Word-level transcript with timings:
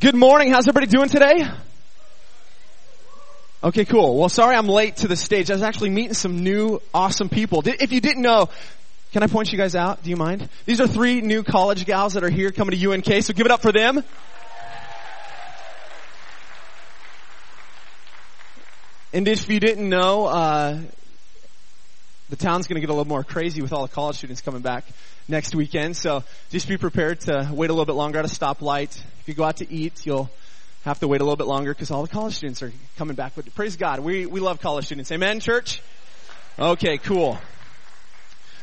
Good 0.00 0.14
morning. 0.14 0.50
How's 0.50 0.66
everybody 0.66 0.86
doing 0.86 1.10
today? 1.10 1.46
Okay, 3.62 3.84
cool. 3.84 4.16
Well, 4.16 4.30
sorry 4.30 4.56
I'm 4.56 4.66
late 4.66 4.96
to 4.96 5.08
the 5.08 5.16
stage. 5.16 5.50
I 5.50 5.52
was 5.52 5.62
actually 5.62 5.90
meeting 5.90 6.14
some 6.14 6.42
new 6.42 6.80
awesome 6.94 7.28
people. 7.28 7.62
If 7.66 7.92
you 7.92 8.00
didn't 8.00 8.22
know, 8.22 8.48
can 9.12 9.22
I 9.22 9.26
point 9.26 9.52
you 9.52 9.58
guys 9.58 9.76
out? 9.76 10.02
Do 10.02 10.08
you 10.08 10.16
mind? 10.16 10.48
These 10.64 10.80
are 10.80 10.86
three 10.86 11.20
new 11.20 11.42
college 11.42 11.84
gals 11.84 12.14
that 12.14 12.24
are 12.24 12.30
here 12.30 12.50
coming 12.50 12.78
to 12.78 12.92
UNK, 12.92 13.22
so 13.22 13.34
give 13.34 13.44
it 13.44 13.52
up 13.52 13.60
for 13.60 13.72
them. 13.72 14.02
And 19.12 19.28
if 19.28 19.50
you 19.50 19.60
didn't 19.60 19.86
know, 19.86 20.24
uh, 20.24 20.80
the 22.30 22.36
town's 22.36 22.68
going 22.68 22.76
to 22.76 22.80
get 22.80 22.88
a 22.88 22.94
little 22.94 23.04
more 23.04 23.22
crazy 23.22 23.60
with 23.60 23.74
all 23.74 23.82
the 23.82 23.92
college 23.92 24.16
students 24.16 24.40
coming 24.40 24.62
back 24.62 24.86
next 25.30 25.54
weekend. 25.54 25.96
So 25.96 26.24
just 26.50 26.68
be 26.68 26.76
prepared 26.76 27.20
to 27.20 27.48
wait 27.52 27.70
a 27.70 27.72
little 27.72 27.86
bit 27.86 27.94
longer 27.94 28.18
at 28.18 28.24
a 28.24 28.28
stoplight. 28.28 28.96
If 29.20 29.28
you 29.28 29.34
go 29.34 29.44
out 29.44 29.58
to 29.58 29.72
eat, 29.72 30.04
you'll 30.04 30.28
have 30.84 30.98
to 31.00 31.08
wait 31.08 31.20
a 31.20 31.24
little 31.24 31.36
bit 31.36 31.46
longer 31.46 31.72
because 31.72 31.90
all 31.90 32.02
the 32.02 32.08
college 32.08 32.34
students 32.34 32.62
are 32.62 32.72
coming 32.98 33.14
back. 33.14 33.32
But 33.36 33.54
praise 33.54 33.76
God, 33.76 34.00
we, 34.00 34.26
we 34.26 34.40
love 34.40 34.60
college 34.60 34.86
students. 34.86 35.12
Amen, 35.12 35.40
church? 35.40 35.80
Okay, 36.58 36.98
cool. 36.98 37.38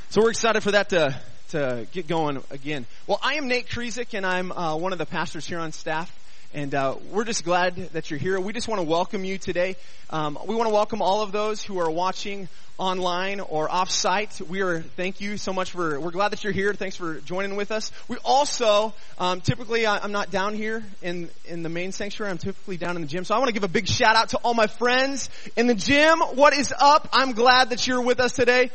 So 0.10 0.22
we're 0.22 0.30
excited 0.30 0.62
for 0.62 0.72
that 0.72 0.90
to, 0.90 1.20
to 1.50 1.88
get 1.92 2.08
going 2.08 2.44
again. 2.52 2.86
Well, 3.08 3.20
I 3.24 3.36
am 3.36 3.48
Nate 3.48 3.68
Krizik 3.68 4.14
and 4.14 4.26
I'm 4.26 4.52
uh, 4.52 4.76
one 4.76 4.92
of 4.92 5.00
the 5.00 5.06
pastors 5.06 5.48
here 5.48 5.60
on 5.60 5.72
staff. 5.72 6.14
And 6.54 6.74
uh, 6.74 6.96
we're 7.12 7.26
just 7.26 7.44
glad 7.44 7.76
that 7.92 8.10
you're 8.10 8.20
here. 8.20 8.40
We 8.40 8.54
just 8.54 8.70
want 8.70 8.80
to 8.80 8.88
welcome 8.88 9.26
you 9.26 9.38
today. 9.38 9.76
Um, 10.10 10.40
we 10.48 10.56
want 10.56 10.70
to 10.70 10.74
welcome 10.74 11.02
all 11.02 11.22
of 11.22 11.34
those 11.34 11.62
who 11.62 11.80
are 11.80 11.92
watching 11.92 12.48
online 12.78 13.42
or 13.42 13.70
off-site. 13.70 14.40
We 14.48 14.62
are 14.62 14.82
thank 14.82 15.20
you 15.20 15.38
so 15.38 15.52
much 15.52 15.72
for. 15.72 16.00
We're 16.00 16.12
glad 16.12 16.32
that 16.32 16.46
you're 16.46 16.54
here. 16.54 16.74
Thanks 16.74 16.96
for 16.96 17.20
joining 17.20 17.58
with 17.58 17.72
us. 17.72 17.92
We 18.08 18.16
also 18.24 18.94
um, 19.18 19.42
typically 19.42 19.86
I'm 19.86 20.14
not 20.14 20.32
down 20.32 20.54
here 20.54 20.84
in 21.02 21.30
in 21.46 21.64
the 21.64 21.70
main 21.70 21.92
sanctuary. 21.92 22.32
I'm 22.32 22.38
typically 22.38 22.78
down 22.78 22.96
in 22.96 23.02
the 23.02 23.08
gym. 23.08 23.26
So 23.26 23.36
I 23.36 23.40
want 23.40 23.50
to 23.50 23.54
give 23.54 23.66
a 23.66 23.68
big 23.68 23.88
shout 23.88 24.16
out 24.16 24.30
to 24.30 24.38
all 24.38 24.54
my 24.54 24.68
friends 24.68 25.30
in 25.58 25.68
the 25.68 25.76
gym. 25.76 26.20
What 26.20 26.54
is 26.54 26.74
up? 26.80 27.10
I'm 27.12 27.34
glad 27.34 27.72
that 27.72 27.86
you're 27.88 28.02
with 28.02 28.22
us 28.22 28.32
today. 28.32 28.72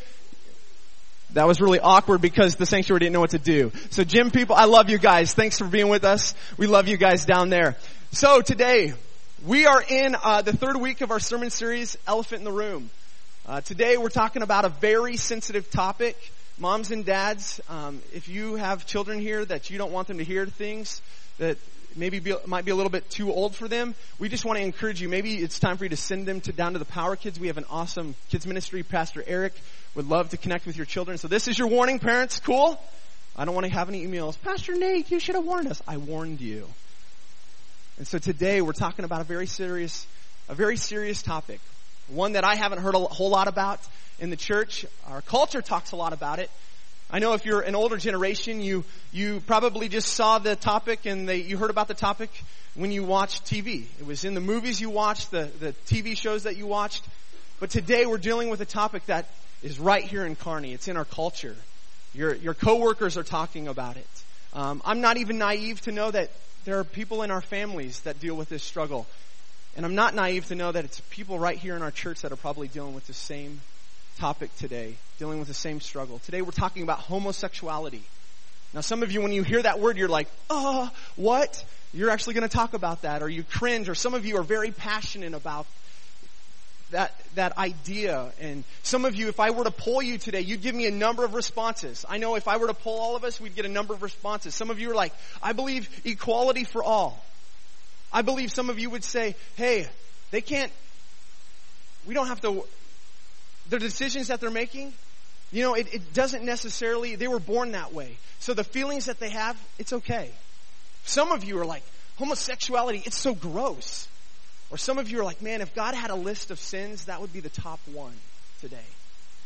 That 1.35 1.47
was 1.47 1.63
really 1.63 1.81
awkward 1.81 2.21
because 2.21 2.57
the 2.57 2.67
sanctuary 2.67 3.01
didn't 3.01 3.15
know 3.15 3.21
what 3.21 3.31
to 3.31 3.39
do. 3.39 3.73
So 3.91 4.05
gym 4.05 4.31
people, 4.31 4.55
I 4.55 4.67
love 4.67 4.91
you 4.91 4.99
guys. 4.99 5.33
Thanks 5.33 5.59
for 5.59 5.65
being 5.65 5.89
with 5.89 6.05
us. 6.05 6.35
We 6.59 6.67
love 6.67 6.89
you 6.89 6.99
guys 6.99 7.25
down 7.25 7.49
there. 7.49 7.77
So 8.11 8.43
today, 8.43 8.93
we 9.47 9.65
are 9.65 9.83
in 9.83 10.15
uh, 10.23 10.43
the 10.43 10.53
third 10.53 10.77
week 10.77 11.01
of 11.01 11.11
our 11.11 11.21
sermon 11.21 11.49
series, 11.49 11.97
Elephant 12.07 12.41
in 12.41 12.45
the 12.45 12.53
Room. 12.53 12.91
Uh, 13.47 13.63
today 13.63 13.97
we're 13.97 14.11
talking 14.11 14.43
about 14.43 14.67
a 14.67 14.69
very 14.69 15.17
sensitive 15.17 15.71
topic. 15.71 16.17
Moms 16.59 16.91
and 16.91 17.05
dads, 17.05 17.63
um, 17.71 18.03
if 18.13 18.29
you 18.29 18.57
have 18.57 18.85
children 18.85 19.19
here 19.19 19.43
that 19.43 19.71
you 19.71 19.79
don't 19.79 19.91
want 19.91 20.09
them 20.09 20.19
to 20.19 20.25
hear 20.25 20.45
things 20.45 21.01
that 21.39 21.57
maybe 21.97 22.19
be, 22.19 22.35
might 22.47 22.65
be 22.65 22.71
a 22.71 22.75
little 22.75 22.91
bit 22.91 23.09
too 23.11 23.33
old 23.33 23.55
for 23.55 23.69
them, 23.69 23.95
we 24.19 24.29
just 24.29 24.45
want 24.45 24.59
to 24.59 24.65
encourage 24.65 25.01
you. 25.01 25.09
Maybe 25.09 25.37
it's 25.37 25.59
time 25.59 25.77
for 25.77 25.85
you 25.85 25.91
to 25.91 25.97
send 25.97 26.27
them 26.27 26.41
to 26.43 26.53
down 26.53 26.73
to 26.75 26.79
the 26.79 26.85
Power 26.85 27.17
Kids. 27.17 27.39
We 27.39 27.49
have 27.49 27.59
an 27.59 27.67
awesome 27.71 28.15
kids 28.31 28.47
ministry. 28.47 28.83
Pastor 28.83 29.23
Eric 29.27 29.55
would 29.95 30.09
love 30.09 30.31
to 30.31 30.37
connect 30.37 30.67
with 30.67 30.77
your 30.77 30.87
children. 30.87 31.19
So 31.19 31.29
this 31.29 31.49
is 31.49 31.59
your 31.59 31.69
warning, 31.69 31.99
parents. 31.99 32.41
Cool? 32.41 32.81
I 33.37 33.45
don't 33.45 33.55
want 33.55 33.67
to 33.67 33.73
have 33.73 33.89
any 33.89 34.07
emails. 34.07 34.41
Pastor 34.41 34.75
Nate, 34.75 35.11
you 35.11 35.19
should 35.19 35.35
have 35.35 35.45
warned 35.45 35.69
us. 35.69 35.81
I 35.87 35.97
warned 35.97 36.41
you. 36.41 36.67
And 37.99 38.07
so 38.07 38.19
today 38.19 38.63
we're 38.63 38.73
talking 38.73 39.05
about 39.05 39.21
a 39.21 39.25
very 39.25 39.47
serious, 39.47 40.07
a 40.49 40.55
very 40.55 40.77
serious 40.77 41.23
topic. 41.23 41.61
One 42.09 42.33
that 42.33 42.45
I 42.45 42.57
haven't 42.57 42.81
heard 42.81 42.95
a 42.95 42.99
whole 42.99 43.31
lot 43.31 43.49
about 43.49 43.81
in 44.19 44.31
the 44.31 44.37
church. 44.37 44.85
Our 45.07 45.23
culture 45.23 45.63
talks 45.63 45.93
a 45.93 45.97
lot 45.97 46.13
about 46.13 46.39
it. 46.39 46.51
I 47.15 47.19
know 47.19 47.35
if 47.35 47.45
you're 47.45 47.61
an 47.61 47.75
older 47.75 47.99
generation, 47.99 48.63
you, 48.63 48.85
you 49.13 49.41
probably 49.41 49.91
just 49.91 50.15
saw 50.15 50.39
the 50.39 50.57
topic 50.57 51.05
and 51.05 51.29
they, 51.29 51.43
you 51.43 51.59
heard 51.59 51.69
about 51.69 51.87
the 51.87 51.95
topic 51.95 52.31
when 52.75 52.91
you 52.91 53.05
watched 53.05 53.45
TV. 53.45 53.85
It 54.01 54.07
was 54.07 54.25
in 54.25 54.33
the 54.33 54.41
movies 54.41 54.81
you 54.81 54.89
watched, 54.89 55.31
the, 55.31 55.51
the 55.61 55.75
TV 55.85 56.17
shows 56.17 56.45
that 56.45 56.57
you 56.57 56.67
watched. 56.67 57.05
But 57.61 57.69
today 57.69 58.07
we're 58.07 58.17
dealing 58.17 58.49
with 58.49 58.63
a 58.63 58.65
topic 58.65 59.05
that 59.07 59.29
is 59.63 59.79
right 59.79 60.03
here 60.03 60.25
in 60.25 60.37
Kearney. 60.37 60.73
It's 60.73 60.89
in 60.89 60.97
our 60.97 61.05
culture. 61.05 61.55
Your, 62.15 62.35
your 62.35 62.55
coworkers 62.55 63.19
are 63.19 63.23
talking 63.23 63.69
about 63.69 63.99
it. 63.99 64.23
Um, 64.55 64.81
I'm 64.83 65.03
not 65.03 65.19
even 65.19 65.37
naive 65.37 65.83
to 65.83 65.93
know 65.93 66.11
that 66.11 66.31
there 66.65 66.79
are 66.79 66.85
people 66.85 67.23
in 67.23 67.31
our 67.31 67.43
families 67.43 68.01
that 68.01 68.21
deal 68.21 68.35
with 68.35 68.49
this 68.49 68.63
struggle. 68.63 69.07
And 69.77 69.85
I'm 69.85 69.95
not 69.95 70.15
naive 70.15 70.47
to 70.47 70.55
know 70.55 70.73
that 70.73 70.87
it's 70.87 71.01
people 71.11 71.39
right 71.39 71.59
here 71.59 71.77
in 71.77 71.83
our 71.83 71.91
church 71.91 72.23
that 72.23 72.33
are 72.33 72.37
probably 72.37 72.69
dealing 72.69 72.95
with 72.95 73.07
the 73.07 73.15
same 73.15 73.61
topic 74.19 74.55
today, 74.57 74.95
dealing 75.19 75.39
with 75.39 75.49
the 75.49 75.55
same 75.55 75.81
struggle. 75.81 76.19
Today 76.21 76.43
we're 76.43 76.51
talking 76.51 76.83
about 76.83 76.99
homosexuality. 76.99 78.03
Now 78.75 78.81
some 78.81 79.03
of 79.03 79.13
you, 79.13 79.21
when 79.21 79.33
you 79.33 79.43
hear 79.43 79.63
that 79.63 79.81
word, 79.81 79.97
you're 79.97 80.09
like, 80.09 80.29
oh, 80.49 80.91
what? 81.17 81.65
You're 81.93 82.11
actually 82.11 82.35
going 82.35 82.49
to 82.49 82.55
talk 82.55 82.75
about 82.75 83.03
that, 83.03 83.23
or 83.23 83.29
you 83.29 83.43
cringe, 83.43 83.89
or 83.89 83.95
some 83.95 84.15
of 84.15 84.25
you 84.25 84.39
are 84.39 84.43
very 84.43 84.71
passionate 84.71 85.35
about 85.35 85.67
that, 86.91 87.15
that 87.35 87.59
idea. 87.59 88.33
And 88.41 88.65
some 88.83 89.05
of 89.05 89.15
you, 89.15 89.29
if 89.29 89.41
I 89.41 89.51
were 89.51 89.65
to 89.65 89.71
poll 89.71 90.03
you 90.03 90.19
today, 90.19 90.41
you'd 90.41 90.63
give 90.63 90.75
me 90.75 90.87
a 90.87 90.91
number 90.91 91.25
of 91.25 91.35
responses. 91.35 92.07
I 92.09 92.19
know 92.19 92.35
if 92.37 92.49
I 92.49 92.57
were 92.57 92.69
to 92.69 92.75
poll 92.75 92.99
all 92.99 93.17
of 93.17 93.25
us, 93.25 93.41
we'd 93.41 93.55
get 93.55 93.67
a 93.67 93.71
number 93.71 93.93
of 93.93 94.03
responses. 94.03 94.55
Some 94.55 94.71
of 94.71 94.79
you 94.79 94.91
are 94.91 94.95
like, 94.95 95.13
I 95.43 95.53
believe 95.53 95.89
equality 96.05 96.65
for 96.65 96.83
all. 96.83 97.23
I 98.13 98.23
believe 98.23 98.53
some 98.53 98.71
of 98.71 98.79
you 98.79 98.91
would 98.91 99.05
say, 99.05 99.37
hey, 99.57 99.87
they 100.31 100.41
can't, 100.41 100.73
we 102.07 102.15
don't 102.15 102.29
have 102.29 102.41
to, 102.43 102.65
the 103.73 103.79
decisions 103.79 104.29
that 104.29 104.39
they're 104.39 104.51
making, 104.51 104.93
you 105.51 105.63
know, 105.63 105.73
it, 105.73 105.95
it 105.95 106.13
doesn't 106.13 106.45
necessarily, 106.45 107.17
they 107.17 107.27
were 107.27 107.39
born 107.39 107.73
that 107.73 107.95
way. 107.95 108.19
So 108.39 108.53
the 108.53 108.65
feelings 108.65 109.07
that 109.07 109.19
they 109.19 109.31
have, 109.31 109.59
it's 109.79 109.95
okay. 109.95 110.31
Some 111.05 111.33
of 111.33 111.43
you 111.43 111.59
are 111.59 111.65
like, 111.65 111.83
homosexuality, 112.19 113.03
it's 113.07 113.17
so 113.17 113.35
gross. 113.35 114.09
Or 114.71 114.77
some 114.77 114.99
of 114.99 115.11
you 115.11 115.21
are 115.21 115.25
like, 115.25 115.41
man, 115.41 115.63
if 115.63 115.75
God 115.75 115.95
had 115.95 116.11
a 116.11 116.15
list 116.15 116.51
of 116.51 116.59
sins, 116.59 117.07
that 117.07 117.23
would 117.23 117.33
be 117.33 117.41
the 117.41 117.49
top 117.49 117.81
one 117.91 118.13
today. 118.61 118.85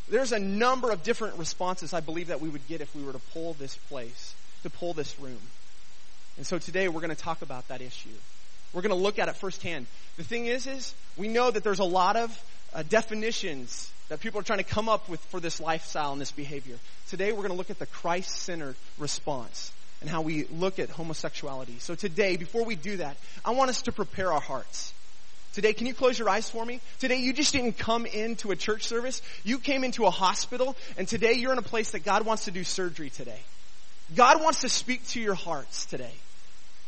There's 0.09 0.33
a 0.33 0.41
number 0.41 0.91
of 0.91 1.05
different 1.05 1.39
responses 1.39 1.93
I 1.93 2.01
believe 2.01 2.27
that 2.27 2.41
we 2.41 2.49
would 2.49 2.67
get 2.67 2.81
if 2.81 2.93
we 2.97 3.05
were 3.05 3.13
to 3.13 3.23
pull 3.33 3.55
this 3.55 3.77
place, 3.89 4.35
to 4.65 4.71
pull 4.71 4.93
this 4.93 5.21
room. 5.21 5.39
And 6.37 6.45
so 6.45 6.59
today 6.59 6.89
we're 6.89 7.01
going 7.01 7.15
to 7.15 7.17
talk 7.17 7.43
about 7.43 7.69
that 7.69 7.81
issue. 7.81 8.09
We're 8.73 8.83
going 8.83 8.91
to 8.91 9.01
look 9.01 9.21
at 9.21 9.29
it 9.29 9.37
firsthand. 9.37 9.87
The 10.17 10.25
thing 10.25 10.47
is, 10.47 10.67
is 10.67 10.95
we 11.17 11.29
know 11.29 11.49
that 11.49 11.63
there's 11.63 11.79
a 11.79 11.85
lot 11.85 12.17
of 12.17 12.45
uh, 12.75 12.83
definitions 12.83 13.93
that 14.09 14.21
people 14.21 14.41
are 14.41 14.45
trying 14.45 14.59
to 14.59 14.65
come 14.65 14.89
up 14.89 15.09
with 15.09 15.21
for 15.27 15.41
this 15.41 15.61
lifestyle 15.61 16.13
and 16.13 16.21
this 16.21 16.33
behavior. 16.33 16.77
Today 17.09 17.33
we're 17.33 17.39
going 17.39 17.51
to 17.51 17.57
look 17.57 17.71
at 17.71 17.79
the 17.79 17.87
Christ-centered 17.87 18.77
response 18.99 19.73
and 20.01 20.11
how 20.11 20.23
we 20.23 20.45
look 20.45 20.79
at 20.79 20.91
homosexuality. 20.91 21.79
So 21.79 21.95
today, 21.95 22.37
before 22.37 22.65
we 22.65 22.77
do 22.77 22.99
that, 22.99 23.17
I 23.45 23.53
want 23.53 23.71
us 23.71 23.83
to 23.83 23.93
prepare 23.93 24.33
our 24.33 24.41
hearts. 24.41 24.93
Today, 25.55 25.73
can 25.73 25.87
you 25.87 25.95
close 25.95 26.19
your 26.19 26.29
eyes 26.29 26.51
for 26.51 26.65
me? 26.65 26.81
Today, 26.99 27.17
you 27.17 27.33
just 27.33 27.53
didn't 27.53 27.79
come 27.79 28.05
into 28.05 28.51
a 28.51 28.57
church 28.57 28.85
service. 28.85 29.23
You 29.43 29.59
came 29.59 29.85
into 29.85 30.05
a 30.05 30.11
hospital, 30.11 30.77
and 30.99 31.09
today 31.09 31.33
you're 31.33 31.53
in 31.53 31.59
a 31.59 31.63
place 31.63 31.93
that 31.93 32.05
God 32.05 32.27
wants 32.27 32.45
to 32.45 32.51
do 32.51 32.63
surgery 32.63 33.09
today. 33.09 33.41
God 34.15 34.43
wants 34.43 34.61
to 34.61 34.69
speak 34.69 35.07
to 35.09 35.21
your 35.21 35.35
hearts 35.35 35.87
today. 35.87 36.13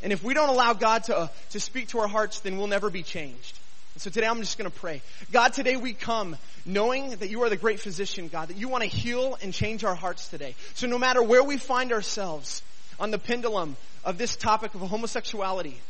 And 0.02 0.12
if 0.12 0.22
we 0.22 0.34
don't 0.34 0.50
allow 0.50 0.74
God 0.74 1.04
to, 1.04 1.16
uh, 1.16 1.28
to 1.50 1.60
speak 1.60 1.88
to 1.88 2.00
our 2.00 2.08
hearts, 2.08 2.40
then 2.40 2.58
we'll 2.58 2.66
never 2.66 2.90
be 2.90 3.02
changed. 3.02 3.57
And 3.98 4.02
so 4.04 4.10
today 4.10 4.28
I'm 4.28 4.38
just 4.38 4.56
going 4.56 4.70
to 4.70 4.78
pray. 4.78 5.02
God, 5.32 5.52
today 5.54 5.74
we 5.74 5.92
come 5.92 6.36
knowing 6.64 7.10
that 7.16 7.30
you 7.30 7.42
are 7.42 7.50
the 7.50 7.56
great 7.56 7.80
physician, 7.80 8.28
God, 8.28 8.46
that 8.46 8.56
you 8.56 8.68
want 8.68 8.84
to 8.84 8.88
heal 8.88 9.36
and 9.42 9.52
change 9.52 9.82
our 9.82 9.96
hearts 9.96 10.28
today. 10.28 10.54
So 10.74 10.86
no 10.86 11.00
matter 11.00 11.20
where 11.20 11.42
we 11.42 11.56
find 11.56 11.92
ourselves 11.92 12.62
on 13.00 13.10
the 13.10 13.18
pendulum 13.18 13.76
of 14.04 14.16
this 14.16 14.36
topic 14.36 14.76
of 14.76 14.82
homosexuality, 14.82 15.80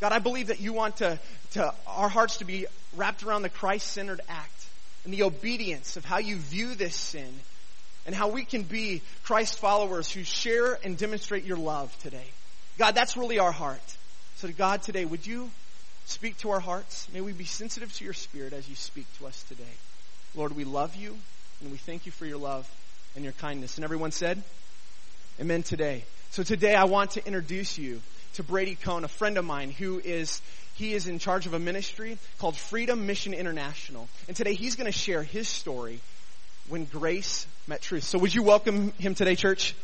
God, 0.00 0.12
I 0.12 0.20
believe 0.20 0.46
that 0.46 0.60
you 0.60 0.74
want 0.74 0.98
to, 0.98 1.18
to 1.54 1.74
our 1.88 2.08
hearts 2.08 2.36
to 2.36 2.44
be 2.44 2.66
wrapped 2.94 3.24
around 3.24 3.42
the 3.42 3.48
Christ-centered 3.48 4.20
act 4.28 4.66
and 5.04 5.12
the 5.12 5.24
obedience 5.24 5.96
of 5.96 6.04
how 6.04 6.18
you 6.18 6.36
view 6.36 6.76
this 6.76 6.94
sin 6.94 7.34
and 8.06 8.14
how 8.14 8.28
we 8.28 8.44
can 8.44 8.62
be 8.62 9.02
Christ 9.24 9.58
followers 9.58 10.08
who 10.08 10.22
share 10.22 10.78
and 10.84 10.96
demonstrate 10.96 11.42
your 11.42 11.58
love 11.58 11.92
today. 12.00 12.26
God, 12.78 12.94
that's 12.94 13.16
really 13.16 13.40
our 13.40 13.50
heart. 13.50 13.82
So 14.36 14.48
God, 14.52 14.82
today, 14.82 15.04
would 15.04 15.26
you 15.26 15.50
speak 16.06 16.38
to 16.38 16.50
our 16.50 16.60
hearts? 16.60 17.08
May 17.12 17.20
we 17.20 17.32
be 17.32 17.44
sensitive 17.44 17.92
to 17.94 18.04
your 18.04 18.14
spirit 18.14 18.52
as 18.52 18.68
you 18.68 18.74
speak 18.74 19.06
to 19.18 19.26
us 19.26 19.42
today. 19.44 19.64
Lord, 20.34 20.56
we 20.56 20.64
love 20.64 20.96
you 20.96 21.16
and 21.60 21.70
we 21.70 21.78
thank 21.78 22.06
you 22.06 22.12
for 22.12 22.26
your 22.26 22.38
love 22.38 22.68
and 23.14 23.24
your 23.24 23.32
kindness. 23.34 23.76
And 23.76 23.84
everyone 23.84 24.12
said, 24.12 24.42
Amen 25.40 25.62
today. 25.62 26.04
So 26.30 26.42
today 26.42 26.74
I 26.74 26.84
want 26.84 27.12
to 27.12 27.26
introduce 27.26 27.76
you 27.76 28.00
to 28.34 28.42
Brady 28.42 28.74
Cohn, 28.74 29.04
a 29.04 29.08
friend 29.08 29.36
of 29.38 29.44
mine 29.44 29.70
who 29.70 30.00
is 30.02 30.40
he 30.74 30.92
is 30.92 31.08
in 31.08 31.18
charge 31.18 31.46
of 31.46 31.54
a 31.54 31.58
ministry 31.58 32.18
called 32.38 32.56
Freedom 32.56 33.06
Mission 33.06 33.32
International. 33.32 34.08
And 34.28 34.36
today 34.36 34.54
he's 34.54 34.76
going 34.76 34.90
to 34.90 34.96
share 34.96 35.22
his 35.22 35.48
story 35.48 36.00
when 36.68 36.84
grace 36.84 37.46
met 37.66 37.80
truth. 37.80 38.04
So 38.04 38.18
would 38.18 38.34
you 38.34 38.42
welcome 38.42 38.92
him 38.98 39.14
today, 39.14 39.36
church? 39.36 39.74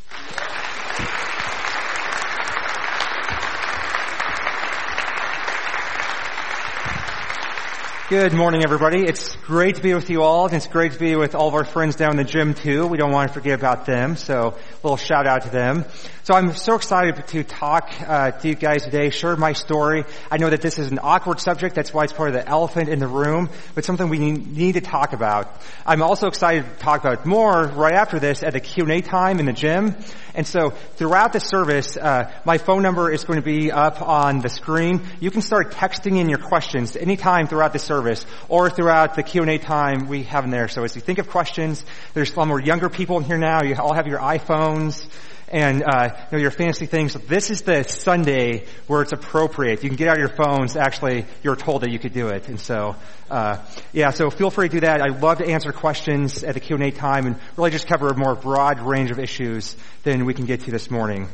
Good 8.12 8.34
morning, 8.34 8.62
everybody. 8.62 9.06
It's 9.06 9.34
great 9.36 9.76
to 9.76 9.80
be 9.80 9.94
with 9.94 10.10
you 10.10 10.20
all, 10.20 10.44
and 10.44 10.52
it's 10.52 10.66
great 10.66 10.92
to 10.92 10.98
be 10.98 11.16
with 11.16 11.34
all 11.34 11.48
of 11.48 11.54
our 11.54 11.64
friends 11.64 11.96
down 11.96 12.10
in 12.10 12.18
the 12.18 12.30
gym 12.30 12.52
too. 12.52 12.86
We 12.86 12.98
don't 12.98 13.10
want 13.10 13.28
to 13.28 13.32
forget 13.32 13.58
about 13.58 13.86
them, 13.86 14.16
so 14.16 14.48
a 14.48 14.80
little 14.82 14.98
shout 14.98 15.26
out 15.26 15.44
to 15.44 15.48
them. 15.48 15.86
So 16.24 16.34
I'm 16.34 16.52
so 16.52 16.74
excited 16.74 17.26
to 17.28 17.42
talk 17.42 17.90
uh, 18.06 18.32
to 18.32 18.48
you 18.48 18.54
guys 18.54 18.84
today, 18.84 19.08
share 19.08 19.34
my 19.36 19.54
story. 19.54 20.04
I 20.30 20.36
know 20.36 20.50
that 20.50 20.60
this 20.60 20.78
is 20.78 20.92
an 20.92 20.98
awkward 21.02 21.40
subject, 21.40 21.74
that's 21.74 21.94
why 21.94 22.04
it's 22.04 22.12
part 22.12 22.28
of 22.28 22.34
the 22.34 22.46
elephant 22.46 22.90
in 22.90 22.98
the 22.98 23.08
room, 23.08 23.48
but 23.74 23.86
something 23.86 24.10
we 24.10 24.18
need 24.18 24.74
to 24.74 24.82
talk 24.82 25.14
about. 25.14 25.50
I'm 25.86 26.02
also 26.02 26.26
excited 26.26 26.64
to 26.64 26.84
talk 26.84 27.00
about 27.00 27.24
more 27.24 27.64
right 27.64 27.94
after 27.94 28.18
this 28.18 28.42
at 28.42 28.52
the 28.52 28.60
Q&A 28.60 29.00
time 29.00 29.40
in 29.40 29.46
the 29.46 29.54
gym. 29.54 29.96
And 30.34 30.46
so 30.46 30.70
throughout 30.96 31.32
the 31.32 31.40
service, 31.40 31.96
uh, 31.96 32.30
my 32.44 32.58
phone 32.58 32.82
number 32.82 33.10
is 33.10 33.24
going 33.24 33.38
to 33.38 33.44
be 33.44 33.72
up 33.72 34.02
on 34.02 34.40
the 34.40 34.48
screen. 34.50 35.02
You 35.18 35.30
can 35.30 35.40
start 35.40 35.72
texting 35.72 36.18
in 36.18 36.28
your 36.28 36.38
questions 36.38 36.94
anytime 36.94 37.46
throughout 37.46 37.72
the 37.72 37.78
service 37.78 38.01
or 38.49 38.70
throughout 38.70 39.14
the 39.14 39.22
Q&A 39.22 39.58
time 39.58 40.08
we 40.08 40.25
have 40.25 40.44
in 40.44 40.50
there. 40.50 40.69
So 40.69 40.84
as 40.84 40.94
you 40.94 41.00
think 41.00 41.19
of 41.19 41.28
questions, 41.28 41.84
there's 42.14 42.32
a 42.32 42.38
lot 42.38 42.49
more 42.49 42.60
younger 42.60 42.88
people 42.88 43.19
in 43.19 43.25
here 43.25 43.38
now. 43.38 43.62
You 43.62 43.76
all 43.76 43.94
have 43.94 44.06
your 44.06 44.19
iPhones 44.19 45.06
and 45.52 45.82
uh, 45.82 46.08
you 46.31 46.38
know 46.38 46.43
your 46.43 46.50
fancy 46.50 46.87
things. 46.87 47.12
This 47.14 47.50
is 47.50 47.62
the 47.62 47.82
Sunday 47.84 48.64
where 48.87 49.02
it's 49.02 49.12
appropriate. 49.12 49.82
You 49.82 49.90
can 49.90 49.96
get 49.96 50.08
out 50.08 50.16
of 50.16 50.20
your 50.20 50.34
phones. 50.34 50.76
Actually, 50.76 51.26
you're 51.43 51.56
told 51.56 51.82
that 51.82 51.90
you 51.90 51.99
could 51.99 52.14
do 52.14 52.28
it, 52.28 52.49
and 52.49 52.58
so 52.58 52.96
uh, 53.31 53.58
yeah. 53.93 54.10
So 54.10 54.31
feel 54.31 54.50
free 54.50 54.69
to 54.69 54.75
do 54.76 54.81
that. 54.81 55.02
I 55.02 55.08
love 55.08 55.38
to 55.38 55.46
answer 55.46 55.70
questions 55.72 56.43
at 56.43 56.55
the 56.55 56.60
Q 56.60 56.76
and 56.76 56.84
A 56.87 56.90
time, 56.90 57.26
and 57.26 57.37
really 57.56 57.70
just 57.70 57.87
cover 57.87 58.08
a 58.08 58.16
more 58.16 58.34
broad 58.34 58.81
range 58.81 59.10
of 59.10 59.19
issues 59.19 59.76
than 60.05 60.25
we 60.25 60.32
can 60.32 60.46
get 60.46 60.62
to 60.62 60.70
this 60.70 60.90
morning. 60.90 61.28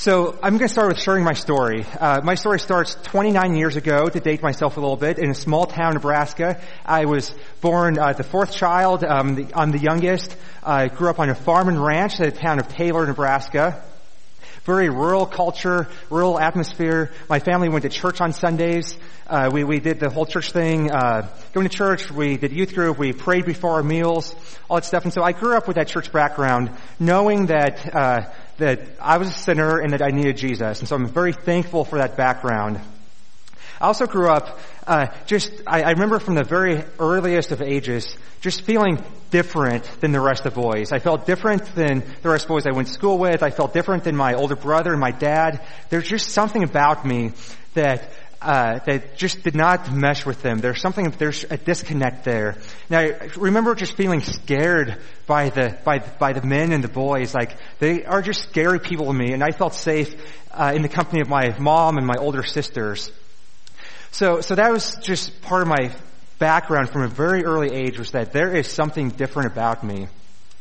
So 0.00 0.38
I'm 0.42 0.56
going 0.56 0.66
to 0.66 0.72
start 0.72 0.88
with 0.88 0.98
sharing 0.98 1.24
my 1.24 1.34
story. 1.34 1.84
Uh, 1.84 2.22
my 2.24 2.34
story 2.34 2.58
starts 2.58 2.94
29 3.02 3.54
years 3.54 3.76
ago, 3.76 4.08
to 4.08 4.18
date 4.18 4.42
myself 4.42 4.78
a 4.78 4.80
little 4.80 4.96
bit, 4.96 5.18
in 5.18 5.28
a 5.28 5.34
small 5.34 5.66
town, 5.66 5.92
Nebraska. 5.92 6.58
I 6.86 7.04
was 7.04 7.30
born 7.60 7.98
uh, 7.98 8.14
the 8.14 8.22
fourth 8.22 8.50
child. 8.50 9.04
Um, 9.04 9.34
the, 9.34 9.48
I'm 9.54 9.72
the 9.72 9.78
youngest. 9.78 10.34
I 10.64 10.88
grew 10.88 11.10
up 11.10 11.18
on 11.18 11.28
a 11.28 11.34
farm 11.34 11.68
and 11.68 11.84
ranch 11.84 12.18
in 12.18 12.24
the 12.24 12.32
town 12.32 12.58
of 12.58 12.68
Taylor, 12.68 13.06
Nebraska. 13.06 13.84
Very 14.64 14.88
rural 14.88 15.26
culture, 15.26 15.86
rural 16.08 16.40
atmosphere. 16.40 17.10
My 17.28 17.38
family 17.38 17.68
went 17.68 17.82
to 17.82 17.90
church 17.90 18.22
on 18.22 18.32
Sundays. 18.32 18.96
Uh, 19.26 19.50
we 19.52 19.64
we 19.64 19.80
did 19.80 20.00
the 20.00 20.08
whole 20.08 20.26
church 20.26 20.52
thing, 20.52 20.90
uh, 20.90 21.28
going 21.52 21.68
to 21.68 21.74
church. 21.74 22.10
We 22.10 22.38
did 22.38 22.52
youth 22.52 22.74
group. 22.74 22.98
We 22.98 23.12
prayed 23.12 23.44
before 23.44 23.72
our 23.72 23.82
meals, 23.82 24.34
all 24.68 24.76
that 24.76 24.86
stuff. 24.86 25.04
And 25.04 25.12
so 25.12 25.22
I 25.22 25.32
grew 25.32 25.56
up 25.56 25.66
with 25.66 25.76
that 25.76 25.88
church 25.88 26.10
background, 26.10 26.70
knowing 26.98 27.46
that 27.46 27.94
uh, 27.94 28.30
that 28.60 28.80
I 29.00 29.18
was 29.18 29.28
a 29.28 29.32
sinner 29.32 29.78
and 29.78 29.92
that 29.92 30.02
I 30.02 30.10
needed 30.10 30.36
Jesus. 30.36 30.80
And 30.80 30.88
so 30.88 30.96
I'm 30.96 31.08
very 31.08 31.32
thankful 31.32 31.84
for 31.84 31.98
that 31.98 32.16
background. 32.16 32.80
I 33.80 33.86
also 33.86 34.06
grew 34.06 34.28
up, 34.28 34.60
uh, 34.86 35.06
just, 35.24 35.50
I, 35.66 35.82
I, 35.82 35.90
remember 35.92 36.18
from 36.18 36.34
the 36.34 36.44
very 36.44 36.84
earliest 36.98 37.50
of 37.50 37.62
ages, 37.62 38.14
just 38.42 38.62
feeling 38.62 39.02
different 39.30 39.84
than 40.00 40.12
the 40.12 40.20
rest 40.20 40.44
of 40.44 40.52
boys. 40.54 40.92
I 40.92 40.98
felt 40.98 41.24
different 41.24 41.74
than 41.74 42.04
the 42.20 42.28
rest 42.28 42.44
of 42.44 42.48
boys 42.50 42.66
I 42.66 42.72
went 42.72 42.88
to 42.88 42.94
school 42.94 43.16
with. 43.16 43.42
I 43.42 43.48
felt 43.48 43.72
different 43.72 44.04
than 44.04 44.16
my 44.16 44.34
older 44.34 44.56
brother 44.56 44.90
and 44.90 45.00
my 45.00 45.12
dad. 45.12 45.66
There's 45.88 46.06
just 46.06 46.28
something 46.28 46.62
about 46.62 47.06
me 47.06 47.32
that 47.72 48.10
uh, 48.42 48.78
that 48.86 49.16
just 49.16 49.42
did 49.42 49.54
not 49.54 49.92
mesh 49.92 50.24
with 50.24 50.42
them. 50.42 50.58
There's 50.58 50.80
something, 50.80 51.10
there's 51.18 51.44
a 51.44 51.56
disconnect 51.56 52.24
there. 52.24 52.56
Now, 52.88 53.00
I 53.00 53.28
remember 53.36 53.74
just 53.74 53.96
feeling 53.96 54.20
scared 54.20 54.96
by 55.26 55.50
the, 55.50 55.78
by, 55.84 55.98
by 55.98 56.32
the 56.32 56.42
men 56.42 56.72
and 56.72 56.82
the 56.82 56.88
boys. 56.88 57.34
Like, 57.34 57.56
they 57.78 58.04
are 58.04 58.22
just 58.22 58.42
scary 58.48 58.80
people 58.80 59.06
to 59.06 59.12
me, 59.12 59.32
and 59.32 59.44
I 59.44 59.50
felt 59.50 59.74
safe, 59.74 60.14
uh, 60.52 60.72
in 60.74 60.82
the 60.82 60.88
company 60.88 61.20
of 61.20 61.28
my 61.28 61.56
mom 61.58 61.98
and 61.98 62.06
my 62.06 62.16
older 62.18 62.42
sisters. 62.42 63.10
So, 64.10 64.40
so 64.40 64.54
that 64.54 64.72
was 64.72 64.96
just 64.96 65.40
part 65.42 65.62
of 65.62 65.68
my 65.68 65.92
background 66.38 66.88
from 66.88 67.02
a 67.02 67.08
very 67.08 67.44
early 67.44 67.72
age 67.72 67.98
was 67.98 68.12
that 68.12 68.32
there 68.32 68.56
is 68.56 68.66
something 68.66 69.10
different 69.10 69.52
about 69.52 69.84
me. 69.84 70.08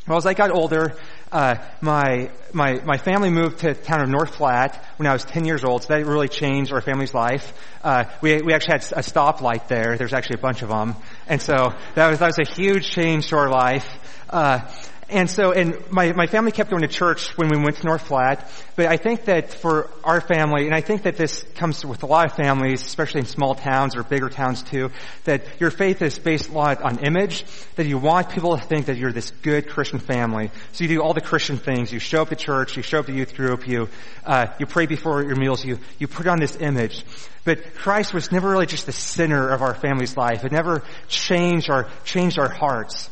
Well, 0.07 0.17
as 0.17 0.25
I 0.25 0.33
got 0.33 0.51
older, 0.51 0.95
uh, 1.31 1.55
my 1.81 2.31
my 2.53 2.79
my 2.83 2.97
family 2.97 3.29
moved 3.29 3.59
to 3.59 3.73
the 3.73 3.75
town 3.75 4.01
of 4.01 4.09
North 4.09 4.33
Platte 4.33 4.83
when 4.97 5.07
I 5.07 5.13
was 5.13 5.23
10 5.23 5.45
years 5.45 5.63
old, 5.63 5.83
so 5.83 5.89
that 5.89 6.05
really 6.05 6.27
changed 6.27 6.73
our 6.73 6.81
family's 6.81 7.13
life. 7.13 7.53
Uh, 7.83 8.05
we 8.21 8.41
we 8.41 8.53
actually 8.53 8.73
had 8.73 8.81
a 8.93 9.03
stoplight 9.03 9.67
there. 9.67 9.97
There's 9.97 10.13
actually 10.13 10.39
a 10.39 10.41
bunch 10.41 10.61
of 10.61 10.69
them, 10.69 10.95
and 11.27 11.41
so 11.41 11.73
that 11.95 12.09
was 12.09 12.19
that 12.19 12.27
was 12.27 12.39
a 12.39 12.51
huge 12.51 12.89
change 12.89 13.27
to 13.27 13.37
our 13.37 13.49
life. 13.49 13.87
Uh, 14.29 14.61
and 15.09 15.29
so, 15.29 15.51
and 15.51 15.75
my, 15.91 16.13
my 16.13 16.27
family 16.27 16.51
kept 16.51 16.69
going 16.69 16.83
to 16.83 16.87
church 16.87 17.35
when 17.37 17.49
we 17.49 17.57
went 17.57 17.77
to 17.77 17.85
North 17.85 18.05
Platte, 18.05 18.47
but 18.75 18.85
I 18.85 18.97
think 18.97 19.25
that 19.25 19.53
for 19.53 19.89
our 20.03 20.21
family, 20.21 20.65
and 20.65 20.75
I 20.75 20.81
think 20.81 21.03
that 21.03 21.17
this 21.17 21.43
comes 21.55 21.83
with 21.83 22.03
a 22.03 22.05
lot 22.05 22.27
of 22.27 22.35
families, 22.35 22.85
especially 22.85 23.21
in 23.21 23.25
small 23.25 23.55
towns 23.55 23.95
or 23.95 24.03
bigger 24.03 24.29
towns 24.29 24.61
too, 24.61 24.91
that 25.23 25.43
your 25.59 25.71
faith 25.71 26.01
is 26.01 26.19
based 26.19 26.49
a 26.49 26.51
lot 26.51 26.81
on 26.81 26.99
image, 26.99 27.45
that 27.75 27.87
you 27.87 27.97
want 27.97 28.29
people 28.29 28.55
to 28.57 28.63
think 28.63 28.85
that 28.85 28.97
you're 28.97 29.11
this 29.11 29.31
good 29.41 29.67
Christian 29.67 29.99
family. 29.99 30.51
So 30.73 30.83
you 30.83 30.87
do 30.87 31.01
all 31.01 31.13
the 31.13 31.21
Christian 31.21 31.57
things. 31.57 31.91
You 31.91 31.99
show 31.99 32.21
up 32.21 32.29
to 32.29 32.35
church, 32.35 32.77
you 32.77 32.83
show 32.83 32.99
up 32.99 33.07
to 33.07 33.13
youth 33.13 33.35
group, 33.35 33.67
you, 33.67 33.89
uh, 34.25 34.47
you 34.59 34.65
pray 34.65 34.85
before 34.85 35.23
your 35.23 35.35
meals, 35.35 35.65
you, 35.65 35.79
you 35.97 36.07
put 36.07 36.27
on 36.27 36.39
this 36.39 36.55
image. 36.55 37.03
But 37.45 37.73
Christ 37.75 38.13
was 38.13 38.31
never 38.31 38.49
really 38.49 38.67
just 38.67 38.85
the 38.85 38.91
center 38.91 39.49
of 39.49 39.61
our 39.61 39.73
family's 39.73 40.15
life. 40.15 40.45
It 40.45 40.51
never 40.51 40.83
changed 41.07 41.69
our, 41.69 41.89
changed 42.03 42.37
our 42.37 42.49
hearts. 42.49 43.09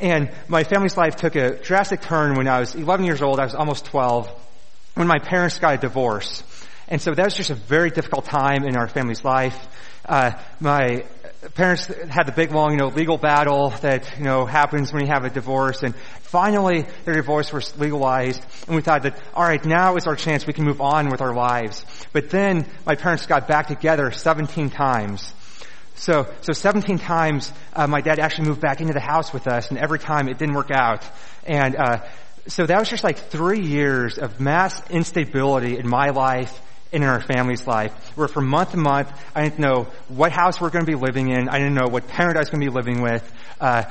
And 0.00 0.30
my 0.48 0.64
family's 0.64 0.96
life 0.96 1.16
took 1.16 1.36
a 1.36 1.56
drastic 1.56 2.02
turn 2.02 2.34
when 2.34 2.48
I 2.48 2.60
was 2.60 2.74
11 2.74 3.06
years 3.06 3.22
old. 3.22 3.40
I 3.40 3.44
was 3.44 3.54
almost 3.54 3.86
12 3.86 4.30
when 4.94 5.06
my 5.06 5.18
parents 5.18 5.58
got 5.58 5.74
a 5.74 5.78
divorce. 5.78 6.42
And 6.88 7.00
so 7.00 7.14
that 7.14 7.24
was 7.24 7.34
just 7.34 7.50
a 7.50 7.54
very 7.54 7.90
difficult 7.90 8.26
time 8.26 8.64
in 8.64 8.76
our 8.76 8.88
family's 8.88 9.24
life. 9.24 9.58
Uh, 10.04 10.32
my 10.60 11.04
parents 11.54 11.86
had 11.86 12.24
the 12.24 12.32
big 12.32 12.52
long, 12.52 12.72
you 12.72 12.76
know, 12.76 12.88
legal 12.88 13.18
battle 13.18 13.70
that, 13.80 14.18
you 14.18 14.24
know, 14.24 14.46
happens 14.46 14.92
when 14.92 15.02
you 15.02 15.08
have 15.08 15.24
a 15.24 15.30
divorce. 15.30 15.82
And 15.82 15.94
finally, 16.20 16.86
their 17.04 17.14
divorce 17.14 17.52
was 17.52 17.76
legalized. 17.78 18.44
And 18.66 18.76
we 18.76 18.82
thought 18.82 19.02
that, 19.02 19.18
alright, 19.34 19.64
now 19.64 19.96
is 19.96 20.06
our 20.06 20.16
chance. 20.16 20.46
We 20.46 20.52
can 20.52 20.64
move 20.64 20.80
on 20.80 21.08
with 21.08 21.20
our 21.20 21.34
lives. 21.34 21.84
But 22.12 22.30
then 22.30 22.66
my 22.84 22.94
parents 22.94 23.26
got 23.26 23.48
back 23.48 23.66
together 23.66 24.10
17 24.10 24.70
times. 24.70 25.32
So, 25.96 26.32
so 26.42 26.52
17 26.52 26.98
times 26.98 27.52
uh, 27.72 27.86
my 27.86 28.00
dad 28.00 28.18
actually 28.18 28.48
moved 28.48 28.60
back 28.60 28.80
into 28.80 28.92
the 28.92 29.00
house 29.00 29.32
with 29.32 29.46
us, 29.46 29.70
and 29.70 29.78
every 29.78 29.98
time 29.98 30.28
it 30.28 30.38
didn't 30.38 30.54
work 30.54 30.70
out. 30.70 31.02
And 31.44 31.74
uh, 31.74 32.06
so 32.46 32.66
that 32.66 32.78
was 32.78 32.88
just 32.88 33.02
like 33.02 33.18
three 33.18 33.62
years 33.62 34.18
of 34.18 34.38
mass 34.40 34.88
instability 34.90 35.78
in 35.78 35.88
my 35.88 36.10
life 36.10 36.60
and 36.92 37.02
in 37.02 37.08
our 37.08 37.20
family's 37.20 37.66
life, 37.66 37.92
where 38.16 38.28
from 38.28 38.46
month 38.46 38.70
to 38.72 38.76
month 38.76 39.10
I 39.34 39.42
didn't 39.42 39.58
know 39.58 39.88
what 40.08 40.32
house 40.32 40.60
we're 40.60 40.70
going 40.70 40.84
to 40.84 40.90
be 40.90 40.96
living 40.96 41.28
in. 41.28 41.48
I 41.48 41.58
didn't 41.58 41.74
know 41.74 41.88
what 41.88 42.06
parent 42.06 42.36
I 42.36 42.40
was 42.40 42.50
going 42.50 42.60
to 42.60 42.70
be 42.70 42.74
living 42.74 43.02
with, 43.02 43.32
uh, 43.60 43.84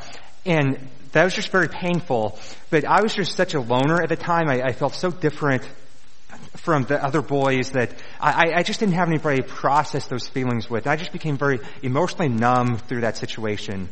and 0.46 0.90
that 1.12 1.24
was 1.24 1.34
just 1.34 1.50
very 1.50 1.68
painful. 1.68 2.40
But 2.70 2.86
I 2.86 3.02
was 3.02 3.14
just 3.14 3.36
such 3.36 3.54
a 3.54 3.60
loner 3.60 4.02
at 4.02 4.10
the 4.10 4.16
time. 4.16 4.48
I, 4.48 4.62
I 4.62 4.72
felt 4.74 4.94
so 4.94 5.12
different 5.12 5.64
from 6.58 6.84
the 6.84 7.04
other 7.04 7.22
boys 7.22 7.72
that 7.72 7.94
I, 8.20 8.54
I 8.56 8.64
just 8.64 8.80
didn't 8.80 8.96
have 8.96 9.08
anybody 9.08 9.42
to 9.42 9.48
process 9.48 10.08
those 10.08 10.28
feelings 10.28 10.70
with. 10.70 10.88
I 10.88 10.96
just 10.96 11.12
became 11.12 11.38
very 11.38 11.60
emotionally 11.82 12.30
numb 12.30 12.78
through 12.78 13.02
that 13.02 13.18
situation. 13.18 13.90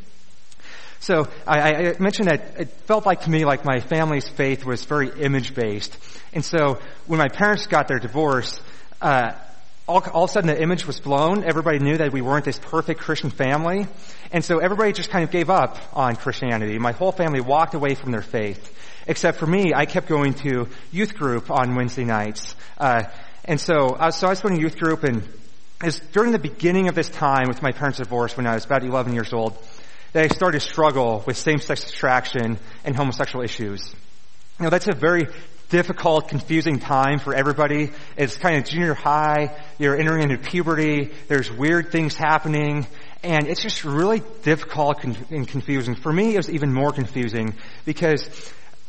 So 0.99 1.27
I, 1.45 1.89
I, 1.89 1.95
mentioned 1.99 2.29
that 2.29 2.59
it 2.61 2.69
felt 2.87 3.05
like 3.05 3.21
to 3.21 3.29
me 3.29 3.43
like 3.43 3.65
my 3.65 3.81
family's 3.81 4.27
faith 4.29 4.65
was 4.65 4.85
very 4.85 5.09
image 5.21 5.53
based, 5.53 5.97
and 6.31 6.45
so 6.45 6.79
when 7.07 7.19
my 7.19 7.27
parents 7.27 7.67
got 7.67 7.89
their 7.89 7.99
divorce, 7.99 8.61
uh, 9.01 9.33
all, 9.87 10.01
all 10.13 10.23
of 10.23 10.29
a 10.29 10.33
sudden 10.33 10.47
the 10.47 10.61
image 10.61 10.87
was 10.87 10.99
blown. 10.99 11.43
Everybody 11.43 11.79
knew 11.79 11.97
that 11.97 12.13
we 12.13 12.21
weren't 12.21 12.45
this 12.45 12.59
perfect 12.59 13.01
Christian 13.01 13.29
family, 13.29 13.87
and 14.31 14.43
so 14.43 14.59
everybody 14.59 14.93
just 14.93 15.09
kind 15.09 15.23
of 15.23 15.31
gave 15.31 15.49
up 15.49 15.77
on 15.93 16.15
Christianity. 16.15 16.79
My 16.79 16.93
whole 16.93 17.11
family 17.11 17.41
walked 17.41 17.73
away 17.73 17.95
from 17.95 18.11
their 18.11 18.21
faith. 18.21 18.73
Except 19.05 19.37
for 19.37 19.45
me, 19.45 19.73
I 19.75 19.85
kept 19.85 20.07
going 20.07 20.33
to 20.35 20.69
youth 20.91 21.15
group 21.15 21.51
on 21.51 21.75
Wednesday 21.75 22.05
nights. 22.05 22.55
Uh, 22.77 23.03
and 23.43 23.59
so 23.59 23.97
was, 23.99 24.15
so 24.15 24.27
I 24.27 24.29
was 24.29 24.39
going 24.39 24.55
to 24.55 24.61
youth 24.61 24.77
group 24.77 25.03
and 25.03 25.27
it 25.83 26.01
during 26.13 26.31
the 26.31 26.39
beginning 26.39 26.87
of 26.87 26.95
this 26.95 27.09
time 27.09 27.49
with 27.49 27.61
my 27.61 27.73
parents' 27.73 27.97
divorce 27.97 28.37
when 28.37 28.47
I 28.47 28.53
was 28.53 28.63
about 28.63 28.83
11 28.83 29.13
years 29.13 29.33
old 29.33 29.57
that 30.13 30.23
I 30.23 30.27
started 30.33 30.61
to 30.61 30.65
struggle 30.65 31.23
with 31.27 31.37
same-sex 31.37 31.89
attraction 31.89 32.57
and 32.85 32.95
homosexual 32.95 33.43
issues. 33.43 33.93
Know, 34.59 34.69
that's 34.69 34.87
a 34.87 34.95
very 34.95 35.27
difficult, 35.73 36.27
confusing 36.27 36.77
time 36.77 37.17
for 37.17 37.33
everybody. 37.33 37.89
It's 38.15 38.37
kind 38.37 38.57
of 38.57 38.65
junior 38.65 38.93
high. 38.93 39.59
You're 39.79 39.97
entering 39.97 40.21
into 40.21 40.37
puberty. 40.37 41.11
There's 41.27 41.51
weird 41.51 41.91
things 41.91 42.15
happening. 42.15 42.85
And 43.23 43.47
it's 43.47 43.63
just 43.63 43.83
really 43.83 44.21
difficult 44.43 45.03
and 45.03 45.47
confusing. 45.47 45.95
For 45.95 46.13
me, 46.13 46.35
it 46.35 46.37
was 46.37 46.51
even 46.51 46.71
more 46.71 46.91
confusing 46.91 47.55
because 47.85 48.23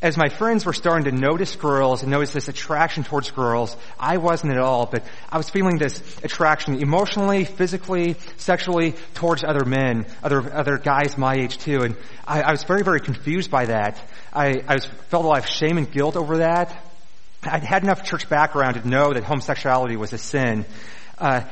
as 0.05 0.19
my 0.19 0.29
friends 0.29 0.67
were 0.67 0.75
starting 0.75 1.11
to 1.11 1.19
notice 1.19 1.57
girls 1.57 2.03
and 2.03 2.11
notice 2.11 2.31
this 2.35 2.49
attraction 2.49 3.05
towards 3.05 3.31
girls, 3.31 3.75
I 3.99 4.19
wasn't 4.19 4.53
at 4.53 4.59
all, 4.59 4.85
but 4.85 5.03
I 5.33 5.39
was 5.39 5.49
feeling 5.49 5.79
this 5.79 5.99
attraction 6.23 6.75
emotionally, 6.75 7.47
physically, 7.47 8.17
sexually 8.37 8.97
towards 9.15 9.43
other 9.43 9.65
men, 9.65 10.05
other, 10.23 10.53
other 10.53 10.77
guys 10.77 11.17
my 11.17 11.35
age 11.37 11.57
too. 11.57 11.81
And 11.81 11.97
I, 12.27 12.43
I 12.43 12.51
was 12.51 12.65
very, 12.65 12.83
very 12.83 13.01
confused 13.01 13.51
by 13.51 13.65
that. 13.65 13.99
I, 14.31 14.63
I 14.69 14.75
was, 14.75 14.85
felt 15.09 15.25
a 15.25 15.29
lot 15.29 15.39
of 15.39 15.47
shame 15.47 15.79
and 15.79 15.91
guilt 15.91 16.17
over 16.17 16.37
that. 16.37 16.77
I'd 17.43 17.65
had 17.65 17.83
enough 17.83 18.05
church 18.05 18.29
background 18.29 18.75
to 18.75 18.87
know 18.87 19.15
that 19.15 19.25
homosexuality 19.25 19.97
was 19.97 20.13
a 20.13 20.19
sin. 20.19 20.67
Uh, 21.17 21.45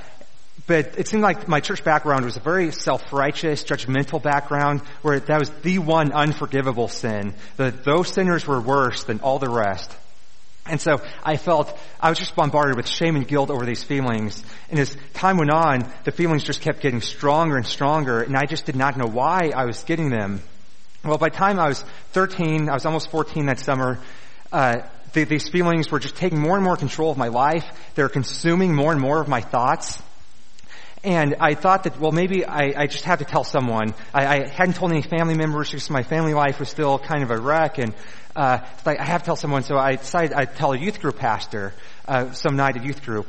but 0.67 0.99
it 0.99 1.09
seemed 1.09 1.23
like 1.23 1.49
my 1.49 1.61
church 1.61 1.83
background 1.83 2.25
was 2.25 2.37
a 2.37 2.41
very 2.41 2.71
self-righteous, 2.71 3.65
judgmental 3.65 4.23
background 4.23 4.81
where 5.03 5.19
that 5.19 5.39
was 5.39 5.51
the 5.63 5.79
one 5.79 6.13
unforgivable 6.13 6.89
sin. 6.89 7.35
That 7.57 7.85
those 7.85 8.09
sinners 8.09 8.47
were 8.47 8.61
worse 8.61 9.05
than 9.05 9.21
all 9.21 9.39
the 9.39 9.51
rest. 9.51 9.91
And 10.67 10.81
so 10.81 11.03
I 11.25 11.37
felt, 11.37 11.77
I 12.01 12.09
was 12.09 12.19
just 12.19 12.37
bombarded 12.37 12.77
with 12.77 12.87
shame 12.87 13.17
and 13.17 13.27
guilt 13.27 13.51
over 13.51 13.67
these 13.67 13.83
feelings. 13.83 14.45
And 14.71 14.79
as 14.79 14.97
time 15.13 15.37
went 15.37 15.51
on, 15.51 15.91
the 16.05 16.13
feelings 16.13 16.45
just 16.45 16.61
kept 16.61 16.81
getting 16.81 17.01
stronger 17.01 17.57
and 17.57 17.67
stronger, 17.67 18.23
and 18.23 18.37
I 18.37 18.47
just 18.47 18.65
did 18.65 18.77
not 18.77 18.97
know 18.97 19.09
why 19.09 19.51
I 19.55 19.65
was 19.65 19.83
getting 19.83 20.11
them. 20.11 20.41
Well, 21.05 21.19
by 21.19 21.31
the 21.31 21.37
time 21.37 21.59
I 21.59 21.67
was 21.67 21.83
13, 22.13 22.69
I 22.69 22.75
was 22.75 22.87
almost 22.87 23.11
14 23.11 23.47
that 23.47 23.59
summer, 23.59 23.99
uh, 24.53 24.83
the, 25.15 25.25
these 25.25 25.49
feelings 25.49 25.91
were 25.91 25.99
just 25.99 26.15
taking 26.15 26.39
more 26.39 26.55
and 26.55 26.63
more 26.63 26.77
control 26.77 27.11
of 27.11 27.19
my 27.19 27.29
life. 27.29 27.67
They 27.97 28.05
were 28.05 28.09
consuming 28.09 28.73
more 28.73 28.93
and 28.93 29.01
more 29.01 29.21
of 29.21 29.27
my 29.27 29.41
thoughts. 29.41 30.01
And 31.05 31.37
I 31.41 31.55
thought 31.55 31.83
that, 31.85 31.99
well, 31.99 32.13
maybe 32.13 32.45
I, 32.45 32.83
I 32.83 32.87
just 32.87 33.05
have 33.05 33.19
to 33.19 33.25
tell 33.25 33.43
someone. 33.43 33.93
I, 34.15 34.27
I, 34.27 34.47
hadn't 34.47 34.75
told 34.75 34.93
any 34.93 35.03
family 35.03 35.35
members 35.35 35.69
because 35.69 35.91
my 35.91 36.05
family 36.05 36.33
life 36.33 36.61
was 36.61 36.69
still 36.69 36.97
kind 36.97 37.25
of 37.25 37.33
a 37.33 37.39
wreck, 37.41 37.79
and 37.79 37.93
uh, 38.37 38.59
I 38.87 39.03
have 39.03 39.23
to 39.23 39.27
tell 39.27 39.37
someone. 39.37 39.65
So 39.65 39.77
I 39.77 39.97
decided 39.97 40.33
I'd 40.33 40.55
tell 40.55 40.73
a 40.73 40.79
youth 40.79 41.01
group 41.01 41.17
pastor 41.17 41.75
uh, 42.07 42.31
some 42.35 42.55
night 42.55 42.77
at 42.77 42.85
youth 42.85 43.03
group. 43.03 43.27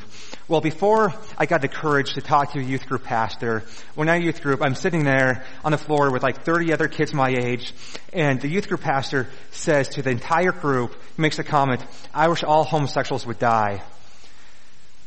Well, 0.47 0.61
before 0.61 1.15
I 1.35 1.47
got 1.47 1.61
the 1.61 1.67
courage 1.67 2.13
to 2.13 2.21
talk 2.21 2.51
to 2.51 2.59
a 2.59 2.63
youth 2.63 2.85
group 2.85 3.05
pastor, 3.05 3.63
when 3.95 4.07
I 4.07 4.17
youth 4.17 4.43
group, 4.43 4.61
I'm 4.61 4.75
sitting 4.75 5.03
there 5.03 5.43
on 5.65 5.71
the 5.71 5.79
floor 5.79 6.11
with 6.11 6.21
like 6.21 6.43
30 6.43 6.73
other 6.73 6.87
kids 6.87 7.11
my 7.11 7.29
age, 7.29 7.73
and 8.11 8.39
the 8.39 8.49
youth 8.49 8.67
group 8.67 8.81
pastor 8.81 9.29
says 9.49 9.89
to 9.89 10.03
the 10.03 10.11
entire 10.11 10.51
group, 10.51 10.95
makes 11.17 11.39
a 11.39 11.43
comment, 11.43 11.83
"I 12.13 12.27
wish 12.27 12.43
all 12.43 12.65
homosexuals 12.65 13.25
would 13.25 13.39
die." 13.39 13.81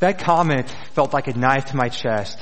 That 0.01 0.19
comment 0.19 0.69
felt 0.95 1.15
like 1.15 1.29
a 1.29 1.39
knife 1.39 1.67
to 1.67 1.77
my 1.77 1.89
chest 1.91 2.39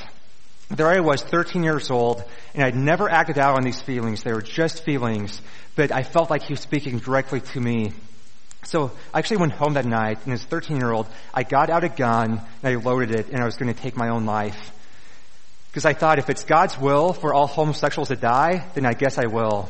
there 0.74 0.88
I 0.88 1.00
was, 1.00 1.22
13 1.22 1.62
years 1.62 1.90
old, 1.90 2.22
and 2.54 2.64
I'd 2.64 2.74
never 2.74 3.08
acted 3.08 3.38
out 3.38 3.56
on 3.56 3.64
these 3.64 3.80
feelings. 3.80 4.22
They 4.22 4.32
were 4.32 4.42
just 4.42 4.84
feelings, 4.84 5.40
but 5.76 5.92
I 5.92 6.02
felt 6.02 6.30
like 6.30 6.42
he 6.42 6.52
was 6.52 6.60
speaking 6.60 6.98
directly 6.98 7.40
to 7.40 7.60
me. 7.60 7.92
So 8.64 8.90
I 9.12 9.18
actually 9.18 9.38
went 9.38 9.52
home 9.52 9.74
that 9.74 9.84
night, 9.84 10.18
and 10.24 10.32
as 10.32 10.42
a 10.42 10.46
13 10.46 10.76
year 10.76 10.90
old, 10.90 11.06
I 11.32 11.42
got 11.42 11.70
out 11.70 11.84
a 11.84 11.88
gun, 11.88 12.40
and 12.62 12.72
I 12.72 12.80
loaded 12.80 13.10
it, 13.10 13.28
and 13.28 13.40
I 13.40 13.44
was 13.44 13.56
going 13.56 13.72
to 13.72 13.78
take 13.78 13.96
my 13.96 14.08
own 14.08 14.24
life. 14.24 14.72
Because 15.68 15.84
I 15.84 15.92
thought 15.92 16.18
if 16.18 16.30
it's 16.30 16.44
God's 16.44 16.78
will 16.78 17.12
for 17.12 17.34
all 17.34 17.46
homosexuals 17.46 18.08
to 18.08 18.16
die, 18.16 18.66
then 18.74 18.86
I 18.86 18.94
guess 18.94 19.18
I 19.18 19.26
will. 19.26 19.68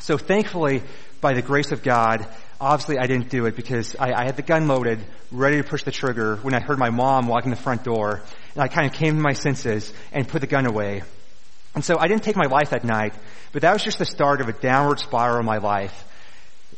So 0.00 0.16
thankfully, 0.16 0.82
by 1.20 1.34
the 1.34 1.42
grace 1.42 1.72
of 1.72 1.82
God, 1.82 2.26
obviously 2.60 2.98
I 2.98 3.06
didn't 3.06 3.30
do 3.30 3.46
it 3.46 3.56
because 3.56 3.96
I, 3.98 4.12
I, 4.12 4.24
had 4.24 4.36
the 4.36 4.42
gun 4.42 4.68
loaded, 4.68 5.00
ready 5.32 5.56
to 5.56 5.64
push 5.64 5.82
the 5.82 5.90
trigger 5.90 6.36
when 6.36 6.54
I 6.54 6.60
heard 6.60 6.78
my 6.78 6.90
mom 6.90 7.26
walking 7.26 7.50
the 7.50 7.56
front 7.56 7.84
door. 7.84 8.22
And 8.54 8.62
I 8.62 8.68
kind 8.68 8.86
of 8.86 8.92
came 8.92 9.16
to 9.16 9.22
my 9.22 9.32
senses 9.32 9.92
and 10.12 10.28
put 10.28 10.40
the 10.40 10.46
gun 10.46 10.66
away. 10.66 11.02
And 11.74 11.84
so 11.84 11.96
I 11.98 12.08
didn't 12.08 12.22
take 12.22 12.36
my 12.36 12.46
life 12.46 12.70
that 12.70 12.84
night, 12.84 13.14
but 13.52 13.62
that 13.62 13.72
was 13.72 13.82
just 13.82 13.98
the 13.98 14.04
start 14.04 14.40
of 14.40 14.48
a 14.48 14.52
downward 14.52 14.98
spiral 14.98 15.38
in 15.38 15.46
my 15.46 15.58
life. 15.58 16.04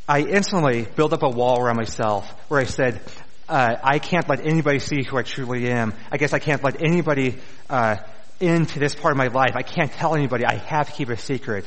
I 0.08 0.20
instantly 0.20 0.86
built 0.96 1.12
up 1.12 1.22
a 1.22 1.28
wall 1.28 1.60
around 1.60 1.76
myself 1.76 2.30
where 2.48 2.60
I 2.60 2.64
said, 2.64 3.00
uh, 3.48 3.76
I 3.82 3.98
can't 3.98 4.28
let 4.28 4.46
anybody 4.46 4.78
see 4.78 5.02
who 5.02 5.16
I 5.16 5.22
truly 5.22 5.70
am. 5.70 5.94
I 6.10 6.16
guess 6.16 6.32
I 6.32 6.38
can't 6.38 6.62
let 6.62 6.82
anybody 6.82 7.38
uh, 7.70 7.96
into 8.40 8.78
this 8.78 8.94
part 8.94 9.12
of 9.12 9.18
my 9.18 9.28
life. 9.28 9.52
I 9.54 9.62
can't 9.62 9.90
tell 9.92 10.14
anybody. 10.14 10.44
I 10.44 10.56
have 10.56 10.88
to 10.88 10.92
keep 10.92 11.10
it 11.10 11.14
a 11.14 11.16
secret. 11.16 11.64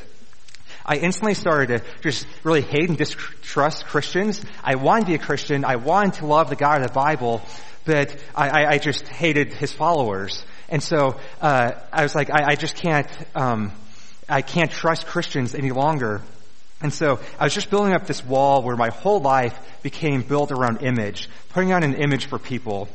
I 0.86 0.98
instantly 0.98 1.34
started 1.34 1.80
to 1.80 2.02
just 2.02 2.28
really 2.44 2.62
hate 2.62 2.90
and 2.90 2.98
distrust 2.98 3.86
Christians. 3.86 4.40
I 4.64 4.76
wanted 4.76 5.02
to 5.02 5.08
be 5.08 5.16
a 5.16 5.20
Christian. 5.20 5.66
I 5.66 5.78
wanted 5.78 6.16
to 6.16 6.28
love 6.28 6.50
the 6.50 6.56
God 6.56 6.82
of 6.82 6.88
the 6.88 6.94
Bible, 6.94 7.42
but 7.86 8.16
I, 8.36 8.66
I, 8.66 8.78
just 8.78 9.08
hated 9.08 9.52
his 9.52 9.72
followers. 9.72 10.46
And 10.70 10.84
so 10.84 11.20
uh, 11.42 11.72
I 11.92 12.04
was 12.04 12.14
like, 12.14 12.30
I, 12.30 12.52
I 12.52 12.56
just 12.56 12.76
can't, 12.76 13.08
um, 13.34 13.72
I 14.30 14.44
can't 14.44 14.70
trust 14.70 15.08
Christians 15.08 15.56
any 15.56 15.72
longer. 15.72 16.22
And 16.82 16.94
so 16.94 17.20
I 17.40 17.46
was 17.46 17.54
just 17.54 17.72
building 17.72 17.94
up 17.94 18.06
this 18.06 18.24
wall 18.24 18.62
where 18.62 18.76
my 18.76 18.90
whole 18.90 19.20
life 19.20 19.58
became 19.82 20.22
built 20.22 20.52
around 20.52 20.84
image, 20.84 21.30
putting 21.50 21.74
on 21.74 21.82
an 21.84 21.96
image 21.96 22.28
for 22.28 22.38
people. 22.38 22.90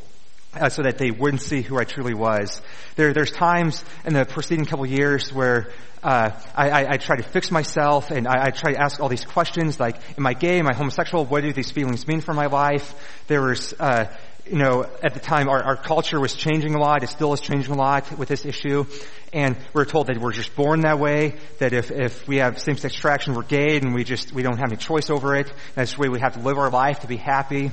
Uh, 0.52 0.68
so 0.68 0.82
that 0.82 0.98
they 0.98 1.12
wouldn't 1.12 1.40
see 1.40 1.62
who 1.62 1.78
I 1.78 1.84
truly 1.84 2.12
was. 2.12 2.60
There, 2.96 3.12
there's 3.12 3.30
times 3.30 3.84
in 4.04 4.14
the 4.14 4.24
preceding 4.24 4.64
couple 4.64 4.84
years 4.84 5.32
where 5.32 5.70
uh, 6.02 6.30
I, 6.56 6.70
I, 6.70 6.86
I, 6.92 6.96
try 6.96 7.16
to 7.16 7.22
fix 7.22 7.52
myself 7.52 8.10
and 8.10 8.26
I, 8.26 8.46
I, 8.46 8.50
try 8.50 8.72
to 8.72 8.80
ask 8.80 8.98
all 9.00 9.08
these 9.08 9.24
questions 9.24 9.78
like, 9.78 9.96
am 10.18 10.26
I 10.26 10.32
gay? 10.34 10.58
Am 10.58 10.66
I 10.66 10.74
homosexual? 10.74 11.24
What 11.24 11.42
do 11.42 11.52
these 11.52 11.70
feelings 11.70 12.08
mean 12.08 12.20
for 12.20 12.32
my 12.32 12.46
life? 12.46 12.94
There 13.28 13.42
was, 13.42 13.74
uh, 13.78 14.06
you 14.46 14.56
know, 14.56 14.86
at 15.02 15.14
the 15.14 15.20
time 15.20 15.48
our, 15.48 15.62
our 15.62 15.76
culture 15.76 16.18
was 16.18 16.34
changing 16.34 16.74
a 16.74 16.80
lot. 16.80 17.02
It 17.02 17.10
still 17.10 17.32
is 17.34 17.40
changing 17.40 17.72
a 17.72 17.76
lot 17.76 18.18
with 18.18 18.28
this 18.28 18.44
issue. 18.44 18.86
And 19.32 19.56
we're 19.72 19.84
told 19.84 20.06
that 20.06 20.18
we're 20.18 20.32
just 20.32 20.56
born 20.56 20.80
that 20.80 20.98
way, 20.98 21.36
that 21.58 21.72
if, 21.72 21.90
if 21.90 22.26
we 22.26 22.38
have 22.38 22.58
same-sex 22.58 22.96
attraction, 22.96 23.34
we're 23.34 23.42
gay 23.42 23.76
and 23.76 23.94
we 23.94 24.02
just, 24.02 24.32
we 24.32 24.42
don't 24.42 24.56
have 24.56 24.72
any 24.72 24.78
choice 24.78 25.10
over 25.10 25.36
it. 25.36 25.52
That's 25.74 25.94
the 25.94 26.00
way 26.00 26.08
we 26.08 26.20
have 26.20 26.32
to 26.32 26.40
live 26.40 26.58
our 26.58 26.70
life 26.70 27.00
to 27.00 27.06
be 27.06 27.18
happy. 27.18 27.70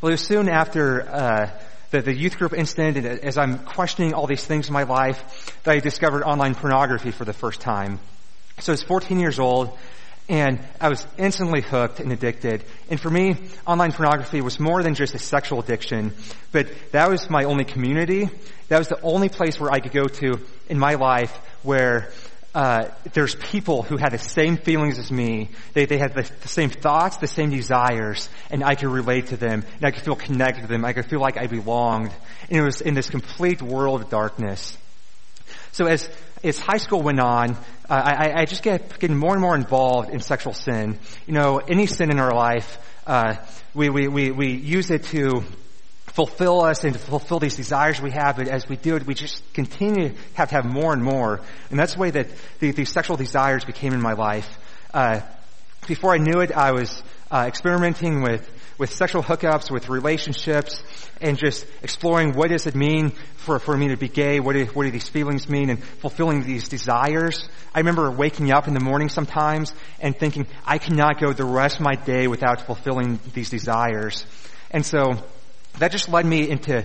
Well, 0.00 0.08
it 0.08 0.14
was 0.14 0.22
soon 0.22 0.48
after, 0.48 1.08
uh, 1.08 1.50
the, 1.90 2.02
the 2.02 2.14
youth 2.14 2.38
group 2.38 2.52
incident, 2.52 2.96
and 2.96 3.06
as 3.20 3.38
I'm 3.38 3.58
questioning 3.60 4.14
all 4.14 4.26
these 4.26 4.44
things 4.44 4.68
in 4.68 4.72
my 4.72 4.82
life, 4.82 5.60
that 5.64 5.74
I 5.74 5.80
discovered 5.80 6.22
online 6.22 6.54
pornography 6.54 7.10
for 7.10 7.24
the 7.24 7.32
first 7.32 7.60
time. 7.60 7.98
So 8.60 8.72
I 8.72 8.74
was 8.74 8.82
14 8.82 9.18
years 9.20 9.38
old, 9.38 9.76
and 10.28 10.60
I 10.80 10.90
was 10.90 11.06
instantly 11.16 11.62
hooked 11.62 12.00
and 12.00 12.12
addicted. 12.12 12.64
And 12.90 13.00
for 13.00 13.08
me, 13.08 13.36
online 13.66 13.92
pornography 13.92 14.40
was 14.42 14.60
more 14.60 14.82
than 14.82 14.94
just 14.94 15.14
a 15.14 15.18
sexual 15.18 15.60
addiction, 15.60 16.12
but 16.52 16.68
that 16.92 17.08
was 17.08 17.30
my 17.30 17.44
only 17.44 17.64
community. 17.64 18.28
That 18.68 18.78
was 18.78 18.88
the 18.88 19.00
only 19.00 19.30
place 19.30 19.58
where 19.58 19.70
I 19.70 19.80
could 19.80 19.92
go 19.92 20.04
to 20.04 20.40
in 20.68 20.78
my 20.78 20.94
life 20.94 21.34
where 21.62 22.12
uh, 22.54 22.88
there's 23.12 23.34
people 23.34 23.82
who 23.82 23.96
had 23.96 24.12
the 24.12 24.18
same 24.18 24.56
feelings 24.56 24.98
as 24.98 25.12
me. 25.12 25.50
They, 25.74 25.84
they 25.84 25.98
had 25.98 26.14
the, 26.14 26.30
the, 26.40 26.48
same 26.48 26.70
thoughts, 26.70 27.18
the 27.18 27.26
same 27.26 27.50
desires, 27.50 28.28
and 28.50 28.64
I 28.64 28.74
could 28.74 28.88
relate 28.88 29.28
to 29.28 29.36
them, 29.36 29.64
and 29.76 29.84
I 29.84 29.90
could 29.90 30.02
feel 30.02 30.16
connected 30.16 30.62
to 30.62 30.66
them. 30.66 30.84
I 30.84 30.92
could 30.94 31.06
feel 31.06 31.20
like 31.20 31.36
I 31.36 31.46
belonged. 31.46 32.12
And 32.48 32.58
it 32.58 32.62
was 32.62 32.80
in 32.80 32.94
this 32.94 33.10
complete 33.10 33.60
world 33.60 34.02
of 34.02 34.08
darkness. 34.08 34.76
So 35.72 35.86
as, 35.86 36.08
as 36.42 36.58
high 36.58 36.78
school 36.78 37.02
went 37.02 37.20
on, 37.20 37.52
uh, 37.52 37.56
I, 37.90 38.40
I 38.40 38.44
just 38.46 38.62
get 38.62 38.98
getting 38.98 39.16
more 39.16 39.32
and 39.32 39.40
more 39.40 39.54
involved 39.54 40.10
in 40.10 40.20
sexual 40.20 40.52
sin. 40.52 40.98
You 41.26 41.34
know, 41.34 41.58
any 41.58 41.86
sin 41.86 42.10
in 42.10 42.18
our 42.18 42.34
life, 42.34 42.78
uh, 43.06 43.36
we, 43.74 43.90
we, 43.90 44.08
we, 44.08 44.30
we 44.30 44.52
use 44.52 44.90
it 44.90 45.04
to 45.04 45.44
fulfill 46.18 46.64
us 46.64 46.82
and 46.82 46.94
to 46.94 46.98
fulfill 46.98 47.38
these 47.38 47.54
desires 47.54 48.00
we 48.00 48.10
have, 48.10 48.38
but 48.38 48.48
as 48.48 48.68
we 48.68 48.74
do 48.74 48.96
it, 48.96 49.06
we 49.06 49.14
just 49.14 49.40
continue 49.54 50.08
to 50.08 50.14
have 50.34 50.48
to 50.48 50.56
have 50.56 50.64
more 50.64 50.92
and 50.92 51.00
more. 51.00 51.40
And 51.70 51.78
that's 51.78 51.94
the 51.94 52.00
way 52.00 52.10
that 52.10 52.26
the, 52.58 52.72
these 52.72 52.90
sexual 52.90 53.16
desires 53.16 53.64
became 53.64 53.92
in 53.92 54.02
my 54.02 54.14
life. 54.14 54.58
Uh, 54.92 55.20
before 55.86 56.12
I 56.12 56.18
knew 56.18 56.40
it, 56.40 56.50
I 56.50 56.72
was 56.72 57.04
uh, 57.30 57.44
experimenting 57.46 58.22
with 58.22 58.50
with 58.78 58.92
sexual 58.92 59.22
hookups, 59.22 59.70
with 59.70 59.88
relationships, 59.88 60.82
and 61.20 61.36
just 61.36 61.66
exploring 61.82 62.32
what 62.32 62.48
does 62.50 62.66
it 62.66 62.76
mean 62.76 63.10
for, 63.36 63.58
for 63.58 63.76
me 63.76 63.88
to 63.88 63.96
be 63.96 64.08
gay, 64.08 64.38
what 64.38 64.52
do, 64.54 64.64
what 64.66 64.84
do 64.84 64.92
these 64.92 65.08
feelings 65.08 65.48
mean, 65.48 65.68
and 65.68 65.82
fulfilling 65.82 66.44
these 66.44 66.68
desires. 66.68 67.48
I 67.74 67.80
remember 67.80 68.08
waking 68.08 68.52
up 68.52 68.68
in 68.68 68.74
the 68.74 68.80
morning 68.80 69.08
sometimes 69.08 69.72
and 69.98 70.16
thinking, 70.16 70.46
I 70.64 70.78
cannot 70.78 71.20
go 71.20 71.32
the 71.32 71.44
rest 71.44 71.76
of 71.76 71.82
my 71.82 71.96
day 71.96 72.28
without 72.28 72.66
fulfilling 72.66 73.18
these 73.34 73.50
desires. 73.50 74.24
And 74.70 74.86
so 74.86 75.24
that 75.78 75.92
just 75.92 76.08
led 76.08 76.26
me 76.26 76.48
into 76.48 76.84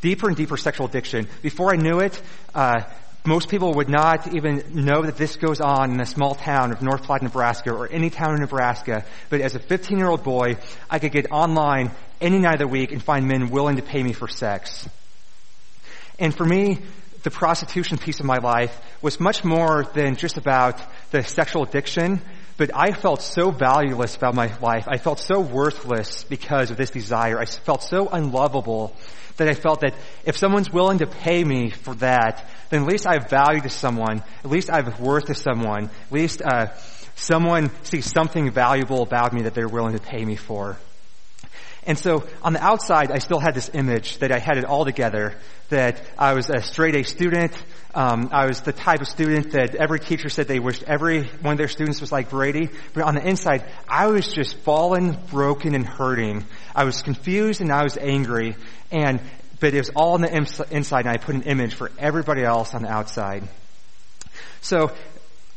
deeper 0.00 0.28
and 0.28 0.36
deeper 0.36 0.56
sexual 0.56 0.86
addiction. 0.86 1.28
Before 1.42 1.72
I 1.72 1.76
knew 1.76 2.00
it, 2.00 2.20
uh, 2.54 2.82
most 3.26 3.48
people 3.48 3.74
would 3.74 3.88
not 3.88 4.34
even 4.34 4.62
know 4.74 5.02
that 5.02 5.16
this 5.16 5.36
goes 5.36 5.60
on 5.60 5.92
in 5.92 6.00
a 6.00 6.06
small 6.06 6.34
town 6.34 6.72
of 6.72 6.82
North 6.82 7.04
Platte, 7.04 7.22
Nebraska, 7.22 7.72
or 7.72 7.90
any 7.90 8.10
town 8.10 8.34
in 8.34 8.40
Nebraska. 8.40 9.04
But 9.30 9.40
as 9.40 9.54
a 9.54 9.58
15 9.58 9.96
year 9.96 10.08
old 10.08 10.22
boy, 10.22 10.56
I 10.90 10.98
could 10.98 11.12
get 11.12 11.32
online 11.32 11.90
any 12.20 12.38
night 12.38 12.54
of 12.54 12.58
the 12.60 12.68
week 12.68 12.92
and 12.92 13.02
find 13.02 13.26
men 13.26 13.50
willing 13.50 13.76
to 13.76 13.82
pay 13.82 14.02
me 14.02 14.12
for 14.12 14.28
sex. 14.28 14.86
And 16.18 16.36
for 16.36 16.44
me, 16.44 16.80
the 17.22 17.30
prostitution 17.30 17.96
piece 17.96 18.20
of 18.20 18.26
my 18.26 18.36
life 18.36 18.78
was 19.00 19.18
much 19.18 19.42
more 19.42 19.84
than 19.94 20.16
just 20.16 20.36
about 20.36 20.78
the 21.10 21.22
sexual 21.22 21.62
addiction. 21.62 22.20
But 22.56 22.70
I 22.74 22.92
felt 22.92 23.20
so 23.20 23.50
valueless 23.50 24.16
about 24.16 24.34
my 24.34 24.56
life. 24.60 24.86
I 24.88 24.98
felt 24.98 25.18
so 25.18 25.40
worthless 25.40 26.24
because 26.24 26.70
of 26.70 26.76
this 26.76 26.90
desire. 26.90 27.38
I 27.38 27.46
felt 27.46 27.82
so 27.82 28.08
unlovable 28.08 28.94
that 29.36 29.48
I 29.48 29.54
felt 29.54 29.80
that 29.80 29.94
if 30.24 30.36
someone's 30.36 30.72
willing 30.72 30.98
to 30.98 31.06
pay 31.06 31.42
me 31.42 31.70
for 31.70 31.94
that, 31.96 32.48
then 32.70 32.82
at 32.82 32.88
least 32.88 33.06
I 33.06 33.14
have 33.14 33.28
value 33.28 33.60
to 33.62 33.70
someone. 33.70 34.22
At 34.44 34.50
least 34.50 34.70
I 34.70 34.76
have 34.76 35.00
worth 35.00 35.26
to 35.26 35.34
someone. 35.34 35.84
At 36.06 36.12
least 36.12 36.42
uh, 36.42 36.68
someone 37.16 37.70
sees 37.84 38.06
something 38.06 38.50
valuable 38.52 39.02
about 39.02 39.32
me 39.32 39.42
that 39.42 39.54
they're 39.54 39.68
willing 39.68 39.96
to 39.96 40.02
pay 40.02 40.24
me 40.24 40.36
for. 40.36 40.76
And 41.86 41.98
so 41.98 42.26
on 42.42 42.54
the 42.54 42.62
outside, 42.64 43.10
I 43.10 43.18
still 43.18 43.40
had 43.40 43.54
this 43.54 43.70
image 43.74 44.18
that 44.18 44.32
I 44.32 44.38
had 44.38 44.56
it 44.56 44.64
all 44.64 44.84
together, 44.84 45.34
that 45.68 46.00
I 46.16 46.32
was 46.32 46.48
a 46.48 46.62
straight 46.62 46.94
A 46.94 47.02
student. 47.02 47.52
Um, 47.94 48.30
I 48.32 48.46
was 48.46 48.60
the 48.60 48.72
type 48.72 49.00
of 49.00 49.08
student 49.08 49.52
that 49.52 49.76
every 49.76 50.00
teacher 50.00 50.28
said 50.28 50.48
they 50.48 50.58
wished 50.58 50.82
every 50.82 51.24
one 51.42 51.52
of 51.52 51.58
their 51.58 51.68
students 51.68 52.00
was 52.00 52.10
like 52.10 52.28
Brady. 52.28 52.68
But 52.92 53.04
on 53.04 53.14
the 53.14 53.26
inside, 53.26 53.64
I 53.88 54.08
was 54.08 54.26
just 54.26 54.56
fallen, 54.58 55.16
broken, 55.30 55.76
and 55.76 55.86
hurting. 55.86 56.44
I 56.74 56.84
was 56.84 57.02
confused 57.02 57.60
and 57.60 57.70
I 57.70 57.84
was 57.84 57.96
angry. 57.96 58.56
And, 58.90 59.20
but 59.60 59.74
it 59.74 59.78
was 59.78 59.90
all 59.90 60.14
on 60.14 60.22
the 60.22 60.34
ins- 60.34 60.60
inside 60.72 61.06
and 61.06 61.10
I 61.10 61.18
put 61.18 61.36
an 61.36 61.42
image 61.42 61.74
for 61.74 61.92
everybody 61.96 62.42
else 62.42 62.74
on 62.74 62.82
the 62.82 62.90
outside. 62.90 63.46
So 64.60 64.90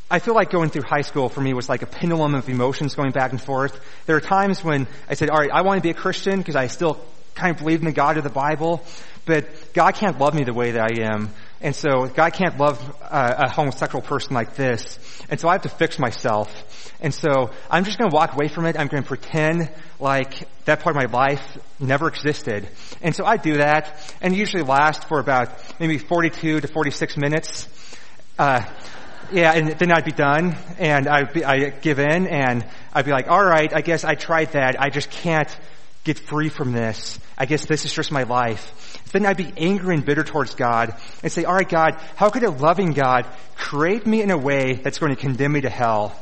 I 0.08 0.20
feel 0.20 0.34
like 0.34 0.50
going 0.50 0.70
through 0.70 0.82
high 0.82 1.02
school 1.02 1.28
for 1.28 1.40
me 1.40 1.52
was 1.54 1.68
like 1.68 1.82
a 1.82 1.86
pendulum 1.86 2.36
of 2.36 2.48
emotions 2.48 2.94
going 2.94 3.10
back 3.10 3.32
and 3.32 3.40
forth. 3.40 3.78
There 4.06 4.14
are 4.14 4.20
times 4.20 4.62
when 4.62 4.86
I 5.08 5.14
said, 5.14 5.28
all 5.28 5.38
right, 5.38 5.50
I 5.52 5.62
want 5.62 5.78
to 5.78 5.82
be 5.82 5.90
a 5.90 5.94
Christian 5.94 6.38
because 6.38 6.54
I 6.54 6.68
still 6.68 7.04
kind 7.34 7.54
of 7.54 7.58
believe 7.58 7.80
in 7.80 7.86
the 7.86 7.92
God 7.92 8.16
of 8.16 8.24
the 8.24 8.30
Bible, 8.30 8.84
but 9.26 9.72
God 9.74 9.94
can't 9.94 10.18
love 10.18 10.34
me 10.34 10.44
the 10.44 10.54
way 10.54 10.72
that 10.72 10.82
I 10.82 11.12
am. 11.12 11.30
And 11.60 11.74
so 11.74 12.06
God 12.06 12.32
can't 12.32 12.56
love 12.56 12.96
uh, 13.02 13.46
a 13.46 13.50
homosexual 13.50 14.02
person 14.02 14.34
like 14.34 14.54
this. 14.54 14.98
And 15.28 15.40
so 15.40 15.48
I 15.48 15.52
have 15.52 15.62
to 15.62 15.68
fix 15.68 15.98
myself. 15.98 16.94
And 17.00 17.12
so 17.12 17.50
I'm 17.70 17.84
just 17.84 17.98
going 17.98 18.10
to 18.10 18.14
walk 18.14 18.34
away 18.34 18.48
from 18.48 18.66
it. 18.66 18.78
I'm 18.78 18.86
going 18.86 19.02
to 19.02 19.08
pretend 19.08 19.70
like 19.98 20.48
that 20.66 20.80
part 20.80 20.96
of 20.96 21.02
my 21.02 21.12
life 21.12 21.58
never 21.80 22.08
existed. 22.08 22.68
And 23.02 23.14
so 23.14 23.24
I 23.24 23.36
do 23.36 23.56
that 23.58 24.14
and 24.20 24.36
usually 24.36 24.62
last 24.62 25.08
for 25.08 25.18
about 25.18 25.50
maybe 25.80 25.98
42 25.98 26.60
to 26.60 26.68
46 26.68 27.16
minutes. 27.16 27.68
Uh, 28.38 28.64
yeah, 29.32 29.52
and 29.52 29.68
then 29.78 29.92
I'd 29.92 30.04
be 30.06 30.12
done, 30.12 30.56
and 30.78 31.06
I'd 31.06 31.34
be, 31.34 31.44
I 31.44 31.68
give 31.68 31.98
in, 31.98 32.26
and 32.26 32.64
I'd 32.94 33.04
be 33.04 33.10
like, 33.10 33.28
all 33.28 33.44
right, 33.44 33.70
I 33.74 33.82
guess 33.82 34.02
I 34.02 34.14
tried 34.14 34.52
that. 34.52 34.80
I 34.80 34.88
just 34.88 35.10
can't 35.10 35.54
get 36.08 36.18
free 36.18 36.48
from 36.48 36.72
this. 36.72 37.20
I 37.36 37.44
guess 37.44 37.66
this 37.66 37.84
is 37.84 37.92
just 37.92 38.10
my 38.10 38.22
life. 38.22 38.98
Then 39.12 39.26
I'd 39.26 39.36
be 39.36 39.52
angry 39.56 39.94
and 39.94 40.04
bitter 40.04 40.24
towards 40.24 40.54
God 40.54 40.96
and 41.22 41.30
say, 41.30 41.44
all 41.44 41.54
right, 41.54 41.68
God, 41.68 42.00
how 42.16 42.30
could 42.30 42.42
a 42.44 42.50
loving 42.50 42.94
God 42.94 43.26
create 43.56 44.06
me 44.06 44.22
in 44.22 44.30
a 44.30 44.38
way 44.38 44.72
that's 44.72 44.98
going 44.98 45.14
to 45.14 45.20
condemn 45.20 45.52
me 45.52 45.60
to 45.60 45.68
hell? 45.68 46.16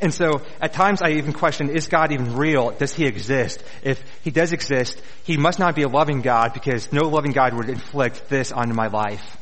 And 0.00 0.12
so 0.12 0.42
at 0.60 0.72
times 0.72 1.02
I 1.02 1.10
even 1.10 1.32
question, 1.32 1.70
is 1.70 1.86
God 1.86 2.10
even 2.10 2.34
real? 2.36 2.70
Does 2.70 2.92
he 2.92 3.06
exist? 3.06 3.62
If 3.84 4.02
he 4.22 4.32
does 4.32 4.52
exist, 4.52 5.00
he 5.22 5.36
must 5.36 5.60
not 5.60 5.76
be 5.76 5.82
a 5.82 5.88
loving 5.88 6.20
God 6.20 6.52
because 6.52 6.92
no 6.92 7.08
loving 7.08 7.32
God 7.32 7.54
would 7.54 7.68
inflict 7.68 8.28
this 8.28 8.50
onto 8.50 8.74
my 8.74 8.88
life. 8.88 9.36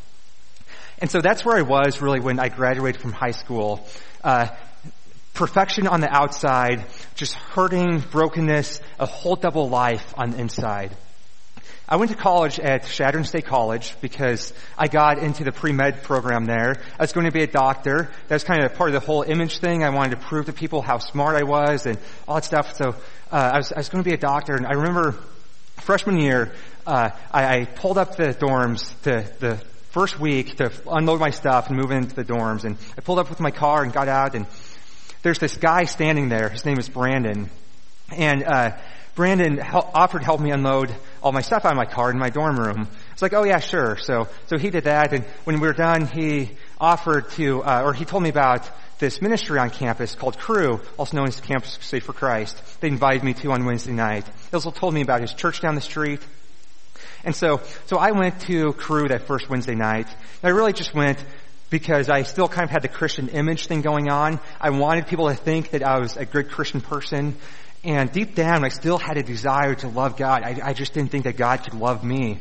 And 0.99 1.11
so 1.11 1.21
that's 1.21 1.43
where 1.43 1.57
I 1.57 1.62
was 1.62 2.02
really 2.02 2.21
when 2.21 2.38
I 2.38 2.49
graduated 2.49 3.00
from 3.00 3.12
high 3.12 3.31
school. 3.31 3.87
Uh, 4.23 4.49
perfection 5.38 5.87
on 5.87 6.00
the 6.00 6.11
outside, 6.11 6.85
just 7.14 7.35
hurting, 7.35 8.00
brokenness, 8.00 8.80
a 8.99 9.07
whole 9.07 9.37
double 9.37 9.68
life 9.68 10.12
on 10.18 10.33
the 10.33 10.38
inside. 10.40 10.90
I 11.88 11.95
went 11.95 12.11
to 12.11 12.16
college 12.16 12.59
at 12.59 12.85
Chadron 12.87 13.23
State 13.23 13.47
College 13.47 13.95
because 14.00 14.52
I 14.76 14.88
got 14.88 15.18
into 15.18 15.45
the 15.45 15.52
pre-med 15.52 16.02
program 16.02 16.45
there. 16.45 16.83
I 16.99 17.02
was 17.04 17.12
going 17.12 17.26
to 17.26 17.33
be 17.33 17.45
a 17.45 17.47
doctor. 17.47 18.11
That 18.26 18.35
was 18.35 18.42
kind 18.42 18.64
of 18.64 18.75
part 18.75 18.90
of 18.90 18.95
the 18.95 19.07
whole 19.07 19.23
image 19.23 19.61
thing. 19.61 19.85
I 19.85 19.90
wanted 19.90 20.18
to 20.18 20.26
prove 20.26 20.47
to 20.47 20.52
people 20.52 20.83
how 20.83 20.99
smart 20.99 21.37
I 21.37 21.45
was 21.45 21.87
and 21.87 21.99
all 22.26 22.35
that 22.35 22.45
stuff. 22.45 22.75
So 22.75 22.97
uh, 23.30 23.50
I, 23.54 23.59
was, 23.59 23.73
I 23.73 23.78
was 23.78 23.88
going 23.90 24.02
to 24.02 24.11
be 24.11 24.14
a 24.14 24.18
doctor, 24.18 24.57
and 24.57 24.66
I 24.66 24.73
remember 24.73 25.14
freshman 25.76 26.18
year, 26.18 26.52
uh, 26.85 27.11
I, 27.30 27.59
I 27.59 27.64
pulled 27.64 27.97
up 27.97 28.16
the 28.16 28.35
dorms 28.35 28.92
to 29.02 29.33
the 29.38 29.57
first 29.90 30.21
week 30.21 30.57
to 30.57 30.73
unload 30.90 31.21
my 31.21 31.30
stuff 31.30 31.68
and 31.68 31.76
move 31.76 31.92
into 31.92 32.14
the 32.14 32.25
dorms. 32.25 32.64
And 32.64 32.76
I 32.97 33.02
pulled 33.02 33.21
up 33.21 33.30
with 33.30 33.40
my 33.40 33.52
car 33.52 33.85
and 33.85 33.92
got 33.92 34.09
out 34.09 34.35
and 34.35 34.47
there's 35.22 35.38
this 35.38 35.56
guy 35.56 35.84
standing 35.84 36.28
there. 36.28 36.48
His 36.48 36.64
name 36.64 36.78
is 36.78 36.88
Brandon. 36.88 37.50
And, 38.16 38.44
uh, 38.44 38.76
Brandon 39.18 39.58
help, 39.58 39.90
offered 39.94 40.20
to 40.20 40.25
help 40.25 40.40
me 40.40 40.52
unload 40.52 40.94
all 41.25 41.32
my 41.32 41.40
stuff 41.40 41.64
out 41.64 41.72
of 41.72 41.76
my 41.76 41.87
car 41.87 42.08
in 42.12 42.18
my 42.20 42.30
dorm 42.30 42.56
room. 42.56 42.88
It's 43.12 43.20
like, 43.20 43.32
oh 43.32 43.42
yeah, 43.42 43.58
sure. 43.58 43.96
So, 43.96 44.28
so 44.46 44.56
he 44.56 44.70
did 44.70 44.84
that. 44.84 45.12
And 45.12 45.25
when 45.42 45.58
we 45.58 45.66
were 45.66 45.72
done, 45.72 46.06
he 46.06 46.52
offered 46.80 47.28
to, 47.32 47.64
uh, 47.64 47.82
or 47.84 47.94
he 47.94 48.04
told 48.04 48.22
me 48.22 48.28
about 48.28 48.70
this 49.00 49.20
ministry 49.20 49.58
on 49.58 49.70
campus 49.70 50.14
called 50.14 50.38
Cru, 50.38 50.80
also 50.96 51.16
known 51.16 51.26
as 51.26 51.40
Campus 51.40 51.76
Crusade 51.76 52.04
for 52.04 52.12
Christ. 52.12 52.62
They 52.80 52.87
invited 52.87 53.25
me 53.25 53.34
to 53.34 53.50
on 53.50 53.64
Wednesday 53.64 53.92
night. 53.92 54.25
He 54.25 54.54
also 54.54 54.70
told 54.70 54.94
me 54.94 55.02
about 55.02 55.20
his 55.20 55.34
church 55.34 55.60
down 55.60 55.75
the 55.75 55.80
street. 55.80 56.20
And 57.25 57.34
so, 57.34 57.60
so 57.87 57.98
I 57.98 58.12
went 58.12 58.40
to 58.42 58.72
Cru 58.75 59.08
that 59.08 59.26
first 59.26 59.50
Wednesday 59.50 59.75
night. 59.75 60.06
I 60.44 60.50
really 60.50 60.72
just 60.72 60.94
went 60.94 61.18
because 61.70 62.08
I 62.08 62.22
still 62.22 62.48
kind 62.48 62.64
of 62.64 62.70
had 62.70 62.82
the 62.82 62.88
Christian 62.88 63.28
image 63.28 63.66
thing 63.66 63.82
going 63.82 64.10
on. 64.10 64.40
I 64.60 64.70
wanted 64.70 65.06
people 65.06 65.28
to 65.28 65.34
think 65.34 65.70
that 65.70 65.82
I 65.82 65.98
was 65.98 66.16
a 66.16 66.25
good 66.25 66.50
Christian 66.50 66.80
person. 66.80 67.37
And 67.84 68.10
deep 68.10 68.34
down, 68.34 68.64
I 68.64 68.68
still 68.68 68.98
had 68.98 69.16
a 69.16 69.22
desire 69.22 69.75
to 69.76 69.88
love 69.88 70.16
God. 70.16 70.42
I, 70.42 70.60
I 70.62 70.72
just 70.72 70.94
didn't 70.94 71.10
think 71.10 71.25
that 71.25 71.37
God 71.37 71.62
could 71.62 71.75
love 71.75 72.02
me. 72.02 72.38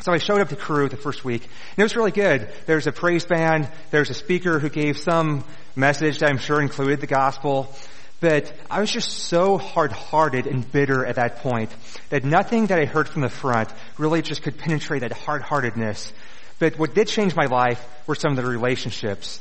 So 0.00 0.12
I 0.12 0.18
showed 0.18 0.40
up 0.40 0.48
to 0.48 0.56
Cru 0.56 0.88
the 0.88 0.96
first 0.96 1.24
week, 1.24 1.42
and 1.44 1.78
it 1.78 1.82
was 1.82 1.94
really 1.94 2.10
good. 2.10 2.48
There 2.66 2.76
was 2.76 2.86
a 2.86 2.92
praise 2.92 3.24
band, 3.24 3.70
there 3.90 4.00
was 4.00 4.10
a 4.10 4.14
speaker 4.14 4.58
who 4.58 4.68
gave 4.68 4.98
some 4.98 5.44
message 5.76 6.18
that 6.18 6.28
I'm 6.28 6.38
sure 6.38 6.60
included 6.60 7.00
the 7.00 7.06
gospel, 7.06 7.72
but 8.20 8.52
I 8.68 8.80
was 8.80 8.90
just 8.90 9.10
so 9.10 9.56
hard-hearted 9.56 10.46
and 10.46 10.70
bitter 10.70 11.06
at 11.06 11.16
that 11.16 11.36
point 11.36 11.70
that 12.10 12.24
nothing 12.24 12.66
that 12.66 12.78
I 12.78 12.86
heard 12.86 13.08
from 13.08 13.22
the 13.22 13.28
front 13.28 13.70
really 13.96 14.20
just 14.20 14.42
could 14.42 14.58
penetrate 14.58 15.02
that 15.02 15.12
hard-heartedness. 15.12 16.12
But 16.58 16.78
what 16.78 16.94
did 16.94 17.08
change 17.08 17.34
my 17.34 17.46
life 17.46 17.84
were 18.06 18.14
some 18.14 18.32
of 18.32 18.36
the 18.36 18.48
relationships. 18.48 19.40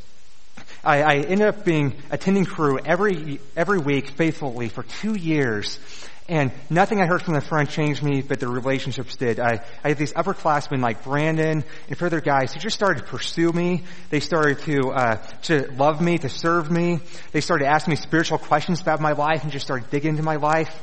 I, 0.84 1.02
I 1.02 1.16
ended 1.16 1.48
up 1.48 1.64
being 1.64 1.96
attending 2.12 2.46
Cru 2.46 2.78
every 2.78 3.40
every 3.56 3.80
week 3.80 4.10
faithfully 4.10 4.70
for 4.70 4.84
two 4.84 5.16
years, 5.16 5.80
and 6.28 6.52
nothing 6.70 7.02
I 7.02 7.06
heard 7.06 7.22
from 7.22 7.34
the 7.34 7.42
front 7.42 7.70
changed 7.70 8.04
me, 8.04 8.22
but 8.22 8.40
the 8.40 8.48
relationships 8.48 9.16
did. 9.16 9.40
I, 9.40 9.64
I 9.84 9.90
had 9.90 9.98
these 9.98 10.14
upperclassmen 10.14 10.82
like 10.82 11.04
Brandon 11.04 11.64
and 11.88 11.98
further 11.98 12.22
guys 12.22 12.54
who 12.54 12.60
just 12.60 12.76
started 12.76 13.04
to 13.04 13.10
pursue 13.10 13.52
me. 13.52 13.84
They 14.10 14.20
started 14.20 14.60
to, 14.60 14.92
uh, 14.92 15.16
to 15.44 15.72
love 15.74 16.02
me, 16.02 16.18
to 16.18 16.30
serve 16.30 16.72
me. 16.72 17.00
They 17.32 17.42
started 17.42 17.68
asking 17.68 17.92
me 17.92 17.96
spiritual 17.98 18.38
questions 18.38 18.82
about 18.82 19.02
my 19.02 19.14
life 19.14 19.44
and 19.44 19.52
just 19.52 19.66
started 19.66 19.90
digging 19.90 20.12
into 20.12 20.24
my 20.24 20.38
life. 20.38 20.82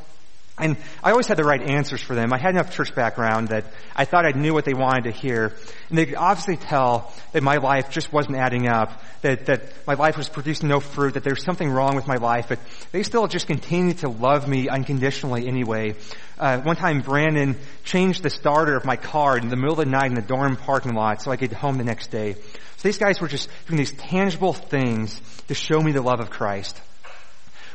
And 0.58 0.76
I 1.02 1.12
always 1.12 1.26
had 1.26 1.38
the 1.38 1.44
right 1.44 1.62
answers 1.62 2.02
for 2.02 2.14
them. 2.14 2.34
I 2.34 2.38
had 2.38 2.50
enough 2.50 2.74
church 2.74 2.94
background 2.94 3.48
that 3.48 3.64
I 3.96 4.04
thought 4.04 4.26
I 4.26 4.32
knew 4.32 4.52
what 4.52 4.66
they 4.66 4.74
wanted 4.74 5.04
to 5.04 5.10
hear. 5.10 5.54
And 5.88 5.96
they 5.96 6.04
could 6.04 6.16
obviously 6.16 6.56
tell 6.56 7.12
that 7.32 7.42
my 7.42 7.56
life 7.56 7.90
just 7.90 8.12
wasn't 8.12 8.36
adding 8.36 8.68
up, 8.68 9.02
that, 9.22 9.46
that 9.46 9.62
my 9.86 9.94
life 9.94 10.18
was 10.18 10.28
producing 10.28 10.68
no 10.68 10.80
fruit, 10.80 11.14
that 11.14 11.24
there's 11.24 11.42
something 11.42 11.70
wrong 11.70 11.96
with 11.96 12.06
my 12.06 12.16
life, 12.16 12.46
but 12.48 12.58
they 12.92 13.02
still 13.02 13.26
just 13.26 13.46
continued 13.46 13.98
to 13.98 14.08
love 14.10 14.46
me 14.46 14.68
unconditionally 14.68 15.48
anyway. 15.48 15.94
Uh, 16.38 16.60
one 16.60 16.76
time 16.76 17.00
Brandon 17.00 17.56
changed 17.84 18.22
the 18.22 18.30
starter 18.30 18.76
of 18.76 18.84
my 18.84 18.96
car 18.96 19.38
in 19.38 19.48
the 19.48 19.56
middle 19.56 19.78
of 19.80 19.84
the 19.84 19.90
night 19.90 20.06
in 20.06 20.14
the 20.14 20.22
dorm 20.22 20.56
parking 20.56 20.94
lot 20.94 21.22
so 21.22 21.30
I 21.30 21.36
could 21.36 21.50
get 21.50 21.58
home 21.58 21.78
the 21.78 21.84
next 21.84 22.10
day. 22.10 22.34
So 22.34 22.88
these 22.88 22.98
guys 22.98 23.20
were 23.20 23.28
just 23.28 23.48
doing 23.66 23.78
these 23.78 23.92
tangible 23.92 24.52
things 24.52 25.20
to 25.48 25.54
show 25.54 25.80
me 25.80 25.92
the 25.92 26.02
love 26.02 26.20
of 26.20 26.30
Christ. 26.30 26.80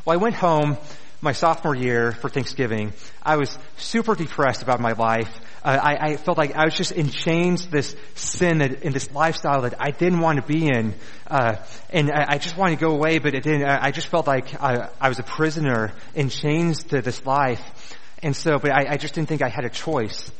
Well, 0.04 0.14
I 0.14 0.18
went 0.18 0.36
home 0.36 0.78
my 1.26 1.34
sophomore 1.34 1.76
year 1.76 2.12
for 2.14 2.30
Thanksgiving, 2.30 2.94
I 3.22 3.36
was 3.36 3.58
super 3.78 4.16
depressed 4.16 4.62
about 4.62 4.80
my 4.80 4.94
life. 4.94 5.30
Uh, 5.64 5.80
I, 5.82 6.12
I, 6.12 6.18
felt 6.18 6.38
like 6.38 6.56
I 6.56 6.66
was 6.66 6.76
just 6.76 6.92
in 6.92 7.10
chains, 7.10 7.68
this 7.68 7.96
sin 8.14 8.62
in 8.62 8.94
this 8.94 9.12
lifestyle 9.12 9.64
that 9.64 9.74
I 9.80 9.90
didn't 9.90 10.20
want 10.20 10.40
to 10.40 10.46
be 10.46 10.68
in, 10.68 10.94
uh, 11.26 11.56
and 11.90 12.12
I, 12.12 12.26
I, 12.34 12.38
just 12.38 12.56
wanted 12.56 12.80
to 12.80 12.86
go 12.86 12.92
away, 12.92 13.18
but 13.18 13.34
it 13.34 13.44
didn't. 13.44 13.66
I, 13.66 13.90
just 13.90 14.08
felt 14.08 14.28
like 14.28 14.62
I, 14.62 14.90
I, 15.02 15.10
was 15.10 15.18
a 15.18 15.24
prisoner 15.24 15.92
in 16.14 16.30
chains 16.30 16.84
to 16.86 17.02
this 17.02 17.26
life, 17.26 17.98
and 18.22 18.36
so, 18.36 18.60
but 18.60 18.72
I, 18.72 18.96
just 18.98 19.16
didn't 19.16 19.28
think 19.28 19.42
I 19.42 19.50
had 19.50 19.66
a 19.66 19.70
choice. 19.70 20.32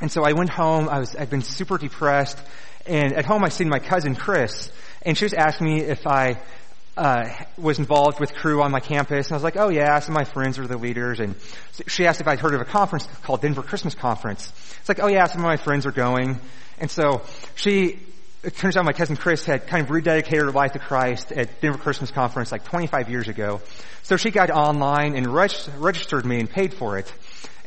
And 0.00 0.12
so 0.12 0.22
I 0.22 0.34
went 0.34 0.50
home. 0.50 0.88
I 0.90 0.98
was, 0.98 1.16
I'd 1.16 1.30
been 1.30 1.42
super 1.42 1.78
depressed, 1.78 2.38
and 2.84 3.14
at 3.14 3.24
home 3.24 3.42
I 3.44 3.48
seen 3.48 3.70
my 3.70 3.78
cousin 3.78 4.14
Chris, 4.14 4.70
and 5.00 5.16
she 5.16 5.24
was 5.24 5.32
asking 5.32 5.66
me 5.66 5.80
if 5.80 6.06
I 6.06 6.38
uh, 6.98 7.32
was 7.56 7.78
involved 7.78 8.18
with 8.18 8.34
Cru 8.34 8.60
on 8.60 8.72
my 8.72 8.80
campus, 8.80 9.26
and 9.26 9.32
I 9.32 9.36
was 9.36 9.44
like, 9.44 9.56
oh 9.56 9.68
yeah, 9.68 10.00
some 10.00 10.16
of 10.16 10.18
my 10.18 10.24
friends 10.24 10.58
are 10.58 10.66
the 10.66 10.76
leaders, 10.76 11.20
and 11.20 11.36
she 11.86 12.06
asked 12.06 12.20
if 12.20 12.26
I'd 12.26 12.40
heard 12.40 12.54
of 12.54 12.60
a 12.60 12.64
conference 12.64 13.06
called 13.22 13.40
Denver 13.40 13.62
Christmas 13.62 13.94
Conference. 13.94 14.52
It's 14.80 14.88
like, 14.88 14.98
oh 15.00 15.06
yeah, 15.06 15.26
some 15.26 15.40
of 15.40 15.46
my 15.46 15.56
friends 15.56 15.86
are 15.86 15.92
going, 15.92 16.40
and 16.78 16.90
so 16.90 17.22
she, 17.54 18.00
it 18.42 18.56
turns 18.56 18.76
out 18.76 18.84
my 18.84 18.92
cousin 18.92 19.16
Chris 19.16 19.44
had 19.44 19.68
kind 19.68 19.84
of 19.84 19.90
rededicated 19.90 20.42
her 20.42 20.50
life 20.50 20.72
to 20.72 20.80
Christ 20.80 21.30
at 21.30 21.60
Denver 21.60 21.78
Christmas 21.78 22.10
Conference 22.10 22.50
like 22.50 22.64
25 22.64 23.08
years 23.08 23.28
ago. 23.28 23.60
So 24.02 24.16
she 24.16 24.32
got 24.32 24.50
online 24.50 25.14
and 25.14 25.26
reg- 25.32 25.52
registered 25.76 26.26
me 26.26 26.40
and 26.40 26.50
paid 26.50 26.74
for 26.74 26.98
it. 26.98 27.12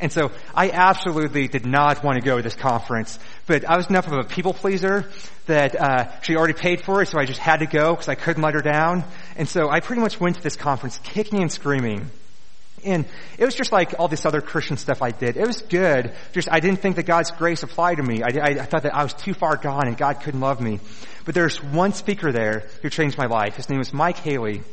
And 0.02 0.12
so 0.12 0.32
I 0.56 0.72
absolutely 0.72 1.48
did 1.48 1.66
not 1.66 2.04
want 2.04 2.18
to 2.18 2.26
go 2.26 2.38
to 2.38 2.44
this 2.44 2.56
conference, 2.56 3.20
but 3.46 3.64
I 3.66 3.78
was 3.78 3.88
enough 3.88 4.08
of 4.08 4.14
a 4.14 4.24
people 4.24 4.52
pleaser 4.52 5.06
that 5.46 5.76
uh, 5.76 6.22
she 6.22 6.36
already 6.36 6.56
paid 6.56 6.82
for 6.82 7.04
it, 7.04 7.08
so 7.08 7.20
I 7.20 7.26
just 7.26 7.40
had 7.40 7.58
to 7.58 7.68
go 7.68 7.92
because 7.92 8.10
I 8.10 8.16
couldn't 8.16 8.42
let 8.42 8.56
her 8.56 8.62
down. 8.62 9.04
And 9.36 9.48
so 9.48 9.70
I 9.70 9.80
pretty 9.80 10.02
much 10.02 10.20
went 10.20 10.38
to 10.38 10.42
this 10.42 10.56
conference 10.56 11.00
kicking 11.04 11.42
and 11.42 11.52
screaming. 11.52 12.10
And 12.84 13.06
it 13.38 13.46
was 13.46 13.54
just 13.54 13.72
like 13.72 13.94
all 14.00 14.08
this 14.08 14.26
other 14.26 14.42
Christian 14.42 14.76
stuff 14.76 15.04
I 15.04 15.12
did. 15.12 15.38
It 15.38 15.46
was 15.46 15.62
good. 15.62 16.12
Just 16.32 16.52
I 16.52 16.60
didn't 16.60 16.82
think 16.82 16.96
that 16.96 17.04
God's 17.04 17.30
grace 17.30 17.62
applied 17.62 17.98
to 17.98 18.04
me. 18.04 18.24
I, 18.24 18.30
I, 18.30 18.48
I 18.62 18.66
thought 18.66 18.84
that 18.84 18.96
I 18.96 19.04
was 19.04 19.14
too 19.14 19.36
far 19.36 19.56
gone 19.56 19.88
and 19.88 19.96
God 19.96 20.22
couldn't 20.22 20.40
love 20.40 20.60
me. 20.60 20.80
But 21.26 21.36
there's 21.36 21.62
one 21.62 21.94
speaker 21.94 22.32
there 22.32 22.68
who 22.82 22.90
changed 22.90 23.20
my 23.20 23.28
life. 23.28 23.56
His 23.56 23.70
name 23.70 23.78
was 23.78 23.94
Mike 23.94 24.18
Haley. 24.18 24.64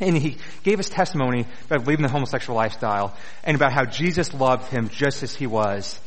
And 0.06 0.16
he 0.16 0.38
gave 0.62 0.78
his 0.78 0.88
testimony 0.88 1.46
about 1.66 1.86
leaving 1.86 2.02
the 2.02 2.10
homosexual 2.10 2.56
lifestyle 2.56 3.14
and 3.44 3.54
about 3.54 3.72
how 3.72 3.84
Jesus 3.84 4.32
loved 4.32 4.70
him 4.70 4.88
just 4.88 5.22
as 5.22 5.34
he 5.34 5.46
was. 5.46 6.00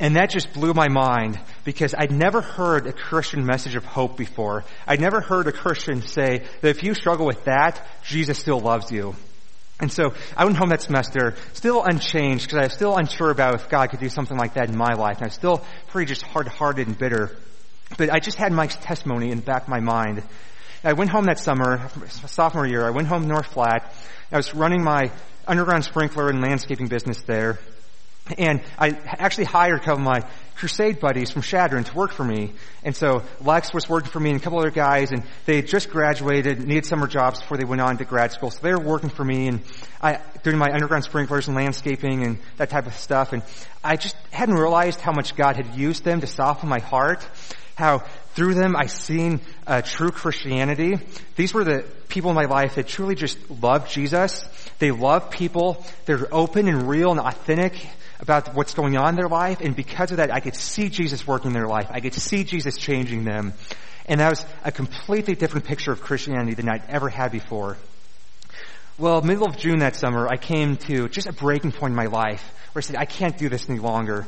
And 0.00 0.16
that 0.16 0.30
just 0.30 0.52
blew 0.52 0.74
my 0.74 0.88
mind 0.88 1.38
because 1.64 1.94
I'd 1.96 2.12
never 2.12 2.40
heard 2.40 2.86
a 2.86 2.92
Christian 2.92 3.44
message 3.44 3.74
of 3.74 3.84
hope 3.84 4.16
before. 4.16 4.64
I'd 4.86 5.00
never 5.00 5.20
heard 5.20 5.46
a 5.48 5.52
Christian 5.52 6.02
say 6.02 6.44
that 6.60 6.68
if 6.68 6.82
you 6.82 6.94
struggle 6.94 7.26
with 7.26 7.44
that, 7.44 7.84
Jesus 8.04 8.38
still 8.38 8.60
loves 8.60 8.92
you. 8.92 9.14
And 9.80 9.92
so 9.92 10.14
I 10.36 10.44
went 10.44 10.56
home 10.56 10.70
that 10.70 10.82
semester, 10.82 11.36
still 11.52 11.84
unchanged 11.84 12.46
because 12.46 12.58
I 12.58 12.64
was 12.64 12.72
still 12.72 12.96
unsure 12.96 13.30
about 13.30 13.54
if 13.54 13.68
God 13.68 13.90
could 13.90 14.00
do 14.00 14.08
something 14.08 14.36
like 14.36 14.54
that 14.54 14.68
in 14.68 14.76
my 14.76 14.94
life. 14.94 15.18
And 15.18 15.24
I 15.24 15.26
was 15.26 15.34
still 15.34 15.64
pretty 15.88 16.08
just 16.08 16.22
hard-hearted 16.22 16.86
and 16.86 16.98
bitter. 16.98 17.36
But 17.96 18.12
I 18.12 18.18
just 18.18 18.38
had 18.38 18.52
Mike's 18.52 18.76
testimony 18.76 19.30
in 19.30 19.38
the 19.38 19.44
back 19.44 19.62
of 19.62 19.68
my 19.68 19.80
mind. 19.80 20.22
I 20.84 20.92
went 20.92 21.10
home 21.10 21.24
that 21.24 21.40
summer, 21.40 21.90
sophomore 22.26 22.66
year, 22.66 22.86
I 22.86 22.90
went 22.90 23.08
home 23.08 23.22
to 23.22 23.28
North 23.28 23.50
Platte. 23.50 23.92
I 24.30 24.36
was 24.36 24.54
running 24.54 24.82
my 24.82 25.10
underground 25.46 25.84
sprinkler 25.84 26.28
and 26.28 26.40
landscaping 26.40 26.86
business 26.86 27.22
there. 27.22 27.58
And 28.36 28.62
I 28.78 28.90
actually 28.90 29.46
hired 29.46 29.80
a 29.80 29.84
couple 29.84 29.94
of 29.94 30.00
my 30.00 30.20
crusade 30.54 31.00
buddies 31.00 31.30
from 31.30 31.42
Chadron 31.42 31.84
to 31.84 31.96
work 31.96 32.12
for 32.12 32.24
me. 32.24 32.52
And 32.84 32.94
so 32.94 33.22
Lex 33.40 33.72
was 33.72 33.88
working 33.88 34.10
for 34.10 34.20
me 34.20 34.30
and 34.30 34.40
a 34.40 34.42
couple 34.42 34.58
other 34.58 34.70
guys 34.70 35.10
and 35.10 35.24
they 35.46 35.56
had 35.56 35.66
just 35.66 35.88
graduated, 35.90 36.60
needed 36.60 36.84
summer 36.84 37.06
jobs 37.06 37.40
before 37.40 37.56
they 37.56 37.64
went 37.64 37.80
on 37.80 37.96
to 37.98 38.04
grad 38.04 38.32
school. 38.32 38.50
So 38.50 38.60
they 38.62 38.72
were 38.72 38.80
working 38.80 39.08
for 39.08 39.24
me 39.24 39.48
and 39.48 39.62
I, 40.02 40.20
doing 40.42 40.58
my 40.58 40.70
underground 40.72 41.04
sprinklers 41.04 41.48
and 41.48 41.56
landscaping 41.56 42.24
and 42.24 42.38
that 42.58 42.70
type 42.70 42.86
of 42.86 42.94
stuff. 42.94 43.32
And 43.32 43.42
I 43.82 43.96
just 43.96 44.16
hadn't 44.30 44.56
realized 44.56 45.00
how 45.00 45.12
much 45.12 45.34
God 45.34 45.56
had 45.56 45.74
used 45.74 46.04
them 46.04 46.20
to 46.20 46.26
soften 46.26 46.68
my 46.68 46.80
heart. 46.80 47.26
How 47.78 48.00
through 48.34 48.54
them 48.54 48.74
I 48.74 48.86
seen 48.86 49.40
uh, 49.64 49.82
true 49.82 50.10
Christianity. 50.10 50.98
These 51.36 51.54
were 51.54 51.62
the 51.62 51.84
people 52.08 52.30
in 52.30 52.34
my 52.34 52.46
life 52.46 52.74
that 52.74 52.88
truly 52.88 53.14
just 53.14 53.38
loved 53.48 53.88
Jesus. 53.88 54.44
They 54.80 54.90
love 54.90 55.30
people. 55.30 55.86
They're 56.04 56.26
open 56.34 56.66
and 56.66 56.88
real 56.88 57.12
and 57.12 57.20
authentic 57.20 57.74
about 58.18 58.52
what's 58.56 58.74
going 58.74 58.96
on 58.96 59.10
in 59.10 59.14
their 59.14 59.28
life, 59.28 59.60
and 59.60 59.76
because 59.76 60.10
of 60.10 60.16
that, 60.16 60.34
I 60.34 60.40
could 60.40 60.56
see 60.56 60.88
Jesus 60.88 61.24
working 61.24 61.52
in 61.52 61.52
their 61.52 61.68
life. 61.68 61.86
I 61.88 62.00
could 62.00 62.14
see 62.14 62.42
Jesus 62.42 62.76
changing 62.76 63.22
them. 63.22 63.52
And 64.06 64.18
that 64.18 64.30
was 64.30 64.44
a 64.64 64.72
completely 64.72 65.36
different 65.36 65.64
picture 65.64 65.92
of 65.92 66.00
Christianity 66.00 66.54
than 66.54 66.68
I'd 66.68 66.82
ever 66.88 67.08
had 67.08 67.30
before. 67.30 67.76
Well, 68.98 69.22
middle 69.22 69.46
of 69.46 69.56
June 69.56 69.78
that 69.78 69.94
summer, 69.94 70.26
I 70.26 70.36
came 70.36 70.78
to 70.88 71.08
just 71.08 71.28
a 71.28 71.32
breaking 71.32 71.70
point 71.70 71.92
in 71.92 71.96
my 71.96 72.06
life 72.06 72.42
where 72.72 72.80
I 72.80 72.82
said, 72.82 72.96
I 72.96 73.04
can't 73.04 73.38
do 73.38 73.48
this 73.48 73.70
any 73.70 73.78
longer. 73.78 74.26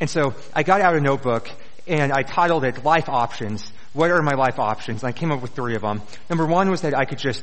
And 0.00 0.10
so 0.10 0.34
I 0.52 0.64
got 0.64 0.80
out 0.80 0.96
a 0.96 1.00
notebook 1.00 1.48
and 1.88 2.12
I 2.12 2.22
titled 2.22 2.64
it 2.64 2.84
Life 2.84 3.08
Options. 3.08 3.72
What 3.94 4.10
are 4.10 4.22
my 4.22 4.34
life 4.34 4.58
options? 4.58 5.02
And 5.02 5.08
I 5.08 5.12
came 5.12 5.32
up 5.32 5.40
with 5.40 5.52
three 5.52 5.74
of 5.74 5.82
them. 5.82 6.02
Number 6.28 6.46
one 6.46 6.70
was 6.70 6.82
that 6.82 6.94
I 6.94 7.04
could 7.04 7.18
just 7.18 7.42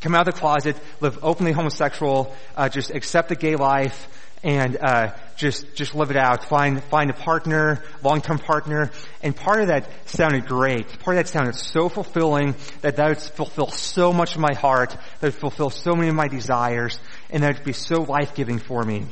come 0.00 0.14
out 0.14 0.28
of 0.28 0.34
the 0.34 0.40
closet, 0.40 0.76
live 1.00 1.18
openly 1.22 1.52
homosexual, 1.52 2.34
uh, 2.56 2.68
just 2.68 2.90
accept 2.90 3.28
the 3.28 3.36
gay 3.36 3.56
life, 3.56 4.08
and 4.42 4.76
uh, 4.76 5.14
just 5.36 5.74
just 5.74 5.94
live 5.94 6.10
it 6.10 6.16
out. 6.16 6.44
Find 6.44 6.82
find 6.84 7.10
a 7.10 7.14
partner, 7.14 7.82
long 8.02 8.20
term 8.20 8.38
partner, 8.38 8.90
and 9.22 9.34
part 9.34 9.60
of 9.60 9.68
that 9.68 9.88
sounded 10.08 10.46
great. 10.46 10.86
Part 11.00 11.16
of 11.16 11.24
that 11.24 11.28
sounded 11.28 11.54
so 11.54 11.88
fulfilling 11.88 12.54
that 12.82 12.96
that 12.96 13.08
would 13.08 13.18
fulfill 13.18 13.68
so 13.68 14.12
much 14.12 14.34
of 14.34 14.40
my 14.40 14.54
heart, 14.54 14.90
that 15.20 15.26
would 15.26 15.34
fulfill 15.34 15.70
so 15.70 15.94
many 15.94 16.08
of 16.08 16.14
my 16.14 16.28
desires, 16.28 16.98
and 17.30 17.42
that 17.42 17.56
would 17.56 17.64
be 17.64 17.72
so 17.72 18.02
life 18.02 18.34
giving 18.34 18.58
for 18.58 18.82
me. 18.82 19.06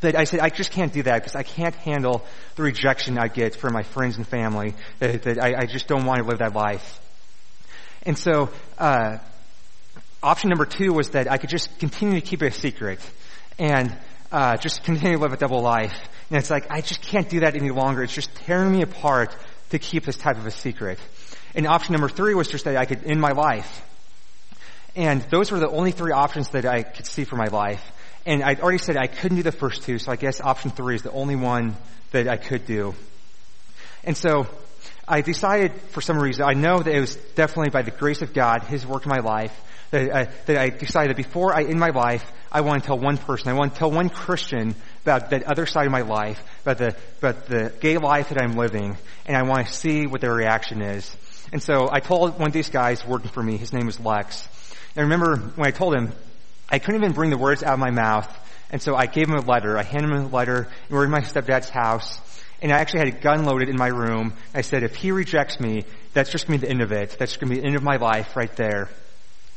That 0.00 0.16
I 0.16 0.24
said 0.24 0.40
I 0.40 0.48
just 0.48 0.70
can't 0.70 0.92
do 0.92 1.02
that 1.02 1.16
because 1.16 1.36
I 1.36 1.42
can't 1.42 1.74
handle 1.74 2.24
the 2.56 2.62
rejection 2.62 3.18
I 3.18 3.28
get 3.28 3.54
from 3.54 3.74
my 3.74 3.82
friends 3.82 4.16
and 4.16 4.26
family. 4.26 4.74
That, 4.98 5.22
that 5.24 5.42
I, 5.42 5.54
I, 5.58 5.66
just 5.66 5.88
don't 5.88 6.06
want 6.06 6.20
to 6.20 6.26
live 6.26 6.38
that 6.38 6.54
life. 6.54 7.00
And 8.04 8.16
so. 8.16 8.50
Uh, 8.78 9.18
option 10.22 10.50
number 10.50 10.66
two 10.66 10.92
was 10.92 11.10
that 11.10 11.30
I 11.30 11.38
could 11.38 11.50
just 11.50 11.78
continue 11.78 12.20
to 12.20 12.26
keep 12.26 12.42
it 12.42 12.46
a 12.46 12.50
secret. 12.50 13.00
And 13.58 13.96
uh, 14.32 14.56
just 14.56 14.84
continue 14.84 15.16
to 15.16 15.22
live 15.22 15.32
a 15.32 15.36
double 15.36 15.60
life. 15.60 15.98
And 16.30 16.38
it's 16.38 16.50
like, 16.50 16.70
I 16.70 16.80
just 16.80 17.02
can't 17.02 17.28
do 17.28 17.40
that 17.40 17.56
any 17.56 17.70
longer. 17.70 18.02
It's 18.02 18.14
just 18.14 18.34
tearing 18.34 18.72
me 18.72 18.82
apart 18.82 19.36
to 19.70 19.78
keep 19.78 20.04
this 20.04 20.16
type 20.16 20.36
of 20.36 20.46
a 20.46 20.50
secret. 20.50 20.98
And 21.54 21.66
option 21.66 21.92
number 21.92 22.08
three 22.08 22.34
was 22.34 22.48
just 22.48 22.64
that 22.64 22.76
I 22.76 22.84
could 22.84 23.04
end 23.04 23.20
my 23.20 23.32
life. 23.32 23.86
And 24.94 25.22
those 25.30 25.50
were 25.50 25.58
the 25.58 25.68
only 25.68 25.92
three 25.92 26.12
options 26.12 26.50
that 26.50 26.64
I 26.64 26.82
could 26.82 27.06
see 27.06 27.24
for 27.24 27.36
my 27.36 27.46
life. 27.46 27.92
And 28.26 28.42
I'd 28.42 28.60
already 28.60 28.78
said 28.78 28.96
I 28.96 29.06
couldn't 29.06 29.38
do 29.38 29.42
the 29.42 29.52
first 29.52 29.82
two, 29.82 29.98
so 29.98 30.12
I 30.12 30.16
guess 30.16 30.40
option 30.40 30.70
three 30.70 30.94
is 30.94 31.02
the 31.02 31.12
only 31.12 31.36
one 31.36 31.76
that 32.12 32.28
I 32.28 32.36
could 32.36 32.66
do. 32.66 32.94
And 34.04 34.16
so 34.16 34.46
I 35.06 35.22
decided 35.22 35.72
for 35.90 36.00
some 36.00 36.18
reason, 36.18 36.44
I 36.44 36.52
know 36.52 36.78
that 36.78 36.94
it 36.94 37.00
was 37.00 37.16
definitely 37.34 37.70
by 37.70 37.82
the 37.82 37.90
grace 37.90 38.22
of 38.22 38.32
God, 38.32 38.62
His 38.64 38.86
work 38.86 39.06
in 39.06 39.10
my 39.10 39.18
life, 39.18 39.58
that 39.90 40.14
I, 40.14 40.24
that 40.46 40.56
I 40.56 40.68
decided 40.70 41.10
that 41.10 41.16
before 41.16 41.54
I 41.54 41.64
end 41.64 41.80
my 41.80 41.88
life, 41.88 42.30
I 42.52 42.60
want 42.60 42.82
to 42.82 42.86
tell 42.86 42.98
one 42.98 43.16
person, 43.16 43.48
I 43.48 43.54
want 43.54 43.72
to 43.72 43.78
tell 43.78 43.90
one 43.90 44.08
Christian 44.08 44.74
about 45.02 45.30
that 45.30 45.44
other 45.44 45.66
side 45.66 45.86
of 45.86 45.92
my 45.92 46.02
life, 46.02 46.42
about 46.62 46.78
the, 46.78 46.96
about 47.18 47.46
the 47.46 47.72
gay 47.80 47.98
life 47.98 48.28
that 48.28 48.40
I'm 48.40 48.52
living, 48.52 48.96
and 49.26 49.36
I 49.36 49.42
want 49.42 49.66
to 49.66 49.72
see 49.72 50.06
what 50.06 50.20
their 50.20 50.34
reaction 50.34 50.82
is. 50.82 51.16
And 51.52 51.62
so 51.62 51.88
I 51.90 52.00
told 52.00 52.38
one 52.38 52.48
of 52.48 52.52
these 52.52 52.70
guys 52.70 53.04
working 53.04 53.30
for 53.30 53.42
me, 53.42 53.56
his 53.56 53.72
name 53.72 53.86
was 53.86 53.98
Lex. 53.98 54.48
And 54.94 55.00
I 55.00 55.02
remember 55.02 55.36
when 55.56 55.66
I 55.66 55.72
told 55.72 55.94
him, 55.94 56.12
I 56.70 56.78
couldn't 56.78 57.02
even 57.02 57.12
bring 57.12 57.30
the 57.30 57.38
words 57.38 57.62
out 57.62 57.74
of 57.74 57.78
my 57.78 57.90
mouth, 57.90 58.28
and 58.70 58.80
so 58.80 58.94
I 58.94 59.06
gave 59.06 59.28
him 59.28 59.34
a 59.34 59.40
letter. 59.40 59.76
I 59.76 59.82
handed 59.82 60.10
him 60.10 60.26
a 60.26 60.28
letter, 60.28 60.56
and 60.62 60.90
we 60.90 60.96
were 60.96 61.04
in 61.04 61.10
my 61.10 61.20
stepdad's 61.20 61.68
house, 61.68 62.20
and 62.62 62.72
I 62.72 62.78
actually 62.78 63.00
had 63.00 63.08
a 63.08 63.20
gun 63.20 63.44
loaded 63.44 63.68
in 63.68 63.76
my 63.76 63.88
room. 63.88 64.34
I 64.54 64.60
said, 64.60 64.82
if 64.82 64.94
he 64.94 65.12
rejects 65.12 65.58
me, 65.58 65.84
that's 66.12 66.30
just 66.30 66.46
going 66.46 66.60
to 66.60 66.66
be 66.66 66.68
the 66.68 66.72
end 66.72 66.82
of 66.82 66.92
it. 66.92 67.16
That's 67.18 67.36
going 67.36 67.48
to 67.48 67.54
be 67.54 67.60
the 67.60 67.66
end 67.66 67.76
of 67.76 67.82
my 67.82 67.96
life 67.96 68.36
right 68.36 68.54
there. 68.56 68.88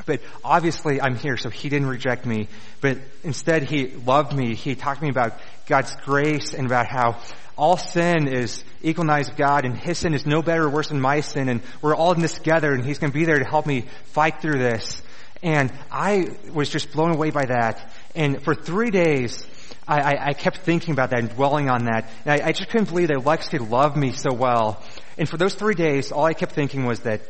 But 0.06 0.22
obviously 0.44 1.02
I'm 1.02 1.16
here, 1.16 1.38
so 1.38 1.50
he 1.50 1.70
didn't 1.70 1.88
reject 1.88 2.26
me. 2.26 2.48
But 2.82 2.98
instead 3.24 3.64
he 3.64 3.88
loved 3.88 4.34
me. 4.34 4.56
He 4.56 4.76
talked 4.76 5.00
to 5.00 5.04
me 5.04 5.10
about 5.10 5.40
God's 5.66 5.96
grace 6.04 6.54
and 6.54 6.66
about 6.66 6.88
how 6.88 7.20
all 7.58 7.78
sin 7.78 8.28
is 8.28 8.64
equalized 8.82 9.32
of 9.32 9.38
God 9.38 9.66
and 9.66 9.78
his 9.78 10.00
sin 10.00 10.14
is 10.14 10.26
no 10.26 10.42
better 10.42 10.64
or 10.64 10.70
worse 10.70 10.90
than 10.90 11.00
my 11.00 11.22
sin 11.22 11.50
and 11.50 11.62
we're 11.82 11.96
all 11.96 12.12
in 12.12 12.20
this 12.20 12.34
together 12.34 12.74
and 12.74 12.84
he's 12.84 12.98
going 12.98 13.12
to 13.12 13.18
be 13.18 13.26
there 13.26 13.38
to 13.38 13.46
help 13.46 13.68
me 13.68 13.86
fight 14.06 14.42
through 14.42 14.58
this. 14.58 15.02
And 15.44 15.74
I 15.92 16.30
was 16.54 16.70
just 16.70 16.94
blown 16.94 17.14
away 17.14 17.30
by 17.30 17.46
that. 17.46 17.92
And 18.16 18.42
for 18.44 18.56
three 18.56 18.92
days, 18.92 19.46
I, 19.86 20.00
I, 20.00 20.28
I 20.28 20.34
kept 20.34 20.60
thinking 20.60 20.94
about 20.94 21.10
that 21.10 21.20
and 21.20 21.30
dwelling 21.30 21.70
on 21.70 21.86
that. 21.86 22.10
And 22.26 22.42
I, 22.42 22.48
I 22.48 22.52
just 22.54 22.70
couldn't 22.70 22.90
believe 22.90 23.10
that 23.10 23.26
Lex 23.26 23.50
could 23.50 23.70
love 23.70 23.98
me 23.98 24.14
so 24.14 24.34
well. 24.34 24.82
And 25.18 25.28
for 25.28 25.36
those 25.36 25.54
three 25.54 25.76
days, 25.76 26.14
all 26.14 26.24
I 26.24 26.34
kept 26.34 26.54
thinking 26.54 26.86
was 26.86 27.02
that 27.02 27.22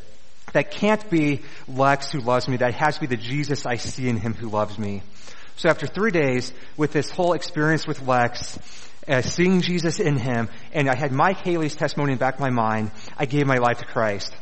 that 0.53 0.69
can't 0.69 1.09
be 1.09 1.41
Lex 1.67 2.11
who 2.11 2.19
loves 2.19 2.47
me. 2.47 2.57
That 2.57 2.75
has 2.75 2.95
to 2.95 3.01
be 3.01 3.07
the 3.07 3.17
Jesus 3.17 3.65
I 3.65 3.77
see 3.77 4.07
in 4.07 4.17
him 4.17 4.35
who 4.35 4.47
loves 4.47 4.77
me. 4.77 5.01
So 5.55 5.69
after 5.69 5.87
three 5.87 6.11
days 6.11 6.53
with 6.77 6.93
this 6.93 7.09
whole 7.09 7.33
experience 7.33 7.87
with 7.87 8.01
Lex, 8.03 8.59
uh, 9.07 9.21
seeing 9.21 9.61
Jesus 9.61 9.99
in 9.99 10.17
him, 10.17 10.49
and 10.71 10.87
I 10.87 10.95
had 10.95 11.11
Mike 11.11 11.43
Haley's 11.43 11.75
testimony 11.75 12.11
in 12.11 12.17
the 12.19 12.23
back 12.23 12.35
of 12.35 12.39
my 12.39 12.51
mind, 12.51 12.91
I 13.17 13.25
gave 13.25 13.47
my 13.47 13.57
life 13.57 13.79
to 13.79 13.85
Christ. 13.85 14.35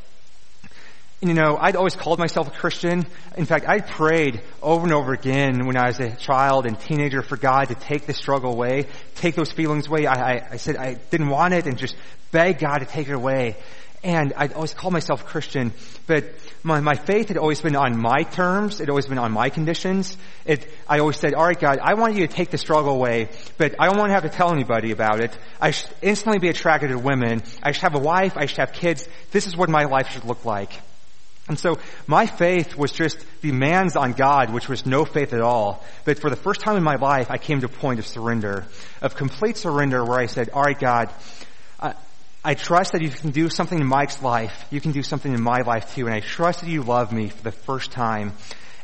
You 1.23 1.36
know, 1.36 1.55
I'd 1.55 1.75
always 1.75 1.95
called 1.95 2.17
myself 2.17 2.47
a 2.47 2.51
Christian. 2.51 3.05
In 3.38 3.45
fact, 3.45 3.69
I 3.69 3.79
prayed 3.79 4.41
over 4.60 4.84
and 4.84 4.91
over 4.91 5.13
again 5.13 5.67
when 5.67 5.77
I 5.77 5.86
was 5.86 5.99
a 5.99 6.15
child 6.15 6.65
and 6.65 6.79
teenager 6.79 7.21
for 7.21 7.38
God 7.38 7.67
to 7.67 7.75
take 7.75 8.07
the 8.07 8.13
struggle 8.13 8.51
away, 8.51 8.88
take 9.13 9.36
those 9.36 9.51
feelings 9.51 9.86
away. 9.86 10.07
I, 10.07 10.15
I, 10.15 10.47
I 10.53 10.57
said 10.57 10.77
I 10.77 10.95
didn't 11.12 11.29
want 11.29 11.53
it 11.53 11.67
and 11.67 11.77
just 11.77 11.95
begged 12.31 12.60
God 12.60 12.79
to 12.79 12.86
take 12.86 13.07
it 13.07 13.13
away. 13.13 13.57
And 14.03 14.34
I'd 14.36 14.53
always 14.53 14.73
call 14.73 14.89
myself 14.89 15.27
Christian, 15.27 15.73
but 16.07 16.25
my, 16.63 16.79
my 16.79 16.95
faith 16.95 17.27
had 17.27 17.38
always 17.38 17.62
been 17.62 17.75
on 17.75 18.01
my 18.01 18.23
terms. 18.23 18.79
It 18.79 18.86
had 18.86 18.89
always 18.89 19.05
been 19.05 19.19
on 19.19 19.31
my 19.31 19.49
conditions. 19.49 20.17
It, 20.43 20.67
I 20.89 20.97
always 20.97 21.17
said, 21.17 21.36
all 21.36 21.45
right, 21.45 21.60
God, 21.60 21.77
I 21.84 21.93
want 21.93 22.15
you 22.15 22.25
to 22.25 22.34
take 22.34 22.49
the 22.49 22.57
struggle 22.57 22.95
away, 22.95 23.29
but 23.60 23.75
I 23.79 23.86
don't 23.86 23.99
want 23.99 24.10
to 24.10 24.15
have 24.15 24.23
to 24.23 24.36
tell 24.36 24.51
anybody 24.51 24.89
about 24.89 25.19
it. 25.19 25.38
I 25.60 25.69
should 25.69 25.91
instantly 26.01 26.39
be 26.39 26.49
attracted 26.49 26.89
to 26.89 26.97
women. 26.97 27.43
I 27.62 27.73
should 27.73 27.84
have 27.84 27.93
a 27.93 27.99
wife. 27.99 28.38
I 28.38 28.47
should 28.47 28.57
have 28.57 28.73
kids. 28.73 29.07
This 29.29 29.45
is 29.45 29.55
what 29.55 29.69
my 29.69 29.84
life 29.84 30.10
should 30.10 30.25
look 30.25 30.45
like. 30.45 30.71
And 31.51 31.59
so 31.59 31.79
my 32.07 32.27
faith 32.27 32.77
was 32.77 32.93
just 32.93 33.17
demands 33.41 33.97
on 33.97 34.13
God, 34.13 34.53
which 34.53 34.69
was 34.69 34.85
no 34.85 35.03
faith 35.03 35.33
at 35.33 35.41
all. 35.41 35.83
But 36.05 36.17
for 36.17 36.29
the 36.29 36.37
first 36.37 36.61
time 36.61 36.77
in 36.77 36.83
my 36.83 36.95
life, 36.95 37.29
I 37.29 37.37
came 37.37 37.59
to 37.59 37.65
a 37.65 37.69
point 37.69 37.99
of 37.99 38.07
surrender, 38.07 38.65
of 39.01 39.15
complete 39.15 39.57
surrender 39.57 40.05
where 40.05 40.17
I 40.17 40.27
said, 40.27 40.51
all 40.51 40.63
right, 40.63 40.79
God, 40.79 41.09
I 42.41 42.53
trust 42.53 42.93
that 42.93 43.01
you 43.01 43.09
can 43.09 43.31
do 43.31 43.49
something 43.49 43.77
in 43.77 43.85
Mike's 43.85 44.21
life. 44.21 44.65
You 44.71 44.79
can 44.79 44.93
do 44.93 45.03
something 45.03 45.33
in 45.33 45.41
my 45.41 45.59
life 45.59 45.93
too. 45.93 46.05
And 46.05 46.15
I 46.15 46.21
trust 46.21 46.61
that 46.61 46.69
you 46.69 46.83
love 46.83 47.11
me 47.11 47.27
for 47.27 47.43
the 47.43 47.51
first 47.51 47.91
time. 47.91 48.31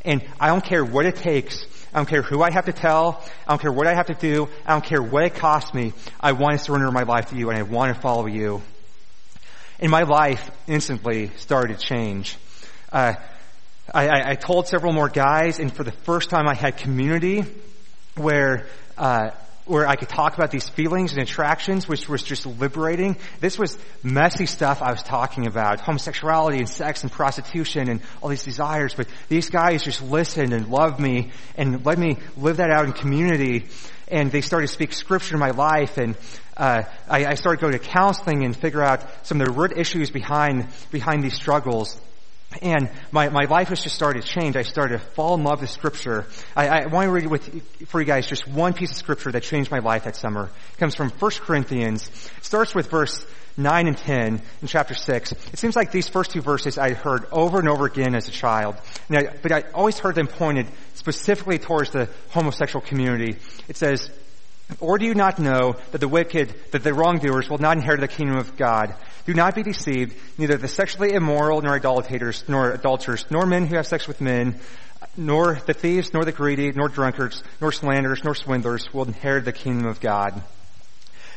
And 0.04 0.28
I 0.38 0.48
don't 0.48 0.64
care 0.64 0.84
what 0.84 1.06
it 1.06 1.16
takes. 1.16 1.66
I 1.94 2.00
don't 2.00 2.10
care 2.10 2.22
who 2.22 2.42
I 2.42 2.52
have 2.52 2.66
to 2.66 2.74
tell. 2.74 3.24
I 3.48 3.52
don't 3.52 3.62
care 3.62 3.72
what 3.72 3.88
I 3.88 3.96
have 3.96 4.08
to 4.08 4.14
do. 4.14 4.50
I 4.66 4.74
don't 4.74 4.84
care 4.84 5.02
what 5.02 5.24
it 5.24 5.36
costs 5.36 5.74
me. 5.74 5.94
I 6.20 6.34
want 6.34 6.60
to 6.60 6.66
surrender 6.66 6.92
my 6.92 7.04
life 7.04 7.30
to 7.30 7.38
you 7.38 7.50
and 7.50 7.58
I 7.58 7.64
want 7.64 7.96
to 7.96 8.02
follow 8.02 8.26
you. 8.26 8.62
And 9.80 9.90
my 9.90 10.04
life 10.04 10.52
instantly 10.68 11.32
started 11.38 11.80
to 11.80 11.86
change. 11.86 12.38
Uh, 12.92 13.14
I, 13.94 14.32
I, 14.32 14.36
told 14.36 14.68
several 14.68 14.94
more 14.94 15.10
guys, 15.10 15.60
and 15.60 15.74
for 15.74 15.84
the 15.84 15.92
first 15.92 16.30
time, 16.30 16.48
I 16.48 16.54
had 16.54 16.78
community 16.78 17.44
where 18.16 18.68
uh, 18.98 19.32
where 19.68 19.86
I 19.86 19.96
could 19.96 20.10
talk 20.10 20.36
about 20.36 20.50
these 20.50 20.68
feelings 20.70 21.12
and 21.12 21.22
attractions, 21.22 21.88
which 21.88 22.08
was 22.08 22.24
just 22.24 22.46
liberating. 22.46 23.18
This 23.40 23.60
was 23.60 23.78
messy 24.02 24.46
stuff 24.46 24.82
I 24.82 24.92
was 24.92 25.04
talking 25.04 25.48
about, 25.48 25.82
homosexuality 25.82 26.58
and 26.58 26.70
sex 26.70 27.04
and 27.04 27.12
prostitution 27.12 27.90
and 27.90 28.02
all 28.22 28.30
these 28.30 28.46
desires, 28.46 28.94
but 28.96 29.08
these 29.28 29.50
guys 29.50 29.84
just 29.84 30.02
listened 30.02 30.54
and 30.54 30.70
loved 30.70 31.00
me 31.00 31.32
and 31.58 31.86
let 31.86 31.98
me 31.98 32.18
live 32.38 32.58
that 32.58 32.72
out 32.72 32.86
in 32.86 32.94
community. 32.94 33.68
And 34.08 34.32
they 34.32 34.42
started 34.42 34.68
to 34.68 34.74
speak 34.74 34.94
scripture 34.94 35.36
in 35.36 35.40
my 35.40 35.52
life 35.52 35.98
and 35.98 36.16
uh, 36.56 36.84
I, 37.08 37.26
I 37.26 37.34
started 37.36 37.60
going 37.60 37.74
to 37.74 37.80
counseling 37.80 38.44
and 38.44 38.56
figure 38.56 38.82
out 38.82 39.04
some 39.28 39.42
of 39.42 39.48
the 39.48 39.54
root 39.54 39.74
issues 39.78 40.10
behind 40.10 40.68
behind 40.92 41.24
these 41.24 41.36
struggles. 41.36 42.00
And 42.62 42.90
my, 43.12 43.30
my 43.30 43.44
life 43.44 43.68
has 43.70 43.84
just 43.84 43.96
started 43.96 44.24
to 44.24 44.28
change. 44.28 44.56
I 44.56 44.62
started 44.62 45.00
to 45.00 45.06
fall 45.06 45.36
in 45.36 45.44
love 45.44 45.62
with 45.62 45.70
scripture. 45.70 46.26
I, 46.56 46.68
I 46.68 46.86
want 46.88 47.08
to 47.08 47.12
read 47.12 47.28
with, 47.28 47.88
for 47.88 48.00
you 48.00 48.06
guys 48.08 48.26
just 48.26 48.48
one 48.48 48.74
piece 48.74 48.92
of 48.92 48.98
scripture 48.98 49.32
that 49.32 49.44
changed 49.44 49.70
my 49.70 49.80
life 49.80 50.06
that 50.06 50.16
summer. 50.16 50.50
It 50.74 50.78
comes 50.78 50.96
from 50.96 51.10
1 51.10 51.32
Corinthians. 51.42 52.08
It 52.38 52.46
starts 52.46 52.74
with 52.74 52.90
verse 52.90 53.26
9 53.58 53.88
and 53.88 53.98
10 53.98 54.42
in 54.62 54.68
chapter 54.68 54.94
6. 54.94 55.32
It 55.32 55.60
seems 55.60 55.76
like 55.76 55.92
these 55.92 56.08
first 56.08 56.32
two 56.32 56.42
verses 56.42 56.78
I 56.78 56.94
heard 56.94 57.26
over 57.32 57.60
and 57.60 57.68
over 57.68 57.86
again 57.86 58.16
as 58.16 58.28
a 58.28 58.32
child. 58.32 58.76
I, 59.10 59.28
but 59.42 59.52
I 59.52 59.64
always 59.74 60.00
heard 60.00 60.16
them 60.16 60.28
pointed 60.28 60.68
specifically 60.94 61.60
towards 61.60 61.90
the 61.90 62.08
homosexual 62.30 62.86
community. 62.86 63.38
It 63.68 63.76
says, 63.76 64.10
or 64.80 64.98
do 64.98 65.06
you 65.06 65.14
not 65.14 65.40
know 65.40 65.76
that 65.92 66.00
the 66.00 66.08
wicked, 66.08 66.54
that 66.72 66.84
the 66.84 66.94
wrongdoers 66.94 67.50
will 67.50 67.58
not 67.58 67.78
inherit 67.78 68.02
the 68.02 68.08
kingdom 68.08 68.38
of 68.38 68.58
God? 68.58 68.94
Do 69.26 69.34
not 69.34 69.56
be 69.56 69.64
deceived. 69.64 70.16
Neither 70.38 70.58
the 70.58 70.68
sexually 70.68 71.14
immoral, 71.14 71.62
nor 71.62 71.76
idolaters, 71.76 72.44
nor 72.48 72.72
adulterers, 72.72 73.26
nor 73.30 73.46
men 73.46 73.66
who 73.66 73.76
have 73.76 73.88
sex 73.88 74.08
with 74.08 74.22
men, 74.22 74.60
nor 75.16 75.56
the 75.66 75.74
thieves, 75.74 76.14
nor 76.14 76.26
the 76.26 76.32
greedy, 76.32 76.72
nor 76.72 76.90
drunkards, 76.90 77.44
nor 77.62 77.72
slanderers, 77.72 78.24
nor 78.24 78.36
swindlers 78.36 78.94
will 78.94 79.06
inherit 79.06 79.46
the 79.46 79.54
kingdom 79.54 79.88
of 79.88 80.00
God. 80.00 80.44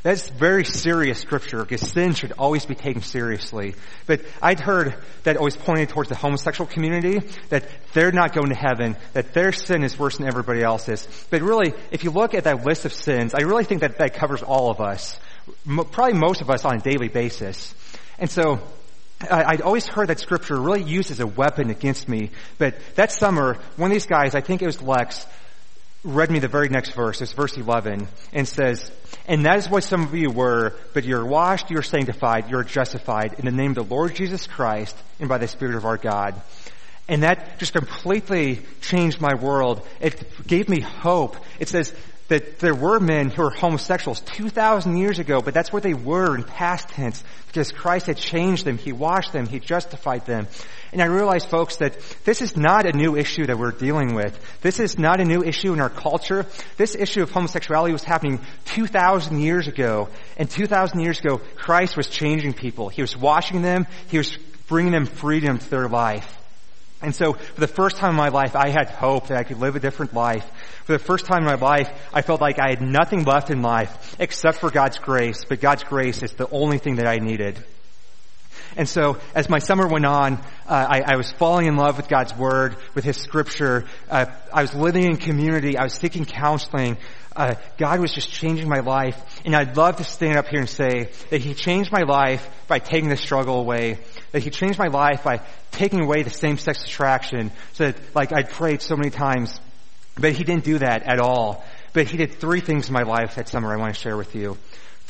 That's 0.02 0.28
very 0.30 0.64
serious 0.64 1.18
scripture 1.18 1.62
because 1.62 1.82
sin 1.90 2.14
should 2.14 2.32
always 2.32 2.64
be 2.64 2.74
taken 2.74 3.02
seriously. 3.02 3.74
But 4.06 4.22
I'd 4.40 4.60
heard 4.60 4.94
that 5.24 5.36
always 5.36 5.56
pointed 5.56 5.90
towards 5.90 6.08
the 6.08 6.14
homosexual 6.14 6.70
community, 6.70 7.20
that 7.50 7.68
they're 7.92 8.12
not 8.12 8.32
going 8.32 8.48
to 8.48 8.56
heaven, 8.56 8.96
that 9.12 9.34
their 9.34 9.52
sin 9.52 9.82
is 9.84 9.98
worse 9.98 10.16
than 10.16 10.26
everybody 10.26 10.62
else's. 10.62 11.06
But 11.28 11.42
really, 11.42 11.74
if 11.90 12.04
you 12.04 12.10
look 12.10 12.34
at 12.34 12.44
that 12.44 12.64
list 12.64 12.86
of 12.86 12.94
sins, 12.94 13.34
I 13.34 13.42
really 13.42 13.64
think 13.64 13.82
that 13.82 13.98
that 13.98 14.14
covers 14.14 14.42
all 14.42 14.70
of 14.70 14.80
us. 14.80 15.18
Probably 15.66 16.14
most 16.14 16.40
of 16.40 16.48
us 16.48 16.64
on 16.64 16.76
a 16.76 16.80
daily 16.80 17.08
basis. 17.08 17.74
And 18.18 18.30
so, 18.30 18.60
I'd 19.30 19.60
always 19.60 19.86
heard 19.86 20.08
that 20.08 20.18
scripture 20.18 20.58
really 20.58 20.82
used 20.82 21.10
as 21.10 21.20
a 21.20 21.26
weapon 21.26 21.68
against 21.68 22.08
me. 22.08 22.30
But 22.56 22.76
that 22.94 23.12
summer, 23.12 23.58
one 23.76 23.90
of 23.90 23.94
these 23.94 24.06
guys, 24.06 24.34
I 24.34 24.40
think 24.40 24.62
it 24.62 24.66
was 24.66 24.80
Lex, 24.80 25.26
read 26.02 26.30
me 26.30 26.38
the 26.38 26.48
very 26.48 26.68
next 26.68 26.92
verse. 26.92 27.20
It's 27.20 27.32
verse 27.32 27.56
11 27.56 28.08
and 28.32 28.48
says, 28.48 28.90
And 29.26 29.44
that 29.44 29.58
is 29.58 29.68
what 29.68 29.84
some 29.84 30.02
of 30.02 30.14
you 30.14 30.30
were, 30.30 30.74
but 30.94 31.04
you're 31.04 31.24
washed, 31.24 31.70
you're 31.70 31.82
sanctified, 31.82 32.48
you're 32.48 32.64
justified 32.64 33.34
in 33.38 33.44
the 33.44 33.50
name 33.50 33.72
of 33.72 33.88
the 33.88 33.94
Lord 33.94 34.14
Jesus 34.14 34.46
Christ 34.46 34.96
and 35.18 35.28
by 35.28 35.38
the 35.38 35.48
Spirit 35.48 35.74
of 35.74 35.84
our 35.84 35.96
God. 35.96 36.40
And 37.08 37.24
that 37.24 37.58
just 37.58 37.72
completely 37.72 38.60
changed 38.80 39.20
my 39.20 39.34
world. 39.34 39.86
It 40.00 40.46
gave 40.46 40.68
me 40.68 40.80
hope. 40.80 41.36
It 41.58 41.68
says, 41.68 41.92
that 42.30 42.60
there 42.60 42.76
were 42.76 43.00
men 43.00 43.28
who 43.28 43.42
were 43.42 43.50
homosexuals 43.50 44.20
2,000 44.20 44.96
years 44.96 45.18
ago, 45.18 45.42
but 45.42 45.52
that's 45.52 45.72
where 45.72 45.82
they 45.82 45.94
were 45.94 46.36
in 46.36 46.44
past 46.44 46.88
tense 46.88 47.24
because 47.48 47.72
Christ 47.72 48.06
had 48.06 48.16
changed 48.16 48.64
them. 48.64 48.78
He 48.78 48.92
washed 48.92 49.32
them. 49.32 49.48
He 49.48 49.58
justified 49.58 50.26
them. 50.26 50.46
And 50.92 51.02
I 51.02 51.06
realize, 51.06 51.44
folks, 51.44 51.78
that 51.78 51.98
this 52.24 52.40
is 52.40 52.56
not 52.56 52.86
a 52.86 52.96
new 52.96 53.16
issue 53.16 53.46
that 53.46 53.58
we're 53.58 53.72
dealing 53.72 54.14
with. 54.14 54.38
This 54.60 54.78
is 54.78 54.96
not 54.96 55.20
a 55.20 55.24
new 55.24 55.42
issue 55.42 55.72
in 55.72 55.80
our 55.80 55.90
culture. 55.90 56.46
This 56.76 56.94
issue 56.94 57.22
of 57.22 57.32
homosexuality 57.32 57.92
was 57.92 58.04
happening 58.04 58.38
2,000 58.66 59.40
years 59.40 59.66
ago. 59.66 60.08
And 60.36 60.48
2,000 60.48 61.00
years 61.00 61.18
ago, 61.18 61.40
Christ 61.56 61.96
was 61.96 62.08
changing 62.08 62.52
people. 62.54 62.88
He 62.90 63.02
was 63.02 63.16
washing 63.16 63.62
them. 63.62 63.88
He 64.06 64.18
was 64.18 64.38
bringing 64.68 64.92
them 64.92 65.06
freedom 65.06 65.58
to 65.58 65.68
their 65.68 65.88
life. 65.88 66.39
And 67.02 67.14
so 67.14 67.32
for 67.32 67.60
the 67.60 67.66
first 67.66 67.96
time 67.96 68.10
in 68.10 68.16
my 68.16 68.28
life, 68.28 68.54
I 68.54 68.68
had 68.68 68.90
hope 68.90 69.28
that 69.28 69.38
I 69.38 69.42
could 69.42 69.58
live 69.58 69.74
a 69.74 69.80
different 69.80 70.12
life. 70.12 70.44
For 70.84 70.92
the 70.92 70.98
first 70.98 71.24
time 71.24 71.38
in 71.38 71.46
my 71.46 71.54
life, 71.54 71.88
I 72.12 72.22
felt 72.22 72.40
like 72.40 72.58
I 72.58 72.68
had 72.68 72.82
nothing 72.82 73.24
left 73.24 73.50
in 73.50 73.62
life 73.62 74.16
except 74.18 74.58
for 74.58 74.70
God's 74.70 74.98
grace, 74.98 75.44
but 75.48 75.60
God's 75.60 75.84
grace 75.84 76.22
is 76.22 76.32
the 76.32 76.48
only 76.50 76.78
thing 76.78 76.96
that 76.96 77.06
I 77.06 77.16
needed. 77.16 77.64
And 78.76 78.88
so, 78.88 79.18
as 79.34 79.48
my 79.48 79.58
summer 79.58 79.86
went 79.86 80.06
on, 80.06 80.34
uh, 80.34 80.38
I, 80.68 81.02
I, 81.04 81.16
was 81.16 81.30
falling 81.32 81.66
in 81.66 81.76
love 81.76 81.96
with 81.96 82.08
God's 82.08 82.34
Word, 82.36 82.76
with 82.94 83.04
His 83.04 83.16
Scripture. 83.16 83.86
Uh, 84.08 84.26
I 84.52 84.62
was 84.62 84.74
living 84.74 85.04
in 85.04 85.16
community. 85.16 85.76
I 85.76 85.84
was 85.84 85.94
seeking 85.94 86.24
counseling. 86.24 86.96
Uh, 87.34 87.54
God 87.78 88.00
was 88.00 88.12
just 88.12 88.30
changing 88.30 88.68
my 88.68 88.80
life. 88.80 89.20
And 89.44 89.56
I'd 89.56 89.76
love 89.76 89.96
to 89.96 90.04
stand 90.04 90.36
up 90.36 90.48
here 90.48 90.60
and 90.60 90.68
say 90.68 91.10
that 91.30 91.40
He 91.40 91.54
changed 91.54 91.90
my 91.90 92.02
life 92.02 92.48
by 92.68 92.78
taking 92.78 93.08
the 93.08 93.16
struggle 93.16 93.60
away. 93.60 93.98
That 94.32 94.42
He 94.42 94.50
changed 94.50 94.78
my 94.78 94.88
life 94.88 95.24
by 95.24 95.40
taking 95.72 96.00
away 96.00 96.22
the 96.22 96.30
same-sex 96.30 96.84
attraction. 96.84 97.50
So 97.72 97.86
that, 97.86 98.14
like 98.14 98.32
I'd 98.32 98.50
prayed 98.50 98.82
so 98.82 98.96
many 98.96 99.10
times. 99.10 99.58
But 100.14 100.32
He 100.32 100.44
didn't 100.44 100.64
do 100.64 100.78
that 100.78 101.02
at 101.04 101.18
all. 101.18 101.64
But 101.92 102.06
He 102.06 102.16
did 102.16 102.34
three 102.34 102.60
things 102.60 102.88
in 102.88 102.94
my 102.94 103.02
life 103.02 103.34
that 103.34 103.48
summer 103.48 103.72
I 103.72 103.76
want 103.76 103.94
to 103.94 104.00
share 104.00 104.16
with 104.16 104.34
you. 104.34 104.56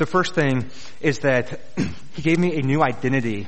The 0.00 0.06
first 0.06 0.34
thing 0.34 0.70
is 1.02 1.18
that 1.18 1.60
he 2.14 2.22
gave 2.22 2.38
me 2.38 2.58
a 2.58 2.62
new 2.62 2.82
identity. 2.82 3.46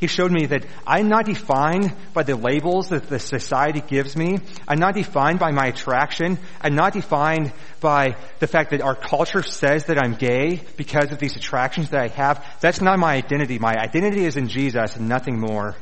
He 0.00 0.08
showed 0.08 0.32
me 0.32 0.46
that 0.46 0.66
I'm 0.84 1.06
not 1.06 1.26
defined 1.26 1.94
by 2.12 2.24
the 2.24 2.34
labels 2.34 2.88
that 2.88 3.08
the 3.08 3.20
society 3.20 3.80
gives 3.80 4.16
me. 4.16 4.40
I'm 4.66 4.80
not 4.80 4.96
defined 4.96 5.38
by 5.38 5.52
my 5.52 5.66
attraction. 5.66 6.40
I'm 6.60 6.74
not 6.74 6.92
defined 6.92 7.52
by 7.78 8.16
the 8.40 8.48
fact 8.48 8.72
that 8.72 8.80
our 8.80 8.96
culture 8.96 9.44
says 9.44 9.84
that 9.84 9.96
I'm 9.96 10.16
gay 10.16 10.62
because 10.76 11.12
of 11.12 11.20
these 11.20 11.36
attractions 11.36 11.90
that 11.90 12.00
I 12.00 12.08
have. 12.08 12.44
That's 12.58 12.80
not 12.80 12.98
my 12.98 13.14
identity. 13.14 13.60
My 13.60 13.74
identity 13.78 14.24
is 14.24 14.36
in 14.36 14.48
Jesus 14.48 14.96
and 14.96 15.08
nothing 15.08 15.38
more. 15.38 15.76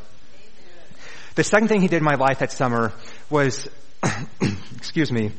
The 1.35 1.45
second 1.45 1.69
thing 1.69 1.81
he 1.81 1.89
did 1.89 1.97
in 1.97 2.05
my 2.05 2.17
life 2.17 2.41
that 2.41 2.53
summer 2.53 2.93
was, 3.31 3.67
excuse 4.77 5.11
me, 5.11 5.33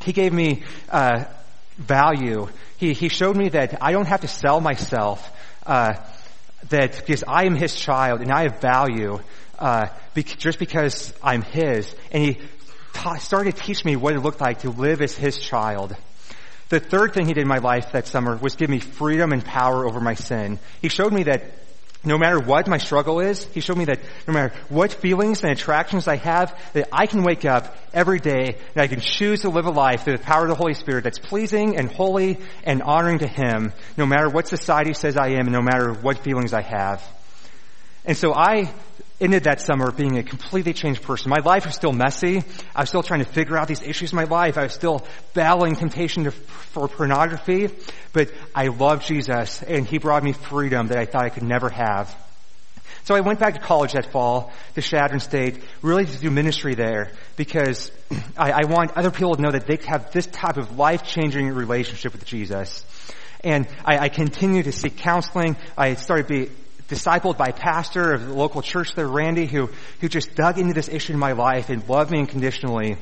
he 0.00 0.14
gave 0.14 0.32
me 0.32 0.62
uh, 0.88 1.24
value 1.78 2.48
he, 2.82 2.94
he 2.94 3.08
showed 3.08 3.36
me 3.36 3.48
that 3.50 3.78
I 3.80 3.92
don't 3.92 4.08
have 4.08 4.22
to 4.22 4.28
sell 4.28 4.60
myself, 4.60 5.30
uh, 5.64 5.94
that 6.70 6.96
because 6.96 7.22
I 7.28 7.44
am 7.44 7.54
his 7.54 7.76
child 7.76 8.20
and 8.20 8.32
I 8.32 8.42
have 8.42 8.60
value, 8.60 9.20
uh, 9.56 9.86
just 10.16 10.58
because 10.58 11.14
I'm 11.22 11.42
his. 11.42 11.94
And 12.10 12.24
he 12.24 12.40
ta- 12.92 13.18
started 13.18 13.54
to 13.54 13.62
teach 13.62 13.84
me 13.84 13.94
what 13.94 14.14
it 14.14 14.20
looked 14.20 14.40
like 14.40 14.62
to 14.62 14.70
live 14.70 15.00
as 15.00 15.16
his 15.16 15.38
child. 15.38 15.94
The 16.70 16.80
third 16.80 17.14
thing 17.14 17.26
he 17.26 17.34
did 17.34 17.42
in 17.42 17.48
my 17.48 17.58
life 17.58 17.92
that 17.92 18.08
summer 18.08 18.36
was 18.36 18.56
give 18.56 18.68
me 18.68 18.80
freedom 18.80 19.30
and 19.30 19.44
power 19.44 19.86
over 19.86 20.00
my 20.00 20.14
sin. 20.14 20.58
He 20.80 20.88
showed 20.88 21.12
me 21.12 21.22
that 21.24 21.42
no 22.04 22.18
matter 22.18 22.40
what 22.40 22.66
my 22.66 22.78
struggle 22.78 23.20
is, 23.20 23.44
he 23.44 23.60
showed 23.60 23.78
me 23.78 23.84
that 23.84 24.00
no 24.26 24.34
matter 24.34 24.52
what 24.68 24.92
feelings 24.92 25.42
and 25.42 25.52
attractions 25.52 26.08
I 26.08 26.16
have, 26.16 26.58
that 26.72 26.88
I 26.90 27.06
can 27.06 27.22
wake 27.22 27.44
up 27.44 27.76
every 27.94 28.18
day 28.18 28.56
and 28.74 28.82
I 28.82 28.88
can 28.88 29.00
choose 29.00 29.42
to 29.42 29.50
live 29.50 29.66
a 29.66 29.70
life 29.70 30.02
through 30.02 30.16
the 30.16 30.22
power 30.22 30.42
of 30.42 30.48
the 30.48 30.56
Holy 30.56 30.74
Spirit 30.74 31.04
that's 31.04 31.20
pleasing 31.20 31.76
and 31.76 31.90
holy 31.90 32.38
and 32.64 32.82
honoring 32.82 33.20
to 33.20 33.28
Him, 33.28 33.72
no 33.96 34.04
matter 34.04 34.28
what 34.28 34.48
society 34.48 34.94
says 34.94 35.16
I 35.16 35.28
am 35.28 35.46
and 35.46 35.52
no 35.52 35.62
matter 35.62 35.92
what 35.92 36.18
feelings 36.18 36.52
I 36.52 36.62
have. 36.62 37.06
And 38.04 38.16
so 38.16 38.34
I 38.34 38.72
ended 39.22 39.44
that 39.44 39.60
summer 39.60 39.92
being 39.92 40.18
a 40.18 40.22
completely 40.22 40.72
changed 40.72 41.02
person. 41.02 41.30
My 41.30 41.42
life 41.44 41.64
was 41.64 41.74
still 41.74 41.92
messy. 41.92 42.42
I 42.74 42.80
was 42.82 42.88
still 42.88 43.02
trying 43.02 43.24
to 43.24 43.30
figure 43.30 43.56
out 43.56 43.68
these 43.68 43.82
issues 43.82 44.12
in 44.12 44.16
my 44.16 44.24
life. 44.24 44.58
I 44.58 44.64
was 44.64 44.72
still 44.72 45.06
battling 45.32 45.76
temptation 45.76 46.24
to, 46.24 46.32
for 46.32 46.88
pornography, 46.88 47.70
but 48.12 48.30
I 48.54 48.66
loved 48.66 49.06
Jesus 49.06 49.62
and 49.62 49.86
he 49.86 49.98
brought 49.98 50.24
me 50.24 50.32
freedom 50.32 50.88
that 50.88 50.98
I 50.98 51.06
thought 51.06 51.24
I 51.24 51.28
could 51.30 51.44
never 51.44 51.68
have. 51.68 52.14
So 53.04 53.16
I 53.16 53.20
went 53.20 53.40
back 53.40 53.54
to 53.54 53.60
college 53.60 53.92
that 53.92 54.12
fall 54.12 54.52
to 54.74 54.82
Chadron 54.82 55.20
State, 55.20 55.62
really 55.82 56.06
to 56.06 56.18
do 56.18 56.30
ministry 56.30 56.74
there 56.74 57.10
because 57.36 57.90
I, 58.36 58.52
I 58.52 58.66
want 58.66 58.92
other 58.96 59.10
people 59.10 59.34
to 59.34 59.42
know 59.42 59.50
that 59.50 59.66
they 59.66 59.78
have 59.86 60.12
this 60.12 60.26
type 60.26 60.56
of 60.56 60.78
life-changing 60.78 61.48
relationship 61.48 62.12
with 62.12 62.24
Jesus. 62.24 62.84
And 63.44 63.66
I, 63.84 63.98
I 63.98 64.08
continue 64.08 64.62
to 64.62 64.72
seek 64.72 64.98
counseling. 64.98 65.56
I 65.76 65.94
started 65.94 66.26
be, 66.28 66.50
discipled 66.92 67.38
by 67.38 67.48
a 67.48 67.52
pastor 67.52 68.12
of 68.12 68.26
the 68.26 68.34
local 68.34 68.60
church 68.60 68.94
there, 68.94 69.08
Randy, 69.08 69.46
who, 69.46 69.70
who 70.00 70.08
just 70.08 70.34
dug 70.34 70.58
into 70.58 70.74
this 70.74 70.88
issue 70.88 71.14
in 71.14 71.18
my 71.18 71.32
life 71.32 71.70
and 71.70 71.88
loved 71.88 72.10
me 72.10 72.18
unconditionally. 72.18 72.98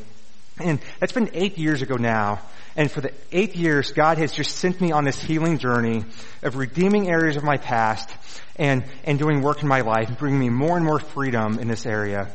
And 0.58 0.78
that's 1.00 1.12
been 1.12 1.30
eight 1.32 1.58
years 1.58 1.82
ago 1.82 1.96
now. 1.96 2.40
And 2.76 2.88
for 2.88 3.00
the 3.00 3.12
eight 3.32 3.56
years, 3.56 3.90
God 3.90 4.18
has 4.18 4.32
just 4.32 4.56
sent 4.56 4.80
me 4.80 4.92
on 4.92 5.04
this 5.04 5.20
healing 5.20 5.58
journey 5.58 6.04
of 6.42 6.56
redeeming 6.56 7.10
areas 7.10 7.36
of 7.36 7.42
my 7.42 7.56
past 7.56 8.08
and, 8.56 8.84
and 9.02 9.18
doing 9.18 9.42
work 9.42 9.62
in 9.62 9.68
my 9.68 9.80
life 9.80 10.08
and 10.08 10.16
bringing 10.16 10.38
me 10.38 10.50
more 10.50 10.76
and 10.76 10.86
more 10.86 11.00
freedom 11.00 11.58
in 11.58 11.66
this 11.66 11.84
area. 11.84 12.32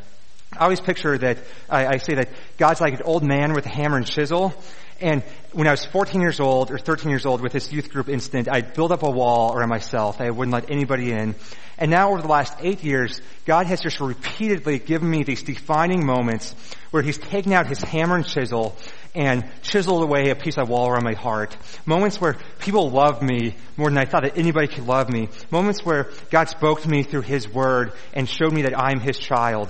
I 0.57 0.63
always 0.63 0.81
picture 0.81 1.17
that, 1.17 1.39
I, 1.69 1.87
I 1.87 1.97
say 1.97 2.15
that 2.15 2.29
God's 2.57 2.81
like 2.81 2.93
an 2.93 3.01
old 3.03 3.23
man 3.23 3.53
with 3.53 3.65
a 3.65 3.69
hammer 3.69 3.97
and 3.97 4.05
chisel 4.05 4.53
and 5.01 5.23
when 5.51 5.67
I 5.67 5.71
was 5.71 5.83
14 5.83 6.21
years 6.21 6.39
old 6.39 6.71
or 6.71 6.77
13 6.77 7.09
years 7.09 7.25
old 7.25 7.41
with 7.41 7.51
this 7.51 7.71
youth 7.71 7.89
group 7.89 8.07
incident, 8.07 8.47
I 8.49 8.61
built 8.61 8.91
up 8.91 9.03
a 9.03 9.11
wall 9.11 9.53
around 9.53 9.67
myself. 9.67 10.21
I 10.21 10.29
wouldn't 10.29 10.53
let 10.53 10.71
anybody 10.71 11.11
in. 11.11 11.35
And 11.77 11.91
now 11.91 12.11
over 12.11 12.21
the 12.21 12.29
last 12.29 12.55
eight 12.61 12.81
years, 12.81 13.19
God 13.45 13.67
has 13.67 13.81
just 13.81 13.99
repeatedly 13.99 14.79
given 14.79 15.09
me 15.09 15.23
these 15.23 15.43
defining 15.43 16.05
moments 16.05 16.55
where 16.91 17.03
He's 17.03 17.17
taken 17.17 17.51
out 17.51 17.67
His 17.67 17.81
hammer 17.81 18.15
and 18.15 18.25
chisel 18.25 18.77
and 19.13 19.43
chiseled 19.61 20.03
away 20.03 20.29
a 20.29 20.35
piece 20.35 20.57
of 20.57 20.69
wall 20.69 20.89
around 20.89 21.03
my 21.03 21.13
heart. 21.13 21.57
Moments 21.85 22.21
where 22.21 22.37
people 22.59 22.89
loved 22.89 23.21
me 23.21 23.55
more 23.75 23.89
than 23.89 23.97
I 23.97 24.05
thought 24.05 24.23
that 24.23 24.37
anybody 24.37 24.67
could 24.67 24.87
love 24.87 25.09
me. 25.09 25.27
Moments 25.51 25.83
where 25.83 26.09
God 26.29 26.47
spoke 26.47 26.83
to 26.83 26.89
me 26.89 27.03
through 27.03 27.21
His 27.21 27.49
Word 27.49 27.91
and 28.13 28.29
showed 28.29 28.53
me 28.53 28.61
that 28.61 28.79
I'm 28.79 29.01
His 29.01 29.19
child. 29.19 29.69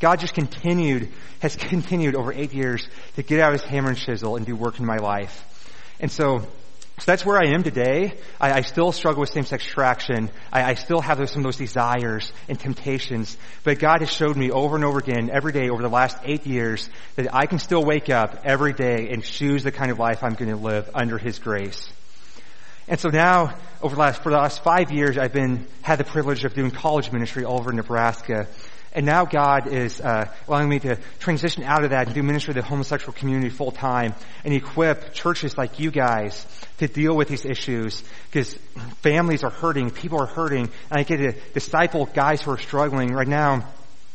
God 0.00 0.20
just 0.20 0.34
continued, 0.34 1.10
has 1.40 1.56
continued 1.70 2.14
over 2.14 2.32
eight 2.32 2.52
years 2.52 2.86
to 3.16 3.22
get 3.22 3.40
out 3.40 3.52
his 3.52 3.62
hammer 3.62 3.90
and 3.90 3.98
chisel 3.98 4.36
and 4.36 4.44
do 4.44 4.56
work 4.56 4.78
in 4.78 4.86
my 4.86 4.96
life. 4.96 5.44
And 6.00 6.10
so, 6.10 6.46
So 6.98 7.04
that's 7.06 7.26
where 7.26 7.36
I 7.36 7.48
am 7.48 7.64
today. 7.64 8.14
I, 8.40 8.52
I 8.52 8.60
still 8.60 8.92
struggle 8.92 9.20
with 9.20 9.30
same-sex 9.30 9.66
attraction. 9.66 10.30
I, 10.52 10.62
I 10.62 10.74
still 10.74 11.00
have 11.00 11.18
those, 11.18 11.32
some 11.32 11.40
of 11.40 11.44
those 11.44 11.56
desires 11.56 12.30
and 12.48 12.58
temptations. 12.58 13.36
But 13.64 13.80
God 13.80 14.00
has 14.00 14.12
showed 14.12 14.36
me 14.36 14.52
over 14.52 14.76
and 14.76 14.84
over 14.84 14.98
again, 14.98 15.28
every 15.28 15.52
day 15.52 15.70
over 15.70 15.82
the 15.82 15.88
last 15.88 16.16
eight 16.22 16.46
years, 16.46 16.88
that 17.16 17.34
I 17.34 17.46
can 17.46 17.58
still 17.58 17.84
wake 17.84 18.10
up 18.10 18.42
every 18.44 18.72
day 18.72 19.08
and 19.10 19.24
choose 19.24 19.64
the 19.64 19.72
kind 19.72 19.90
of 19.90 19.98
life 19.98 20.22
I'm 20.22 20.34
going 20.34 20.50
to 20.50 20.56
live 20.56 20.88
under 20.94 21.18
His 21.18 21.40
grace. 21.40 21.88
And 22.86 23.00
so 23.00 23.08
now, 23.08 23.56
over 23.82 23.96
the 23.96 24.00
last, 24.00 24.22
for 24.22 24.30
the 24.30 24.38
last 24.38 24.62
five 24.62 24.92
years, 24.92 25.18
I've 25.18 25.32
been, 25.32 25.66
had 25.82 25.98
the 25.98 26.04
privilege 26.04 26.44
of 26.44 26.54
doing 26.54 26.70
college 26.70 27.10
ministry 27.10 27.44
all 27.44 27.58
over 27.58 27.72
Nebraska. 27.72 28.46
And 28.94 29.06
now 29.06 29.24
God 29.24 29.66
is 29.66 30.00
uh, 30.00 30.32
allowing 30.46 30.68
me 30.68 30.78
to 30.80 30.96
transition 31.18 31.64
out 31.64 31.82
of 31.82 31.90
that 31.90 32.06
and 32.06 32.14
do 32.14 32.22
ministry 32.22 32.54
to 32.54 32.60
the 32.60 32.66
homosexual 32.66 33.12
community 33.12 33.50
full 33.50 33.72
time 33.72 34.14
and 34.44 34.54
equip 34.54 35.12
churches 35.12 35.58
like 35.58 35.80
you 35.80 35.90
guys 35.90 36.46
to 36.78 36.86
deal 36.86 37.16
with 37.16 37.28
these 37.28 37.44
issues 37.44 38.04
because 38.30 38.54
families 39.02 39.42
are 39.42 39.50
hurting, 39.50 39.90
people 39.90 40.20
are 40.20 40.26
hurting, 40.26 40.70
and 40.90 41.00
I 41.00 41.02
get 41.02 41.16
to 41.16 41.32
disciple 41.52 42.06
guys 42.06 42.42
who 42.42 42.52
are 42.52 42.58
struggling 42.58 43.12
right 43.12 43.26
now. 43.26 43.68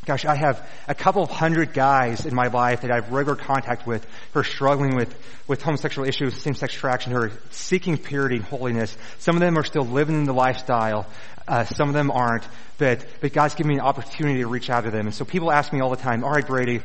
Gosh, 0.06 0.26
I 0.26 0.36
have 0.36 0.68
a 0.88 0.96
couple 0.96 1.22
of 1.22 1.30
hundred 1.30 1.74
guys 1.74 2.26
in 2.26 2.34
my 2.34 2.48
life 2.48 2.82
that 2.82 2.92
I 2.92 2.96
have 2.96 3.12
regular 3.12 3.36
contact 3.36 3.86
with 3.86 4.06
who 4.34 4.40
are 4.40 4.44
struggling 4.44 4.96
with, 4.96 5.14
with 5.48 5.62
homosexual 5.62 6.08
issues, 6.08 6.36
same-sex 6.42 6.74
attraction, 6.74 7.12
who 7.12 7.18
are 7.20 7.32
seeking 7.52 7.98
purity 7.98 8.38
and 8.38 8.46
holiness. 8.46 8.96
Some 9.20 9.36
of 9.36 9.42
them 9.42 9.58
are 9.58 9.64
still 9.64 9.86
living 9.86 10.16
in 10.16 10.24
the 10.24 10.34
lifestyle. 10.34 11.06
Uh, 11.48 11.66
some 11.66 11.90
of 11.90 11.94
them 11.94 12.12
aren't. 12.12 12.48
But, 12.78 13.06
but 13.20 13.34
God's 13.34 13.56
given 13.56 13.70
me 13.70 13.76
an 13.76 13.82
opportunity 13.82 14.40
to 14.40 14.48
reach 14.48 14.70
out 14.70 14.86
to 14.86 14.92
them. 14.92 15.06
And 15.06 15.14
so 15.14 15.26
people 15.26 15.52
ask 15.52 15.74
me 15.74 15.82
all 15.82 15.90
the 15.90 15.98
time, 15.98 16.24
all 16.24 16.32
right, 16.32 16.48
Brady, 16.48 16.82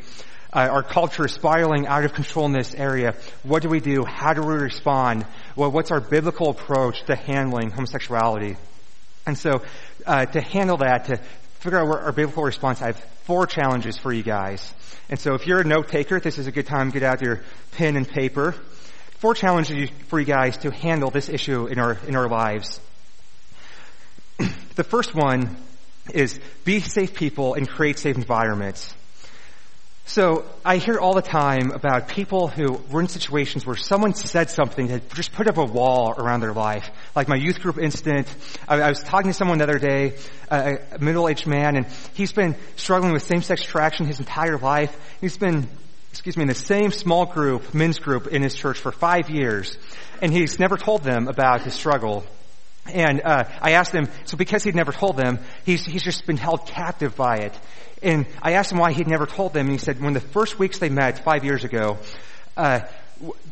uh, 0.53 0.69
our 0.71 0.83
culture 0.83 1.25
is 1.25 1.33
spiraling 1.33 1.87
out 1.87 2.05
of 2.05 2.15
control 2.15 2.47
in 2.47 2.53
this 2.53 2.75
area. 2.75 3.15
What 3.43 3.63
do 3.63 3.69
we 3.69 3.81
do? 3.81 4.05
How 4.05 4.35
do 4.35 4.43
we 4.43 4.55
respond? 4.55 5.25
Well, 5.57 5.71
what's 5.71 5.91
our 5.91 6.01
biblical 6.01 6.51
approach 6.51 7.05
to 7.07 7.17
handling 7.17 7.71
homosexuality? 7.71 8.57
And 9.27 9.39
so, 9.39 9.63
uh, 10.07 10.27
to 10.27 10.41
handle 10.41 10.77
that, 10.79 11.07
to 11.07 11.21
figure 11.65 11.79
out 11.79 11.89
our 11.89 12.13
biblical 12.13 12.43
response, 12.43 12.83
I 12.83 12.89
have 12.89 12.99
four 13.23 13.47
challenges 13.47 13.97
for 13.97 14.13
you 14.13 14.23
guys. 14.23 14.75
And 15.09 15.19
so 15.19 15.33
if 15.33 15.47
you're 15.47 15.61
a 15.61 15.65
note 15.65 15.89
taker, 15.89 16.21
this 16.21 16.37
is 16.37 16.47
a 16.47 16.53
good 16.53 16.67
time 16.67 16.93
to 16.93 17.01
get 17.01 17.09
out 17.09 17.23
your 17.23 17.41
pen 17.73 17.97
and 17.97 18.07
paper. 18.07 18.53
Four 19.19 19.33
challenges 19.33 19.89
for 20.09 20.21
you 20.21 20.27
guys 20.27 20.59
to 20.59 20.71
handle 20.71 21.09
this 21.09 21.31
issue 21.31 21.65
in 21.65 21.79
our, 21.79 21.99
in 22.07 22.17
our 22.17 22.29
lives. 22.29 22.81
the 24.75 24.85
first 24.85 25.15
one 25.15 25.57
is 26.13 26.39
be 26.67 26.81
safe 26.81 27.15
people 27.15 27.55
and 27.55 27.67
create 27.67 27.99
safe 27.99 28.17
environments. 28.17 28.95
So 30.07 30.45
I 30.65 30.77
hear 30.77 30.99
all 30.99 31.15
the 31.15 31.23
time 31.23 31.71
about 31.71 32.09
people 32.09 32.47
who 32.47 32.75
were 32.91 33.01
in 33.01 33.09
situations 33.09 33.65
where 33.67 33.75
someone 33.75 34.13
said 34.15 34.51
something 34.51 34.89
that 34.89 35.11
just 35.15 35.33
put 35.33 35.49
up 35.49 35.57
a 35.57 35.65
wall 35.65 36.15
around 36.17 36.41
their 36.41 36.53
life. 36.53 36.89
Like 37.17 37.27
my 37.27 37.37
youth 37.37 37.61
group 37.61 37.79
incident, 37.79 38.29
I, 38.69 38.83
I 38.83 38.89
was 38.91 39.03
talking 39.03 39.31
to 39.31 39.35
someone 39.35 39.59
the 39.59 39.65
other 39.65 39.79
day, 39.79 40.17
a, 40.51 40.77
a 40.93 40.99
middle-aged 40.99 41.47
man, 41.47 41.77
and 41.77 41.87
he's 42.13 42.33
been 42.33 42.55
struggling 42.77 43.13
with 43.15 43.23
same-sex 43.23 43.63
attraction 43.63 44.07
his 44.07 44.19
entire 44.19 44.59
life. 44.59 44.95
He's 45.23 45.39
been, 45.39 45.67
excuse 46.11 46.37
me, 46.37 46.43
in 46.43 46.49
the 46.49 46.55
same 46.55 46.93
small 46.93 47.25
group, 47.25 47.73
men's 47.73 47.99
group 47.99 48.27
in 48.27 48.43
his 48.43 48.55
church 48.55 48.79
for 48.79 48.93
five 48.93 49.31
years, 49.31 49.79
and 50.21 50.31
he's 50.31 50.59
never 50.59 50.77
told 50.77 51.03
them 51.03 51.29
about 51.29 51.63
his 51.63 51.73
struggle. 51.73 52.27
And 52.93 53.23
uh, 53.25 53.45
I 53.61 53.73
asked 53.73 53.93
him, 53.93 54.09
so 54.25 54.37
because 54.37 54.63
he'd 54.63 54.75
never 54.75 54.93
told 54.93 55.17
them, 55.17 55.39
he's 55.65 55.85
he's 55.85 56.03
just 56.03 56.27
been 56.27 56.37
held 56.37 56.67
captive 56.67 57.17
by 57.17 57.37
it. 57.37 57.59
And 58.03 58.27
I 58.43 58.53
asked 58.53 58.71
him 58.71 58.79
why 58.79 58.93
he'd 58.93 59.09
never 59.09 59.27
told 59.27 59.55
them, 59.55 59.67
and 59.67 59.73
he 59.73 59.79
said 59.79 60.01
when 60.01 60.13
the 60.13 60.21
first 60.21 60.59
weeks 60.59 60.79
they 60.79 60.91
met 60.91 61.25
five 61.25 61.45
years 61.45 61.65
ago, 61.65 61.99
uh, 62.57 62.81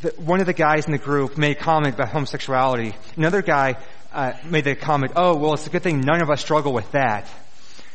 the, 0.02 0.12
one 0.18 0.40
of 0.40 0.46
the 0.46 0.52
guys 0.52 0.84
in 0.84 0.92
the 0.92 0.98
group 0.98 1.38
made 1.38 1.56
a 1.56 1.60
comment 1.60 1.94
about 1.94 2.08
homosexuality. 2.08 2.94
Another 3.16 3.40
guy 3.40 3.76
uh, 4.12 4.34
made 4.44 4.64
the 4.64 4.74
comment, 4.74 5.12
"Oh, 5.16 5.36
well, 5.36 5.54
it's 5.54 5.66
a 5.66 5.70
good 5.70 5.82
thing 5.82 6.00
none 6.00 6.22
of 6.22 6.30
us 6.30 6.40
struggle 6.40 6.74
with 6.74 6.90
that." 6.92 7.26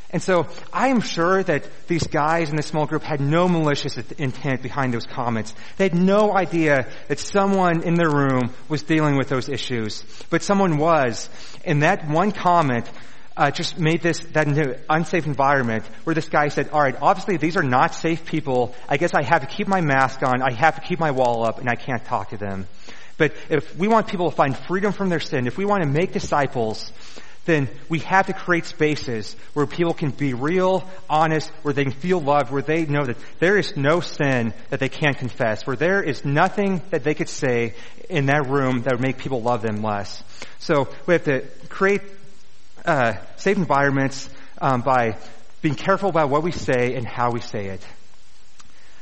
And 0.10 0.22
so 0.22 0.48
I 0.72 0.88
am 0.88 1.02
sure 1.02 1.44
that 1.44 1.68
these 1.88 2.08
guys 2.08 2.50
in 2.50 2.56
this 2.56 2.68
small 2.68 2.86
group 2.86 3.04
had 3.04 3.20
no 3.20 3.50
malicious 3.50 3.98
intent 4.18 4.62
behind 4.62 4.94
those 4.94 5.06
comments. 5.06 5.54
They 5.76 5.84
had 5.90 5.96
no 5.96 6.36
idea 6.36 6.88
that 7.10 7.20
someone 7.20 7.84
in 7.84 7.96
their 7.96 8.10
room 8.10 8.54
was 8.70 8.84
dealing 8.84 9.18
with 9.18 9.28
those 9.28 9.50
issues. 9.50 10.04
But 10.30 10.44
someone 10.44 10.78
was. 10.78 11.30
And 11.66 11.84
that 11.84 12.08
one 12.08 12.32
comment 12.32 12.90
uh, 13.36 13.52
just 13.52 13.78
made 13.78 14.02
this 14.02 14.20
that 14.32 14.48
unsafe 14.90 15.28
environment 15.28 15.86
where 16.06 16.16
this 16.16 16.30
guy 16.30 16.48
said, 16.48 16.70
all 16.70 16.82
right, 16.82 16.96
obviously 17.02 17.38
these 17.38 17.58
are 17.58 17.64
not 17.64 17.94
safe 17.94 18.26
people. 18.26 18.74
I 18.88 18.98
guess 18.98 19.14
I 19.14 19.24
have 19.24 19.42
to 19.42 19.48
keep 19.48 19.68
my 19.68 19.82
mask 19.82 20.24
on. 20.24 20.42
I 20.42 20.54
have 20.54 20.76
to 20.76 20.82
keep 20.82 21.00
my 21.00 21.12
wall 21.12 21.46
up 21.46 21.60
and 21.60 21.70
I 21.70 21.76
can't 21.76 22.04
talk 22.06 22.30
to 22.30 22.38
them. 22.38 22.66
But 23.18 23.34
if 23.50 23.76
we 23.76 23.88
want 23.88 24.08
people 24.08 24.30
to 24.30 24.36
find 24.36 24.58
freedom 24.58 24.94
from 24.94 25.10
their 25.10 25.20
sin, 25.20 25.48
if 25.48 25.58
we 25.58 25.66
want 25.66 25.84
to 25.84 25.90
make 25.90 26.14
disciples, 26.14 26.92
then 27.48 27.70
we 27.90 28.00
have 28.00 28.28
to 28.28 28.34
create 28.34 28.66
spaces 28.66 29.36
where 29.54 29.66
people 29.66 29.96
can 29.96 30.12
be 30.12 30.36
real, 30.36 30.88
honest, 31.10 31.50
where 31.64 31.74
they 31.74 31.84
can 31.84 31.94
feel 31.94 32.22
loved, 32.22 32.52
where 32.52 32.62
they 32.62 32.86
know 32.86 33.04
that 33.04 33.18
there 33.40 33.58
is 33.58 33.76
no 33.76 34.02
sin 34.02 34.54
that 34.70 34.80
they 34.80 34.90
can't 34.90 35.18
confess, 35.18 35.66
where 35.66 35.76
there 35.76 36.04
is 36.04 36.24
nothing 36.24 36.82
that 36.92 37.04
they 37.04 37.16
could 37.16 37.30
say 37.30 37.74
in 38.10 38.28
that 38.28 38.48
room 38.48 38.84
that 38.84 38.94
would 38.94 39.02
make 39.02 39.18
people 39.18 39.42
love 39.42 39.64
them 39.64 39.82
less. 39.82 40.22
So 40.60 40.88
we 41.08 41.16
have 41.16 41.24
to 41.24 41.42
create 41.70 42.02
uh, 42.86 43.14
safe 43.38 43.58
environments 43.58 44.30
um, 44.62 44.82
by 44.82 45.18
being 45.62 45.76
careful 45.76 46.10
about 46.10 46.30
what 46.30 46.44
we 46.44 46.52
say 46.52 46.96
and 46.96 47.08
how 47.08 47.32
we 47.32 47.40
say 47.40 47.68
it. 47.68 47.86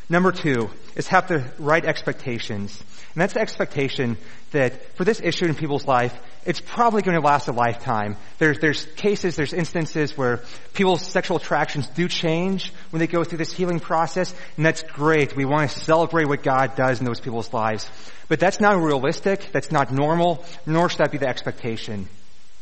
Number 0.08 0.32
two 0.32 0.70
is 0.96 1.08
have 1.08 1.28
the 1.28 1.44
right 1.58 1.84
expectations. 1.84 2.82
And 3.16 3.22
that's 3.22 3.34
the 3.34 3.40
expectation 3.40 4.18
that 4.52 4.98
for 4.98 5.06
this 5.06 5.22
issue 5.24 5.46
in 5.46 5.56
people's 5.56 5.88
life, 5.88 6.14
it's 6.46 6.60
probably 6.60 7.02
going 7.02 7.16
to 7.16 7.26
last 7.26 7.48
a 7.48 7.54
lifetime. 7.54 8.18
There's, 8.40 8.60
there's 8.60 8.86
cases, 8.98 9.38
there's 9.38 9.54
instances 9.54 10.18
where 10.18 10.44
people's 10.74 11.02
sexual 11.02 11.38
attractions 11.38 11.88
do 11.88 12.10
change 12.10 12.74
when 12.90 13.00
they 13.00 13.08
go 13.08 13.24
through 13.24 13.38
this 13.38 13.54
healing 13.54 13.80
process, 13.80 14.36
and 14.58 14.66
that's 14.66 14.84
great. 14.84 15.34
We 15.34 15.46
want 15.46 15.72
to 15.72 15.80
celebrate 15.80 16.28
what 16.28 16.44
God 16.44 16.76
does 16.76 17.00
in 17.00 17.06
those 17.06 17.22
people's 17.22 17.54
lives. 17.54 17.90
But 18.28 18.42
that's 18.42 18.60
not 18.60 18.82
realistic, 18.82 19.50
that's 19.54 19.72
not 19.72 19.94
normal, 19.94 20.44
nor 20.66 20.90
should 20.90 21.00
that 21.00 21.12
be 21.12 21.18
the 21.18 21.30
expectation. 21.30 22.10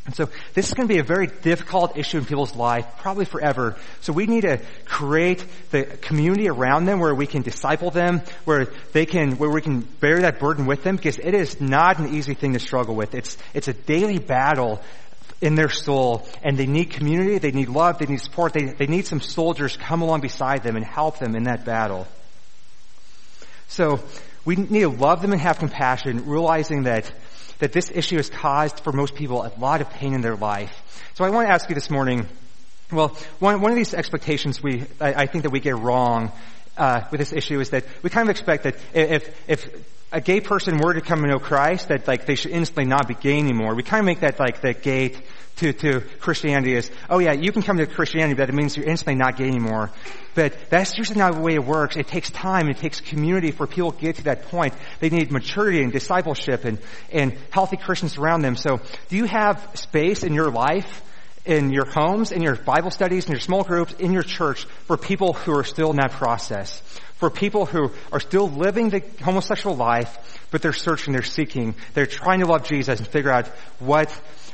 And 0.06 0.14
so 0.14 0.28
this 0.54 0.68
is 0.68 0.74
going 0.74 0.88
to 0.88 0.94
be 0.94 1.00
a 1.00 1.04
very 1.04 1.28
difficult 1.28 1.98
issue 1.98 2.18
in 2.18 2.26
people's 2.26 2.56
life, 2.56 2.86
probably 2.98 3.24
forever. 3.24 3.78
So 4.02 4.12
we 4.12 4.26
need 4.26 4.42
to 4.42 4.60
create 4.84 5.46
the 5.72 5.84
community 5.84 6.50
around 6.50 6.86
them 6.86 7.00
where 7.00 7.16
we 7.16 7.26
can 7.26 7.42
disciple 7.42 7.90
them, 7.90 8.22
where 8.44 8.68
they 8.92 9.06
can, 9.06 9.38
where 9.38 9.50
we 9.50 9.62
can 9.62 9.80
bear 9.80 10.20
that 10.22 10.40
burden 10.40 10.66
with 10.66 10.84
them, 10.84 10.98
because 10.98 11.20
it 11.20 11.34
is 11.34 11.62
not 11.62 12.00
an 12.00 12.14
easy 12.14 12.34
thing 12.34 12.52
to 12.52 12.60
struggle 12.60 12.96
with. 12.96 13.16
It's, 13.16 13.38
it's 13.54 13.70
a 13.70 13.74
daily 13.74 14.20
battle 14.20 14.82
in 15.40 15.56
their 15.56 15.70
soul, 15.70 16.28
and 16.42 16.58
they 16.58 16.68
need 16.68 16.92
community, 16.92 17.38
they 17.38 17.52
need 17.52 17.70
love, 17.70 17.98
they 17.98 18.06
need 18.06 18.20
support, 18.20 18.54
they, 18.54 18.66
they 18.66 18.88
need 18.88 19.06
some 19.06 19.22
soldiers 19.22 19.78
come 19.78 20.02
along 20.02 20.20
beside 20.20 20.64
them 20.64 20.76
and 20.76 20.86
help 20.86 21.20
them 21.20 21.36
in 21.36 21.44
that 21.44 21.64
battle. 21.64 22.08
So 23.70 24.02
we 24.46 24.56
need 24.58 24.82
to 24.82 24.90
love 24.90 25.22
them 25.22 25.32
and 25.32 25.42
have 25.42 25.60
compassion, 25.60 26.28
realizing 26.28 26.84
that 26.84 27.12
that 27.64 27.72
this 27.72 27.90
issue 27.96 28.18
has 28.18 28.30
caused 28.30 28.82
for 28.82 28.92
most 28.92 29.16
people 29.16 29.42
a 29.42 29.50
lot 29.58 29.80
of 29.80 29.90
pain 29.90 30.14
in 30.14 30.20
their 30.20 30.36
life. 30.36 31.08
So 31.14 31.24
I 31.24 31.30
want 31.30 31.48
to 31.48 31.54
ask 31.54 31.70
you 31.70 31.76
this 31.76 31.90
morning, 31.90 32.28
well, 32.92 33.16
one, 33.40 33.62
one 33.62 33.72
of 33.72 33.78
these 33.78 33.94
expectations 33.94 34.62
we, 34.62 34.84
I, 35.00 35.14
I 35.14 35.26
think 35.28 35.44
that 35.44 35.52
we 35.52 35.62
get 35.62 35.78
wrong 35.78 36.34
uh, 36.76 37.04
with 37.10 37.20
this 37.20 37.32
issue 37.32 37.62
is 37.62 37.70
that 37.70 37.86
we 38.02 38.10
kind 38.10 38.28
of 38.28 38.32
expect 38.32 38.64
that 38.64 38.76
if, 38.94 39.50
if 39.50 39.88
a 40.12 40.20
gay 40.20 40.42
person 40.42 40.78
were 40.78 40.94
to 40.94 41.00
come 41.00 41.22
to 41.22 41.28
know 41.28 41.40
Christ, 41.40 41.88
that 41.88 42.06
like 42.06 42.26
they 42.26 42.36
should 42.36 42.52
instantly 42.52 42.84
not 42.84 43.08
be 43.08 43.14
gay 43.14 43.40
anymore. 43.40 43.76
We 43.76 43.84
kind 43.84 44.02
of 44.02 44.08
make 44.08 44.20
that 44.20 44.42
like 44.42 44.60
the 44.60 44.74
gate 44.74 45.22
to, 45.58 45.72
to 45.72 46.02
Christianity 46.20 46.76
is, 46.76 46.90
oh 47.10 47.20
yeah, 47.20 47.34
you 47.34 47.52
can 47.52 47.62
come 47.62 47.78
to 47.78 47.86
Christianity, 47.86 48.34
but 48.34 48.50
it 48.50 48.56
means 48.56 48.76
you're 48.76 48.88
instantly 48.88 49.16
not 49.16 49.38
gay 49.38 49.48
anymore. 49.48 49.92
But 50.36 50.70
that's 50.70 50.98
usually 50.98 51.20
not 51.20 51.36
the 51.36 51.42
way 51.42 51.54
it 51.54 51.64
works. 51.64 51.96
It 51.96 52.08
takes 52.08 52.32
time, 52.32 52.70
it 52.70 52.78
takes 52.78 53.02
community 53.02 53.52
for 53.52 53.68
people 53.68 53.92
to 53.92 54.00
get 54.00 54.16
to 54.16 54.24
that 54.24 54.48
point. 54.48 54.74
They 55.00 55.10
need 55.10 55.32
maturity 55.32 55.84
and 55.84 55.92
discipleship 55.92 56.66
and, 56.66 56.80
and 57.12 57.38
healthy 57.52 57.78
Christians 57.78 58.18
around 58.18 58.42
them. 58.42 58.56
So 58.56 58.82
do 59.10 59.16
you 59.16 59.26
have 59.26 59.70
space 59.76 60.24
in 60.24 60.34
your 60.34 60.50
life, 60.50 61.04
in 61.46 61.72
your 61.72 61.86
homes, 61.86 62.32
in 62.32 62.42
your 62.42 62.56
Bible 62.56 62.90
studies, 62.90 63.26
in 63.26 63.32
your 63.32 63.42
small 63.42 63.64
groups, 63.64 63.94
in 63.94 64.12
your 64.12 64.24
church 64.24 64.66
for 64.86 64.98
people 64.98 65.34
who 65.34 65.56
are 65.56 65.64
still 65.64 65.92
in 65.92 65.98
that 65.98 66.12
process? 66.12 66.82
For 67.18 67.30
people 67.30 67.66
who 67.68 67.92
are 68.12 68.20
still 68.20 68.50
living 68.50 68.90
the 68.90 69.02
homosexual 69.22 69.76
life, 69.76 70.48
but 70.50 70.62
they're 70.62 70.74
searching, 70.74 71.14
they're 71.14 71.22
seeking, 71.22 71.76
they're 71.94 72.08
trying 72.08 72.40
to 72.40 72.48
love 72.48 72.64
Jesus 72.64 73.00
and 73.00 73.08
figure 73.08 73.32
out 73.32 73.48
what, 73.80 74.10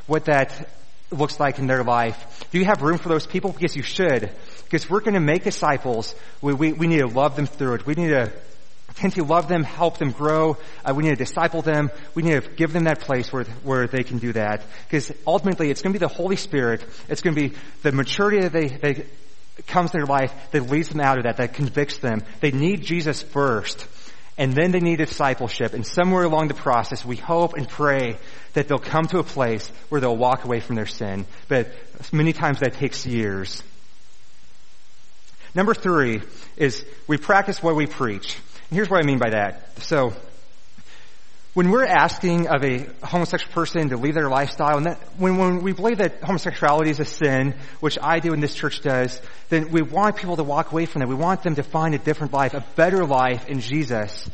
what 0.06 0.26
that 0.26 0.68
looks 1.10 1.40
like 1.40 1.58
in 1.58 1.66
their 1.66 1.82
life. 1.82 2.46
Do 2.50 2.58
you 2.58 2.64
have 2.64 2.82
room 2.82 2.98
for 2.98 3.08
those 3.08 3.26
people? 3.26 3.52
Because 3.52 3.76
you 3.76 3.82
should. 3.82 4.30
Because 4.64 4.88
we're 4.88 5.00
going 5.00 5.14
to 5.14 5.20
make 5.20 5.44
disciples. 5.44 6.14
We, 6.40 6.54
we, 6.54 6.72
we 6.72 6.86
need 6.86 7.00
to 7.00 7.06
love 7.06 7.36
them 7.36 7.46
through 7.46 7.74
it. 7.74 7.86
We 7.86 7.94
need 7.94 8.08
to 8.08 8.32
tend 8.94 9.14
to 9.14 9.24
love 9.24 9.48
them, 9.48 9.62
help 9.62 9.98
them 9.98 10.12
grow. 10.12 10.56
Uh, 10.84 10.92
we 10.94 11.04
need 11.04 11.10
to 11.10 11.16
disciple 11.16 11.62
them. 11.62 11.90
We 12.14 12.22
need 12.22 12.42
to 12.42 12.50
give 12.50 12.72
them 12.72 12.84
that 12.84 13.00
place 13.00 13.32
where, 13.32 13.44
where 13.62 13.86
they 13.86 14.02
can 14.02 14.18
do 14.18 14.32
that. 14.34 14.62
Because 14.84 15.12
ultimately 15.26 15.70
it's 15.70 15.82
going 15.82 15.92
to 15.92 15.98
be 15.98 16.04
the 16.04 16.12
Holy 16.12 16.36
Spirit. 16.36 16.84
It's 17.08 17.22
going 17.22 17.34
to 17.34 17.48
be 17.48 17.56
the 17.82 17.92
maturity 17.92 18.40
that 18.40 18.52
they, 18.52 18.68
they 18.68 19.06
comes 19.66 19.90
to 19.90 19.98
their 19.98 20.06
life 20.06 20.32
that 20.52 20.70
leads 20.70 20.88
them 20.88 21.00
out 21.00 21.18
of 21.18 21.24
that, 21.24 21.36
that 21.38 21.54
convicts 21.54 21.98
them. 21.98 22.22
They 22.40 22.50
need 22.50 22.82
Jesus 22.82 23.22
first. 23.22 23.86
And 24.40 24.54
then 24.54 24.72
they 24.72 24.80
need 24.80 24.96
discipleship. 24.96 25.74
And 25.74 25.86
somewhere 25.86 26.24
along 26.24 26.48
the 26.48 26.54
process, 26.54 27.04
we 27.04 27.16
hope 27.16 27.58
and 27.58 27.68
pray 27.68 28.16
that 28.54 28.68
they'll 28.68 28.78
come 28.78 29.04
to 29.08 29.18
a 29.18 29.22
place 29.22 29.70
where 29.90 30.00
they'll 30.00 30.16
walk 30.16 30.46
away 30.46 30.60
from 30.60 30.76
their 30.76 30.86
sin. 30.86 31.26
But 31.46 31.68
many 32.10 32.32
times 32.32 32.60
that 32.60 32.72
takes 32.72 33.04
years. 33.04 33.62
Number 35.54 35.74
three 35.74 36.22
is 36.56 36.86
we 37.06 37.18
practice 37.18 37.62
what 37.62 37.76
we 37.76 37.84
preach. 37.84 38.34
And 38.70 38.76
here's 38.76 38.88
what 38.88 39.04
I 39.04 39.06
mean 39.06 39.18
by 39.18 39.28
that. 39.28 39.78
So, 39.82 40.14
when 41.52 41.70
we're 41.70 41.84
asking 41.84 42.46
of 42.46 42.64
a 42.64 42.86
homosexual 43.02 43.52
person 43.52 43.88
to 43.88 43.96
leave 43.96 44.14
their 44.14 44.28
lifestyle, 44.28 44.76
and 44.76 44.86
that, 44.86 44.98
when, 45.18 45.36
when 45.36 45.62
we 45.62 45.72
believe 45.72 45.98
that 45.98 46.22
homosexuality 46.22 46.90
is 46.90 47.00
a 47.00 47.04
sin, 47.04 47.54
which 47.80 47.98
I 48.00 48.20
do 48.20 48.32
and 48.32 48.42
this 48.42 48.54
church 48.54 48.82
does, 48.82 49.20
then 49.48 49.70
we 49.70 49.82
want 49.82 50.16
people 50.16 50.36
to 50.36 50.44
walk 50.44 50.70
away 50.70 50.86
from 50.86 51.00
that. 51.00 51.08
We 51.08 51.16
want 51.16 51.42
them 51.42 51.56
to 51.56 51.64
find 51.64 51.94
a 51.94 51.98
different 51.98 52.32
life, 52.32 52.54
a 52.54 52.64
better 52.76 53.04
life 53.04 53.48
in 53.48 53.60
Jesus. 53.60 54.30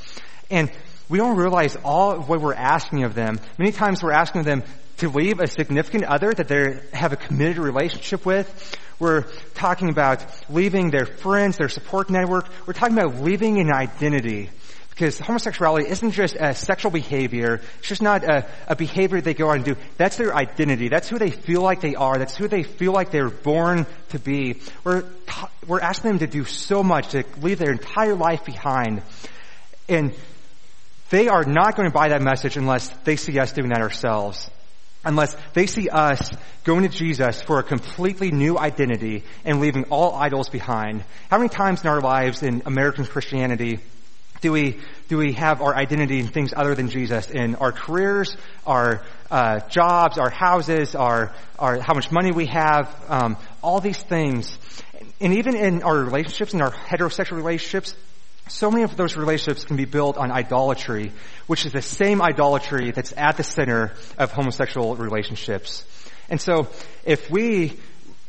And 0.50 0.70
we 1.08 1.16
don't 1.18 1.38
realize 1.38 1.76
all 1.84 2.12
of 2.12 2.28
what 2.28 2.40
we're 2.40 2.54
asking 2.54 3.04
of 3.04 3.14
them. 3.14 3.40
Many 3.58 3.72
times 3.72 4.02
we're 4.02 4.12
asking 4.12 4.42
them 4.42 4.62
to 4.98 5.08
leave 5.08 5.40
a 5.40 5.46
significant 5.46 6.04
other 6.04 6.32
that 6.32 6.48
they 6.48 6.80
have 6.92 7.12
a 7.12 7.16
committed 7.16 7.58
relationship 7.58 8.26
with. 8.26 8.76
We're 8.98 9.22
talking 9.54 9.88
about 9.90 10.24
leaving 10.50 10.90
their 10.90 11.06
friends, 11.06 11.56
their 11.56 11.68
support 11.68 12.10
network. 12.10 12.48
We're 12.66 12.74
talking 12.74 12.98
about 12.98 13.22
leaving 13.22 13.58
an 13.58 13.70
identity. 13.70 14.50
Because 14.96 15.18
homosexuality 15.18 15.90
isn't 15.90 16.12
just 16.12 16.36
a 16.36 16.54
sexual 16.54 16.90
behavior. 16.90 17.60
It's 17.80 17.88
just 17.88 18.00
not 18.00 18.24
a, 18.24 18.46
a 18.66 18.74
behavior 18.74 19.20
they 19.20 19.34
go 19.34 19.50
out 19.50 19.56
and 19.56 19.64
do. 19.66 19.76
That's 19.98 20.16
their 20.16 20.34
identity. 20.34 20.88
That's 20.88 21.06
who 21.06 21.18
they 21.18 21.30
feel 21.30 21.60
like 21.60 21.82
they 21.82 21.94
are. 21.94 22.16
That's 22.16 22.34
who 22.34 22.48
they 22.48 22.62
feel 22.62 22.92
like 22.92 23.10
they're 23.10 23.28
born 23.28 23.84
to 24.08 24.18
be. 24.18 24.62
We're, 24.84 25.04
we're 25.66 25.82
asking 25.82 26.12
them 26.12 26.18
to 26.20 26.26
do 26.26 26.46
so 26.46 26.82
much, 26.82 27.10
to 27.10 27.24
leave 27.42 27.58
their 27.58 27.72
entire 27.72 28.14
life 28.14 28.46
behind. 28.46 29.02
And 29.86 30.14
they 31.10 31.28
are 31.28 31.44
not 31.44 31.76
going 31.76 31.90
to 31.90 31.94
buy 31.94 32.08
that 32.08 32.22
message 32.22 32.56
unless 32.56 32.88
they 33.04 33.16
see 33.16 33.38
us 33.38 33.52
doing 33.52 33.68
that 33.68 33.82
ourselves. 33.82 34.50
Unless 35.04 35.36
they 35.52 35.66
see 35.66 35.90
us 35.90 36.32
going 36.64 36.84
to 36.84 36.88
Jesus 36.88 37.42
for 37.42 37.58
a 37.58 37.62
completely 37.62 38.30
new 38.30 38.58
identity 38.58 39.24
and 39.44 39.60
leaving 39.60 39.84
all 39.90 40.14
idols 40.14 40.48
behind. 40.48 41.04
How 41.30 41.36
many 41.36 41.50
times 41.50 41.82
in 41.82 41.90
our 41.90 42.00
lives 42.00 42.42
in 42.42 42.62
American 42.64 43.04
Christianity 43.04 43.78
do 44.46 44.52
we 44.52 44.78
do 45.08 45.18
we 45.18 45.32
have 45.32 45.60
our 45.60 45.74
identity 45.74 46.20
in 46.20 46.28
things 46.28 46.54
other 46.56 46.76
than 46.76 46.88
Jesus 46.88 47.28
in 47.28 47.56
our 47.56 47.72
careers, 47.72 48.36
our 48.64 49.02
uh, 49.28 49.58
jobs, 49.68 50.18
our 50.18 50.30
houses, 50.30 50.94
our 50.94 51.34
our 51.58 51.80
how 51.80 51.94
much 51.94 52.12
money 52.12 52.30
we 52.30 52.46
have, 52.46 52.94
um, 53.08 53.36
all 53.60 53.80
these 53.80 54.00
things, 54.00 54.56
and 55.20 55.34
even 55.34 55.56
in 55.56 55.82
our 55.82 55.96
relationships, 55.96 56.54
in 56.54 56.62
our 56.62 56.70
heterosexual 56.70 57.38
relationships, 57.38 57.92
so 58.46 58.70
many 58.70 58.84
of 58.84 58.96
those 58.96 59.16
relationships 59.16 59.64
can 59.64 59.76
be 59.76 59.84
built 59.84 60.16
on 60.16 60.30
idolatry, 60.30 61.10
which 61.48 61.66
is 61.66 61.72
the 61.72 61.82
same 61.82 62.22
idolatry 62.22 62.92
that's 62.92 63.12
at 63.16 63.36
the 63.36 63.42
center 63.42 63.94
of 64.16 64.30
homosexual 64.30 64.94
relationships. 64.94 65.84
And 66.28 66.40
so, 66.40 66.68
if 67.04 67.28
we 67.28 67.80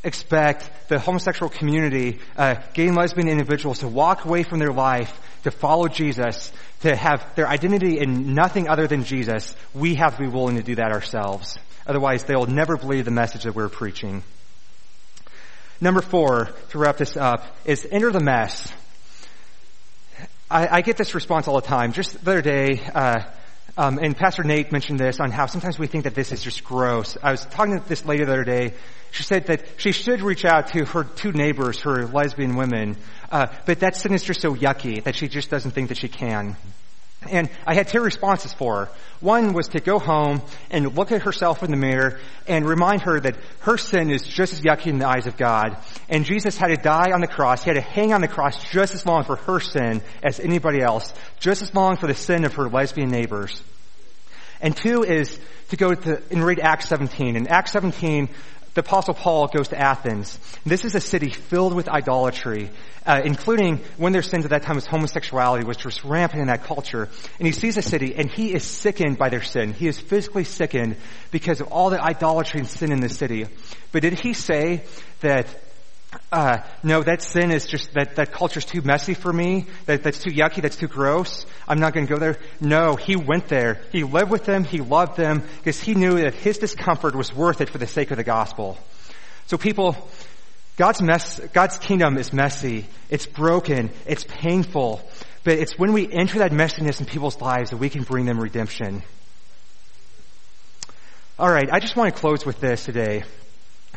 expect 0.07 0.69
the 0.87 0.99
homosexual 0.99 1.49
community, 1.49 2.19
uh, 2.37 2.55
gay 2.73 2.87
and 2.87 2.97
lesbian 2.97 3.27
individuals 3.27 3.79
to 3.79 3.87
walk 3.87 4.25
away 4.25 4.43
from 4.43 4.59
their 4.59 4.71
life, 4.71 5.19
to 5.43 5.51
follow 5.51 5.87
Jesus, 5.87 6.51
to 6.81 6.95
have 6.95 7.35
their 7.35 7.47
identity 7.47 7.99
in 7.99 8.33
nothing 8.33 8.67
other 8.67 8.87
than 8.87 9.03
Jesus, 9.03 9.55
we 9.73 9.95
have 9.95 10.17
to 10.17 10.23
be 10.23 10.29
willing 10.29 10.55
to 10.55 10.63
do 10.63 10.75
that 10.75 10.91
ourselves. 10.91 11.57
Otherwise, 11.85 12.23
they'll 12.23 12.45
never 12.45 12.77
believe 12.77 13.05
the 13.05 13.11
message 13.11 13.43
that 13.43 13.55
we're 13.55 13.69
preaching. 13.69 14.23
Number 15.79 16.01
four, 16.01 16.49
to 16.69 16.79
wrap 16.79 16.97
this 16.97 17.15
up, 17.15 17.45
is 17.65 17.87
enter 17.91 18.11
the 18.11 18.19
mess. 18.19 18.71
I, 20.49 20.77
I 20.77 20.81
get 20.81 20.97
this 20.97 21.13
response 21.13 21.47
all 21.47 21.55
the 21.55 21.67
time. 21.67 21.93
Just 21.93 22.23
the 22.23 22.31
other 22.31 22.41
day, 22.41 22.81
uh, 22.93 23.23
um, 23.77 23.99
and 23.99 24.17
Pastor 24.17 24.43
Nate 24.43 24.71
mentioned 24.71 24.99
this 24.99 25.19
on 25.19 25.31
how 25.31 25.45
sometimes 25.45 25.77
we 25.77 25.85
think 25.87 26.05
that 26.05 26.15
this 26.15 26.31
is 26.31 26.41
just 26.41 26.63
gross. 26.63 27.15
I 27.21 27.31
was 27.31 27.45
talking 27.45 27.79
to 27.79 27.87
this 27.87 28.03
lady 28.05 28.23
the 28.23 28.31
other 28.33 28.43
day. 28.43 28.73
She 29.11 29.23
said 29.23 29.47
that 29.47 29.65
she 29.77 29.91
should 29.91 30.21
reach 30.21 30.45
out 30.45 30.69
to 30.69 30.83
her 30.85 31.03
two 31.03 31.31
neighbors, 31.31 31.81
her 31.81 32.07
lesbian 32.07 32.55
women, 32.55 32.97
uh, 33.31 33.47
but 33.65 33.79
that 33.81 33.95
sin 33.95 34.13
is 34.13 34.23
just 34.23 34.41
so 34.41 34.55
yucky 34.55 35.03
that 35.03 35.15
she 35.15 35.27
just 35.27 35.49
doesn't 35.49 35.71
think 35.71 35.89
that 35.89 35.97
she 35.97 36.07
can. 36.07 36.57
And 37.29 37.49
I 37.65 37.73
had 37.73 37.87
two 37.87 38.01
responses 38.01 38.53
for 38.53 38.85
her. 38.85 38.91
One 39.19 39.53
was 39.53 39.69
to 39.69 39.79
go 39.79 39.97
home 39.97 40.41
and 40.69 40.95
look 40.95 41.11
at 41.11 41.23
herself 41.23 41.63
in 41.63 41.71
the 41.71 41.77
mirror 41.77 42.19
and 42.47 42.67
remind 42.67 43.01
her 43.01 43.19
that 43.19 43.37
her 43.61 43.77
sin 43.77 44.11
is 44.11 44.21
just 44.21 44.53
as 44.53 44.61
yucky 44.61 44.87
in 44.87 44.99
the 44.99 45.07
eyes 45.07 45.25
of 45.25 45.35
God. 45.35 45.77
And 46.09 46.25
Jesus 46.25 46.57
had 46.57 46.67
to 46.67 46.75
die 46.75 47.11
on 47.13 47.21
the 47.21 47.27
cross. 47.27 47.63
He 47.63 47.71
had 47.71 47.75
to 47.75 47.81
hang 47.81 48.13
on 48.13 48.21
the 48.21 48.27
cross 48.27 48.63
just 48.71 48.93
as 48.93 49.05
long 49.05 49.23
for 49.23 49.35
her 49.35 49.59
sin 49.59 50.03
as 50.21 50.39
anybody 50.39 50.81
else. 50.81 51.11
Just 51.39 51.63
as 51.63 51.73
long 51.73 51.97
for 51.97 52.05
the 52.05 52.13
sin 52.13 52.45
of 52.45 52.53
her 52.53 52.69
lesbian 52.69 53.09
neighbors. 53.09 53.61
And 54.61 54.75
two 54.75 55.03
is 55.03 55.39
to 55.69 55.77
go 55.77 55.93
to, 55.93 56.21
and 56.31 56.43
read 56.43 56.59
Acts 56.59 56.87
17. 56.87 57.35
In 57.35 57.47
Acts 57.47 57.71
17, 57.71 58.29
the 58.77 58.81
apostle 58.81 59.15
Paul 59.15 59.47
goes 59.47 59.69
to 59.69 59.79
Athens. 59.79 60.37
This 60.63 60.85
is 60.85 60.93
a 60.93 61.01
city 61.01 61.31
filled 61.31 61.73
with 61.73 61.89
idolatry, 61.89 62.69
uh, 63.07 63.23
including 63.25 63.79
one 63.97 64.11
of 64.11 64.13
their 64.13 64.21
sins 64.21 64.45
at 64.45 64.51
that 64.51 64.61
time 64.61 64.75
was 64.75 64.85
homosexuality, 64.85 65.65
which 65.65 65.83
was 65.83 66.05
rampant 66.05 66.41
in 66.41 66.47
that 66.49 66.63
culture. 66.63 67.09
And 67.39 67.47
he 67.47 67.53
sees 67.53 67.77
a 67.77 67.81
city 67.81 68.13
and 68.15 68.29
he 68.29 68.53
is 68.53 68.63
sickened 68.63 69.17
by 69.17 69.29
their 69.29 69.41
sin. 69.41 69.73
He 69.73 69.87
is 69.87 69.99
physically 69.99 70.43
sickened 70.43 70.95
because 71.31 71.59
of 71.59 71.69
all 71.69 71.89
the 71.89 71.99
idolatry 71.99 72.59
and 72.59 72.69
sin 72.69 72.91
in 72.91 72.99
the 72.99 73.09
city. 73.09 73.47
But 73.91 74.03
did 74.03 74.13
he 74.13 74.33
say 74.33 74.83
that 75.21 75.47
uh, 76.31 76.57
no, 76.83 77.03
that 77.03 77.21
sin 77.21 77.51
is 77.51 77.65
just 77.65 77.93
that 77.93 78.15
that 78.17 78.31
culture's 78.31 78.65
too 78.65 78.81
messy 78.81 79.13
for 79.13 79.31
me. 79.31 79.65
That 79.85 80.03
that's 80.03 80.19
too 80.19 80.29
yucky. 80.29 80.61
That's 80.61 80.75
too 80.75 80.87
gross. 80.87 81.45
I'm 81.67 81.79
not 81.79 81.93
going 81.93 82.05
to 82.05 82.13
go 82.13 82.19
there. 82.19 82.37
No, 82.59 82.95
he 82.95 83.15
went 83.15 83.47
there. 83.47 83.81
He 83.91 84.03
lived 84.03 84.29
with 84.29 84.43
them. 84.43 84.63
He 84.63 84.79
loved 84.79 85.15
them 85.15 85.43
because 85.57 85.81
he 85.81 85.95
knew 85.95 86.19
that 86.19 86.33
his 86.33 86.57
discomfort 86.57 87.15
was 87.15 87.33
worth 87.33 87.61
it 87.61 87.69
for 87.69 87.77
the 87.77 87.87
sake 87.87 88.11
of 88.11 88.17
the 88.17 88.23
gospel. 88.25 88.77
So 89.45 89.57
people, 89.57 89.95
God's 90.75 91.01
mess, 91.01 91.39
God's 91.53 91.77
kingdom 91.77 92.17
is 92.17 92.33
messy. 92.33 92.85
It's 93.09 93.25
broken. 93.25 93.89
It's 94.05 94.25
painful. 94.25 95.01
But 95.45 95.59
it's 95.59 95.79
when 95.79 95.93
we 95.93 96.11
enter 96.11 96.39
that 96.39 96.51
messiness 96.51 96.99
in 96.99 97.05
people's 97.05 97.39
lives 97.39 97.69
that 97.69 97.77
we 97.77 97.89
can 97.89 98.03
bring 98.03 98.25
them 98.25 98.37
redemption. 98.37 99.01
All 101.39 101.49
right, 101.49 101.69
I 101.71 101.79
just 101.79 101.95
want 101.95 102.13
to 102.13 102.19
close 102.19 102.45
with 102.45 102.59
this 102.59 102.83
today 102.83 103.23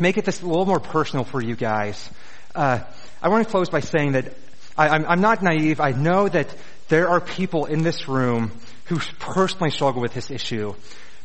make 0.00 0.16
it 0.16 0.24
this 0.24 0.42
a 0.42 0.46
little 0.46 0.66
more 0.66 0.80
personal 0.80 1.24
for 1.24 1.42
you 1.42 1.56
guys. 1.56 2.10
Uh, 2.54 2.80
I 3.22 3.28
want 3.28 3.44
to 3.44 3.50
close 3.50 3.68
by 3.68 3.80
saying 3.80 4.12
that 4.12 4.32
I, 4.76 4.94
am 4.96 5.04
I'm 5.06 5.20
not 5.20 5.42
naive. 5.42 5.80
I 5.80 5.92
know 5.92 6.28
that 6.28 6.54
there 6.88 7.08
are 7.08 7.20
people 7.20 7.66
in 7.66 7.82
this 7.82 8.08
room 8.08 8.52
who 8.86 8.98
personally 9.18 9.70
struggle 9.70 10.02
with 10.02 10.14
this 10.14 10.30
issue. 10.30 10.74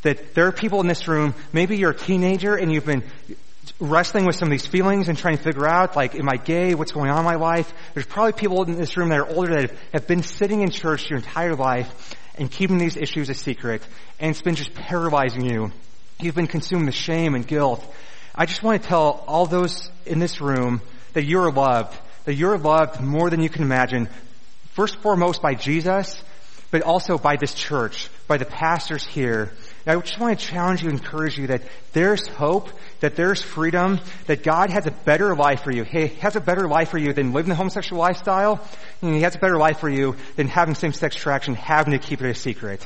That 0.03 0.35
there 0.35 0.47
are 0.47 0.51
people 0.51 0.81
in 0.81 0.87
this 0.87 1.07
room, 1.07 1.33
maybe 1.51 1.77
you're 1.77 1.91
a 1.91 1.97
teenager 1.97 2.55
and 2.55 2.71
you've 2.71 2.85
been 2.85 3.03
wrestling 3.79 4.25
with 4.25 4.35
some 4.35 4.47
of 4.47 4.51
these 4.51 4.67
feelings 4.67 5.09
and 5.09 5.17
trying 5.17 5.37
to 5.37 5.43
figure 5.43 5.67
out, 5.67 5.95
like, 5.95 6.15
am 6.15 6.29
I 6.29 6.37
gay? 6.37 6.75
What's 6.75 6.91
going 6.91 7.09
on 7.09 7.19
in 7.19 7.25
my 7.25 7.35
life? 7.35 7.73
There's 7.93 8.05
probably 8.05 8.33
people 8.33 8.63
in 8.63 8.75
this 8.75 8.95
room 8.97 9.09
that 9.09 9.19
are 9.19 9.27
older 9.27 9.61
that 9.61 9.71
have 9.93 10.07
been 10.07 10.23
sitting 10.23 10.61
in 10.61 10.69
church 10.69 11.09
your 11.09 11.17
entire 11.17 11.55
life 11.55 12.15
and 12.37 12.51
keeping 12.51 12.77
these 12.77 12.97
issues 12.97 13.29
a 13.29 13.33
secret, 13.33 13.81
and 14.19 14.31
it's 14.31 14.41
been 14.41 14.55
just 14.55 14.73
paralyzing 14.73 15.45
you. 15.45 15.71
You've 16.19 16.35
been 16.35 16.47
consumed 16.47 16.85
with 16.85 16.95
shame 16.95 17.35
and 17.35 17.45
guilt, 17.45 17.83
I 18.37 18.45
just 18.45 18.61
want 18.61 18.81
to 18.81 18.87
tell 18.87 19.23
all 19.27 19.45
those 19.45 19.89
in 20.05 20.19
this 20.19 20.41
room 20.41 20.81
that 21.13 21.23
you're 21.23 21.51
loved, 21.51 21.97
that 22.25 22.33
you're 22.33 22.57
loved 22.57 22.99
more 22.99 23.29
than 23.29 23.41
you 23.41 23.49
can 23.49 23.63
imagine, 23.63 24.09
first 24.73 24.95
and 24.95 25.03
foremost 25.03 25.41
by 25.41 25.55
Jesus, 25.55 26.21
but 26.69 26.81
also 26.81 27.17
by 27.17 27.37
this 27.37 27.53
church, 27.53 28.09
by 28.27 28.35
the 28.35 28.43
pastors 28.43 29.05
here. 29.05 29.53
And 29.85 29.97
I 29.97 30.01
just 30.01 30.19
want 30.19 30.37
to 30.37 30.45
challenge 30.45 30.83
you, 30.83 30.89
encourage 30.89 31.37
you 31.37 31.47
that 31.47 31.61
there's 31.93 32.27
hope, 32.27 32.67
that 32.99 33.15
there's 33.15 33.41
freedom, 33.41 34.01
that 34.25 34.43
God 34.43 34.69
has 34.69 34.85
a 34.85 34.91
better 34.91 35.33
life 35.33 35.63
for 35.63 35.71
you. 35.71 35.85
He 35.85 36.07
has 36.07 36.35
a 36.35 36.41
better 36.41 36.67
life 36.67 36.89
for 36.89 36.97
you 36.97 37.13
than 37.13 37.31
living 37.31 37.49
the 37.49 37.55
homosexual 37.55 38.01
lifestyle. 38.01 38.59
And 39.01 39.15
he 39.15 39.21
has 39.21 39.35
a 39.35 39.39
better 39.39 39.57
life 39.57 39.79
for 39.79 39.89
you 39.89 40.17
than 40.35 40.49
having 40.49 40.75
same-sex 40.75 41.15
attraction, 41.15 41.55
having 41.55 41.91
to 41.91 41.99
keep 41.99 42.21
it 42.21 42.29
a 42.29 42.35
secret. 42.35 42.85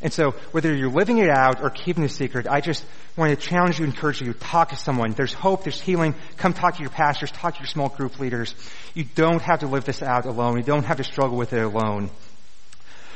And 0.00 0.12
so 0.12 0.32
whether 0.52 0.74
you're 0.74 0.90
living 0.90 1.18
it 1.18 1.28
out 1.28 1.60
or 1.60 1.70
keeping 1.70 2.04
it 2.04 2.10
secret, 2.10 2.46
I 2.48 2.60
just 2.60 2.84
want 3.16 3.30
to 3.30 3.36
challenge 3.36 3.80
you, 3.80 3.84
encourage 3.84 4.20
you, 4.20 4.32
talk 4.32 4.68
to 4.68 4.76
someone. 4.76 5.12
There's 5.12 5.34
hope, 5.34 5.64
there's 5.64 5.80
healing. 5.80 6.14
Come 6.36 6.52
talk 6.52 6.76
to 6.76 6.80
your 6.80 6.90
pastors, 6.90 7.32
talk 7.32 7.54
to 7.54 7.60
your 7.60 7.66
small 7.66 7.88
group 7.88 8.20
leaders. 8.20 8.54
You 8.94 9.04
don't 9.16 9.42
have 9.42 9.60
to 9.60 9.66
live 9.66 9.84
this 9.84 10.02
out 10.02 10.24
alone. 10.24 10.56
You 10.56 10.62
don't 10.62 10.84
have 10.84 10.98
to 10.98 11.04
struggle 11.04 11.36
with 11.36 11.52
it 11.52 11.62
alone. 11.62 12.10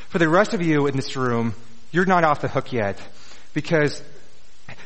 For 0.09 0.19
the 0.19 0.27
rest 0.27 0.53
of 0.53 0.61
you 0.61 0.87
in 0.87 0.95
this 0.95 1.15
room, 1.15 1.55
you're 1.91 2.05
not 2.05 2.23
off 2.23 2.41
the 2.41 2.49
hook 2.49 2.73
yet 2.73 2.99
because 3.53 4.03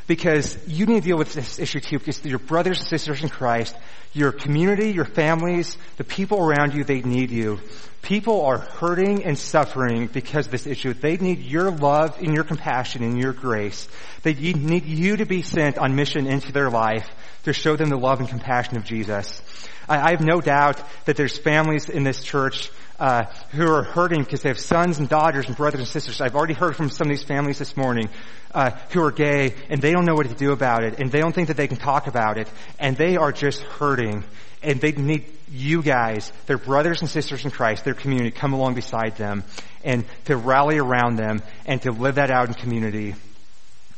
because 0.08 0.58
you 0.68 0.86
need 0.86 1.04
to 1.04 1.10
deal 1.10 1.18
with 1.18 1.34
this 1.34 1.60
issue 1.60 1.82
too 1.82 2.00
because 2.00 2.24
your 2.24 2.40
brothers 2.40 2.80
and 2.80 2.88
sisters 2.88 3.22
in 3.22 3.30
Christ, 3.30 3.76
your 4.14 4.32
community, 4.32 4.92
your 4.92 5.06
families, 5.06 5.78
the 5.98 6.04
people 6.04 6.40
around 6.40 6.74
you, 6.74 6.84
they 6.84 7.02
need 7.02 7.30
you. 7.30 7.60
People 8.02 8.46
are 8.46 8.60
hurting 8.60 9.26
and 9.26 9.38
suffering 9.38 10.08
because 10.08 10.46
of 10.46 10.52
this 10.52 10.66
issue. 10.66 10.94
They 10.94 11.18
need 11.18 11.40
your 11.40 11.72
love 11.72 12.18
and 12.20 12.34
your 12.34 12.46
compassion 12.46 13.04
and 13.04 13.20
your 13.20 13.34
grace. 13.34 13.90
They 14.24 14.34
need 14.34 14.86
you 14.86 15.18
to 15.18 15.26
be 15.26 15.42
sent 15.42 15.78
on 15.78 15.96
mission 15.96 16.26
into 16.26 16.54
their 16.54 16.70
life 16.70 17.08
to 17.44 17.52
show 17.52 17.76
them 17.76 17.90
the 17.90 17.98
love 17.98 18.22
and 18.22 18.30
compassion 18.30 18.78
of 18.78 18.86
Jesus. 18.86 19.42
I, 19.90 20.00
I 20.00 20.12
have 20.12 20.22
no 20.22 20.40
doubt 20.40 20.82
that 21.06 21.18
there's 21.18 21.38
families 21.38 21.90
in 21.90 22.04
this 22.04 22.24
church 22.24 22.72
uh, 23.00 23.26
who 23.52 23.68
are 23.68 23.84
hurting 23.84 24.24
because 24.24 24.42
they 24.42 24.50
have 24.50 24.60
sons 24.60 25.00
and 25.00 25.08
daughters 25.08 25.48
and 25.48 25.56
brothers 25.56 25.80
and 25.80 25.88
sisters. 25.88 26.22
I've 26.22 26.36
already 26.36 26.54
heard 26.54 26.76
from 26.76 26.90
some 26.90 27.08
of 27.08 27.10
these 27.10 27.24
families 27.24 27.60
this 27.60 27.78
morning 27.78 28.10
uh, 28.54 28.72
who 28.92 29.04
are 29.04 29.12
gay 29.12 29.54
and 29.70 29.82
they 29.82 29.92
don't 29.92 30.06
know 30.06 30.16
what 30.16 30.28
to 30.28 30.36
do 30.36 30.52
about 30.52 30.84
it 30.84 31.00
and 31.00 31.12
they 31.12 31.20
don't 31.20 31.34
think 31.34 31.50
that 31.50 31.58
they 31.58 31.68
can 31.68 31.78
talk 31.78 32.08
about 32.08 32.38
it 32.38 32.48
and 32.80 32.98
they 32.98 33.18
are 33.18 33.32
just 33.32 33.62
hurting 33.62 34.24
and 34.64 34.82
they 34.82 34.92
need 34.92 35.26
you 35.50 35.82
guys, 35.82 36.32
their 36.46 36.58
brothers 36.58 37.02
and 37.02 37.10
sisters 37.10 37.46
in 37.46 37.52
Christ, 37.52 37.86
their 37.86 37.94
community, 37.94 38.32
come 38.32 38.54
along 38.54 38.74
beside 38.74 39.16
them 39.16 39.44
and 39.84 40.04
to 40.26 40.36
rally 40.36 40.78
around 40.78 41.16
them 41.16 41.42
and 41.66 41.82
to 41.84 41.92
live 41.92 42.16
that 42.16 42.32
out 42.32 42.48
in 42.48 42.54
community. 42.54 43.14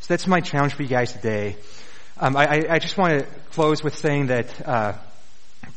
So 0.02 0.08
that's 0.10 0.28
my 0.28 0.42
challenge 0.42 0.74
for 0.74 0.84
you 0.84 0.90
guys 0.90 1.14
today. 1.14 1.56
Um, 2.18 2.36
I, 2.36 2.66
I, 2.70 2.80
just 2.80 2.98
want 2.98 3.20
to 3.20 3.26
close 3.52 3.82
with 3.82 3.98
saying 3.98 4.28
that 4.28 4.68
uh, 4.68 4.94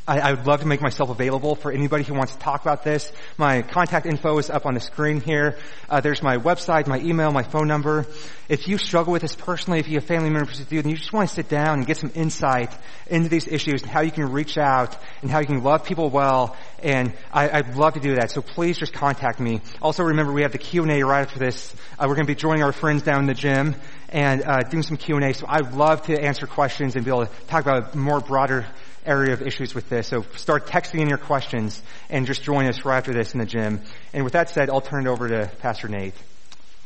I, 0.05 0.19
I, 0.19 0.33
would 0.33 0.45
love 0.45 0.59
to 0.59 0.67
make 0.67 0.81
myself 0.81 1.09
available 1.09 1.55
for 1.55 1.71
anybody 1.71 2.03
who 2.03 2.13
wants 2.13 2.33
to 2.33 2.39
talk 2.39 2.61
about 2.61 2.83
this. 2.83 3.09
My 3.37 3.61
contact 3.61 4.05
info 4.05 4.37
is 4.37 4.49
up 4.49 4.65
on 4.65 4.73
the 4.73 4.81
screen 4.81 5.21
here. 5.21 5.57
Uh, 5.89 6.01
there's 6.01 6.21
my 6.21 6.35
website, 6.35 6.87
my 6.87 6.99
email, 6.99 7.31
my 7.31 7.43
phone 7.43 7.69
number. 7.69 8.05
If 8.49 8.67
you 8.67 8.77
struggle 8.77 9.13
with 9.13 9.21
this 9.21 9.33
personally, 9.33 9.79
if 9.79 9.87
you 9.87 9.95
have 9.95 10.03
family 10.03 10.29
members 10.29 10.59
who 10.59 10.65
do, 10.65 10.77
and 10.79 10.91
you 10.91 10.97
just 10.97 11.13
want 11.13 11.29
to 11.29 11.33
sit 11.33 11.47
down 11.47 11.77
and 11.77 11.87
get 11.87 11.95
some 11.95 12.11
insight 12.15 12.75
into 13.07 13.29
these 13.29 13.47
issues 13.47 13.81
and 13.81 13.89
how 13.89 14.01
you 14.01 14.11
can 14.11 14.29
reach 14.29 14.57
out 14.57 14.97
and 15.21 15.31
how 15.31 15.39
you 15.39 15.45
can 15.45 15.63
love 15.63 15.85
people 15.85 16.09
well, 16.09 16.57
and 16.79 17.13
I, 17.31 17.61
would 17.61 17.77
love 17.77 17.93
to 17.93 18.01
do 18.01 18.15
that. 18.15 18.29
So 18.29 18.41
please 18.41 18.77
just 18.77 18.91
contact 18.91 19.39
me. 19.39 19.61
Also 19.81 20.03
remember 20.03 20.33
we 20.33 20.41
have 20.41 20.51
the 20.51 20.57
Q&A 20.57 21.01
right 21.03 21.21
after 21.21 21.39
this. 21.39 21.73
Uh, 21.97 22.07
we're 22.09 22.15
going 22.15 22.27
to 22.27 22.33
be 22.33 22.39
joining 22.39 22.63
our 22.63 22.73
friends 22.73 23.03
down 23.03 23.21
in 23.21 23.27
the 23.27 23.33
gym 23.33 23.77
and 24.09 24.43
uh, 24.43 24.59
doing 24.69 24.83
some 24.83 24.97
Q&A. 24.97 25.33
So 25.33 25.45
I'd 25.47 25.73
love 25.73 26.01
to 26.03 26.21
answer 26.21 26.45
questions 26.45 26.97
and 26.97 27.05
be 27.05 27.11
able 27.11 27.25
to 27.25 27.31
talk 27.47 27.61
about 27.61 27.95
more 27.95 28.19
broader 28.19 28.65
area 29.05 29.33
of 29.33 29.41
issues 29.41 29.73
with 29.75 29.89
this. 29.89 30.07
So 30.07 30.23
start 30.35 30.67
texting 30.67 31.01
in 31.01 31.09
your 31.09 31.17
questions 31.17 31.81
and 32.09 32.25
just 32.25 32.43
join 32.43 32.67
us 32.67 32.85
right 32.85 32.97
after 32.97 33.13
this 33.13 33.33
in 33.33 33.39
the 33.39 33.45
gym. 33.45 33.81
And 34.13 34.23
with 34.23 34.33
that 34.33 34.49
said, 34.49 34.69
I'll 34.69 34.81
turn 34.81 35.07
it 35.07 35.09
over 35.09 35.27
to 35.27 35.51
Pastor 35.59 35.87
Nate. 35.87 36.15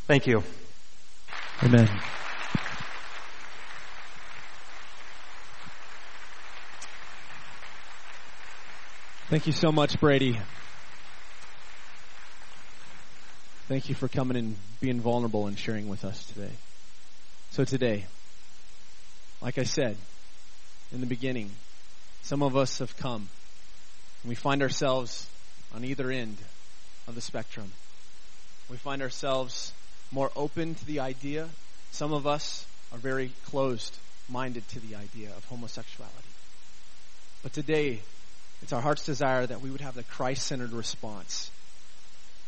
Thank 0.07 0.27
you. 0.27 0.43
Amen. 1.63 1.89
Thank 9.29 9.45
you 9.45 9.51
so 9.51 9.73
much, 9.73 9.99
Brady. 9.99 10.39
Thank 13.67 13.89
you 13.89 13.95
for 13.95 14.07
coming 14.07 14.37
and 14.37 14.55
being 14.79 15.01
vulnerable 15.01 15.47
and 15.47 15.59
sharing 15.59 15.89
with 15.89 16.05
us 16.05 16.25
today. 16.27 16.53
So 17.51 17.65
today, 17.65 18.05
like 19.41 19.57
I 19.57 19.63
said 19.63 19.97
in 20.93 21.01
the 21.01 21.05
beginning, 21.05 21.51
some 22.27 22.43
of 22.43 22.57
us 22.57 22.79
have 22.79 22.97
come 22.97 23.29
and 24.21 24.29
we 24.29 24.35
find 24.35 24.61
ourselves 24.61 25.29
on 25.73 25.85
either 25.85 26.11
end 26.11 26.35
of 27.07 27.15
the 27.15 27.21
spectrum. 27.21 27.71
We 28.69 28.75
find 28.75 29.01
ourselves 29.01 29.71
more 30.11 30.29
open 30.35 30.75
to 30.75 30.85
the 30.85 30.99
idea. 30.99 31.47
Some 31.91 32.11
of 32.11 32.27
us 32.27 32.67
are 32.91 32.97
very 32.97 33.31
closed 33.45 33.97
minded 34.27 34.67
to 34.67 34.81
the 34.81 34.97
idea 34.97 35.29
of 35.37 35.45
homosexuality. 35.45 36.27
But 37.43 37.53
today, 37.53 38.01
it's 38.61 38.73
our 38.73 38.81
heart's 38.81 39.05
desire 39.05 39.47
that 39.47 39.61
we 39.61 39.69
would 39.69 39.79
have 39.79 39.95
the 39.95 40.03
Christ 40.03 40.47
centered 40.47 40.73
response. 40.73 41.49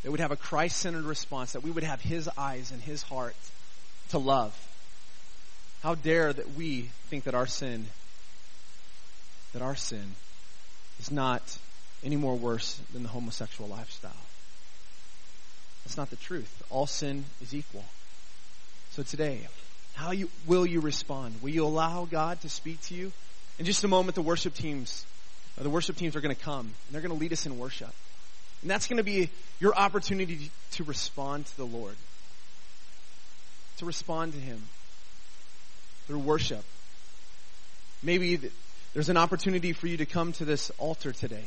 That 0.03 0.09
we 0.09 0.11
would 0.11 0.19
have 0.19 0.33
a 0.33 0.35
Christ 0.35 0.75
centered 0.75 1.05
response, 1.05 1.53
that 1.53 1.63
we 1.63 1.71
would 1.71 1.85
have 1.85 2.01
His 2.01 2.29
eyes 2.37 2.71
and 2.71 2.81
His 2.81 3.01
heart 3.03 3.37
to 4.09 4.17
love. 4.17 4.53
How 5.83 5.95
dare 5.95 6.33
that 6.33 6.55
we 6.55 6.89
think 7.09 7.23
that 7.23 7.33
our 7.33 7.47
sin 7.47 7.85
that 9.53 9.61
our 9.61 9.75
sin 9.75 10.15
is 10.99 11.11
not 11.11 11.57
any 12.03 12.15
more 12.15 12.35
worse 12.35 12.79
than 12.93 13.03
the 13.03 13.09
homosexual 13.09 13.69
lifestyle. 13.69 14.11
That's 15.83 15.97
not 15.97 16.09
the 16.09 16.15
truth. 16.17 16.63
All 16.69 16.87
sin 16.87 17.25
is 17.41 17.53
equal. 17.53 17.85
So 18.91 19.03
today, 19.03 19.47
how 19.93 20.11
you, 20.11 20.29
will 20.45 20.65
you 20.65 20.81
respond? 20.81 21.41
Will 21.41 21.49
you 21.49 21.65
allow 21.65 22.05
God 22.05 22.41
to 22.41 22.49
speak 22.49 22.81
to 22.83 22.95
you? 22.95 23.11
In 23.57 23.65
just 23.65 23.83
a 23.83 23.87
moment, 23.87 24.15
the 24.15 24.21
worship 24.21 24.53
teams, 24.53 25.05
uh, 25.59 25.63
the 25.63 25.69
worship 25.69 25.97
teams 25.97 26.15
are 26.15 26.21
going 26.21 26.35
to 26.35 26.41
come 26.41 26.59
and 26.59 26.73
they're 26.91 27.01
going 27.01 27.13
to 27.13 27.19
lead 27.19 27.33
us 27.33 27.45
in 27.45 27.57
worship. 27.57 27.93
And 28.61 28.69
that's 28.69 28.87
going 28.87 28.97
to 28.97 29.03
be 29.03 29.29
your 29.59 29.75
opportunity 29.75 30.51
to 30.71 30.83
respond 30.83 31.45
to 31.45 31.57
the 31.57 31.65
Lord. 31.65 31.95
To 33.77 33.85
respond 33.85 34.33
to 34.33 34.39
Him 34.39 34.61
through 36.07 36.19
worship. 36.19 36.63
Maybe 38.01 38.39
there's 38.93 39.09
an 39.09 39.17
opportunity 39.17 39.73
for 39.73 39.87
you 39.87 39.97
to 39.97 40.05
come 40.05 40.33
to 40.33 40.45
this 40.45 40.71
altar 40.77 41.11
today. 41.11 41.43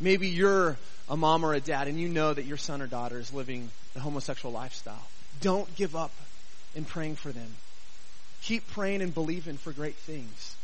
Maybe 0.00 0.28
you're 0.28 0.76
a 1.08 1.16
mom 1.16 1.44
or 1.44 1.54
a 1.54 1.60
dad 1.60 1.88
and 1.88 2.00
you 2.00 2.08
know 2.08 2.32
that 2.32 2.44
your 2.44 2.56
son 2.56 2.82
or 2.82 2.86
daughter 2.86 3.18
is 3.18 3.32
living 3.32 3.70
the 3.94 4.00
homosexual 4.00 4.52
lifestyle. 4.52 5.06
Don't 5.40 5.74
give 5.76 5.94
up 5.94 6.12
in 6.74 6.84
praying 6.84 7.16
for 7.16 7.32
them. 7.32 7.54
Keep 8.42 8.70
praying 8.70 9.02
and 9.02 9.12
believing 9.12 9.56
for 9.56 9.72
great 9.72 9.96
things. 9.96 10.56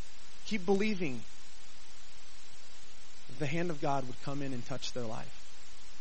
Keep 0.46 0.66
believing 0.66 1.22
that 3.28 3.38
the 3.38 3.46
hand 3.46 3.70
of 3.70 3.80
God 3.80 4.06
would 4.06 4.22
come 4.22 4.42
in 4.42 4.52
and 4.52 4.64
touch 4.64 4.92
their 4.92 5.04
life. 5.04 5.38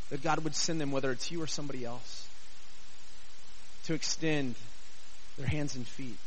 That 0.09 0.21
God 0.21 0.43
would 0.43 0.55
send 0.55 0.81
them, 0.81 0.91
whether 0.91 1.11
it's 1.11 1.31
you 1.31 1.41
or 1.41 1.47
somebody 1.47 1.85
else, 1.85 2.27
to 3.85 3.93
extend 3.93 4.55
their 5.37 5.47
hands 5.47 5.75
and 5.75 5.87
feet, 5.87 6.19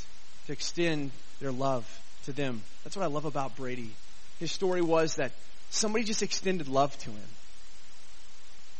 to 0.47 0.53
extend 0.53 1.11
their 1.41 1.53
love 1.53 2.01
to 2.25 2.33
them. 2.33 2.63
That's 2.83 2.97
what 2.97 3.05
I 3.05 3.09
love 3.09 3.25
about 3.25 3.57
Brady. 3.57 3.91
His 4.41 4.53
story 4.53 4.83
was 4.83 5.17
that 5.17 5.33
somebody 5.71 6.05
just 6.05 6.23
extended 6.23 6.69
love 6.69 6.97
to 6.99 7.11
him. 7.11 7.29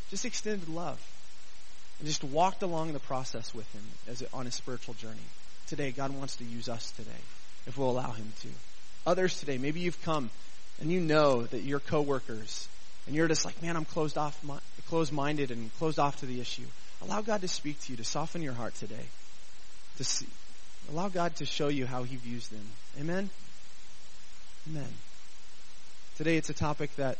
Just 0.09 0.25
extended 0.25 0.69
love. 0.69 1.01
And 1.99 2.07
just 2.07 2.23
walked 2.23 2.61
along 2.61 2.93
the 2.93 2.99
process 2.99 3.53
with 3.53 3.71
him 3.73 3.83
as 4.07 4.23
on 4.33 4.45
his 4.45 4.55
spiritual 4.55 4.93
journey. 4.95 5.15
Today, 5.67 5.91
God 5.91 6.11
wants 6.11 6.35
to 6.37 6.43
use 6.43 6.69
us 6.69 6.91
today, 6.91 7.09
if 7.65 7.77
we'll 7.77 7.89
allow 7.89 8.11
him 8.11 8.31
to. 8.41 8.49
Others 9.07 9.39
today, 9.39 9.57
maybe 9.57 9.79
you've 9.79 10.01
come 10.03 10.29
and 10.81 10.91
you 10.91 10.99
know 10.99 11.43
that 11.43 11.61
your 11.61 11.79
coworkers, 11.79 12.67
and 13.07 13.15
you're 13.15 13.27
just 13.27 13.45
like, 13.45 13.61
man, 13.61 13.75
I'm 13.75 13.85
closed 13.85 14.17
off, 14.17 14.39
closed 14.89 15.13
minded 15.13 15.51
and 15.51 15.75
closed 15.77 15.99
off 15.99 16.19
to 16.19 16.25
the 16.25 16.41
issue. 16.41 16.65
Allow 17.01 17.21
God 17.21 17.41
to 17.41 17.47
speak 17.47 17.79
to 17.81 17.91
you, 17.91 17.97
to 17.97 18.03
soften 18.03 18.41
your 18.41 18.53
heart 18.53 18.75
today, 18.75 19.05
to 19.97 20.03
see, 20.03 20.27
Allow 20.91 21.09
God 21.09 21.35
to 21.37 21.45
show 21.45 21.67
you 21.67 21.85
how 21.85 22.03
He 22.03 22.15
views 22.15 22.47
them. 22.47 22.65
Amen? 22.99 23.29
Amen. 24.69 24.87
Today 26.17 26.37
it's 26.37 26.49
a 26.49 26.53
topic 26.53 26.95
that 26.95 27.17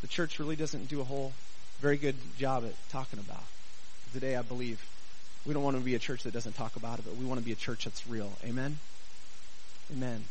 the 0.00 0.06
church 0.06 0.38
really 0.38 0.56
doesn't 0.56 0.88
do 0.88 1.00
a 1.00 1.04
whole 1.04 1.32
very 1.80 1.96
good 1.96 2.16
job 2.38 2.64
at 2.64 2.74
talking 2.90 3.18
about. 3.18 3.42
Today 4.12 4.36
I 4.36 4.42
believe 4.42 4.84
we 5.44 5.52
don't 5.52 5.62
want 5.62 5.76
to 5.76 5.82
be 5.82 5.94
a 5.94 5.98
church 5.98 6.22
that 6.22 6.32
doesn't 6.32 6.54
talk 6.54 6.76
about 6.76 6.98
it, 6.98 7.04
but 7.04 7.16
we 7.16 7.24
want 7.24 7.40
to 7.40 7.44
be 7.44 7.52
a 7.52 7.56
church 7.56 7.84
that's 7.84 8.06
real. 8.06 8.32
Amen? 8.44 8.78
Amen. 9.92 10.24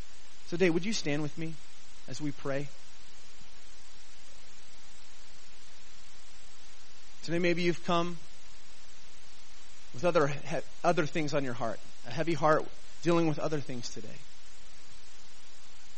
So 0.48 0.56
Dave, 0.56 0.72
would 0.72 0.84
you 0.84 0.92
stand 0.92 1.22
with 1.22 1.36
me 1.36 1.54
as 2.08 2.20
we 2.20 2.32
pray? 2.32 2.68
Today 7.24 7.38
maybe 7.38 7.62
you've 7.62 7.84
come 7.84 8.16
with 9.94 10.04
other, 10.04 10.32
other 10.82 11.06
things 11.06 11.34
on 11.34 11.44
your 11.44 11.54
heart 11.54 11.78
a 12.06 12.10
heavy 12.10 12.34
heart 12.34 12.64
dealing 13.02 13.28
with 13.28 13.38
other 13.38 13.60
things 13.60 13.88
today, 13.88 14.08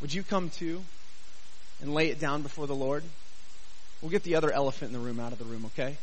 would 0.00 0.12
you 0.12 0.22
come 0.22 0.50
to 0.50 0.82
and 1.80 1.94
lay 1.94 2.08
it 2.08 2.20
down 2.20 2.42
before 2.42 2.66
the 2.66 2.74
Lord? 2.74 3.02
We'll 4.00 4.10
get 4.10 4.22
the 4.22 4.36
other 4.36 4.52
elephant 4.52 4.92
in 4.92 4.98
the 4.98 5.04
room 5.04 5.20
out 5.20 5.32
of 5.32 5.38
the 5.38 5.44
room, 5.44 5.64
okay? 5.66 5.96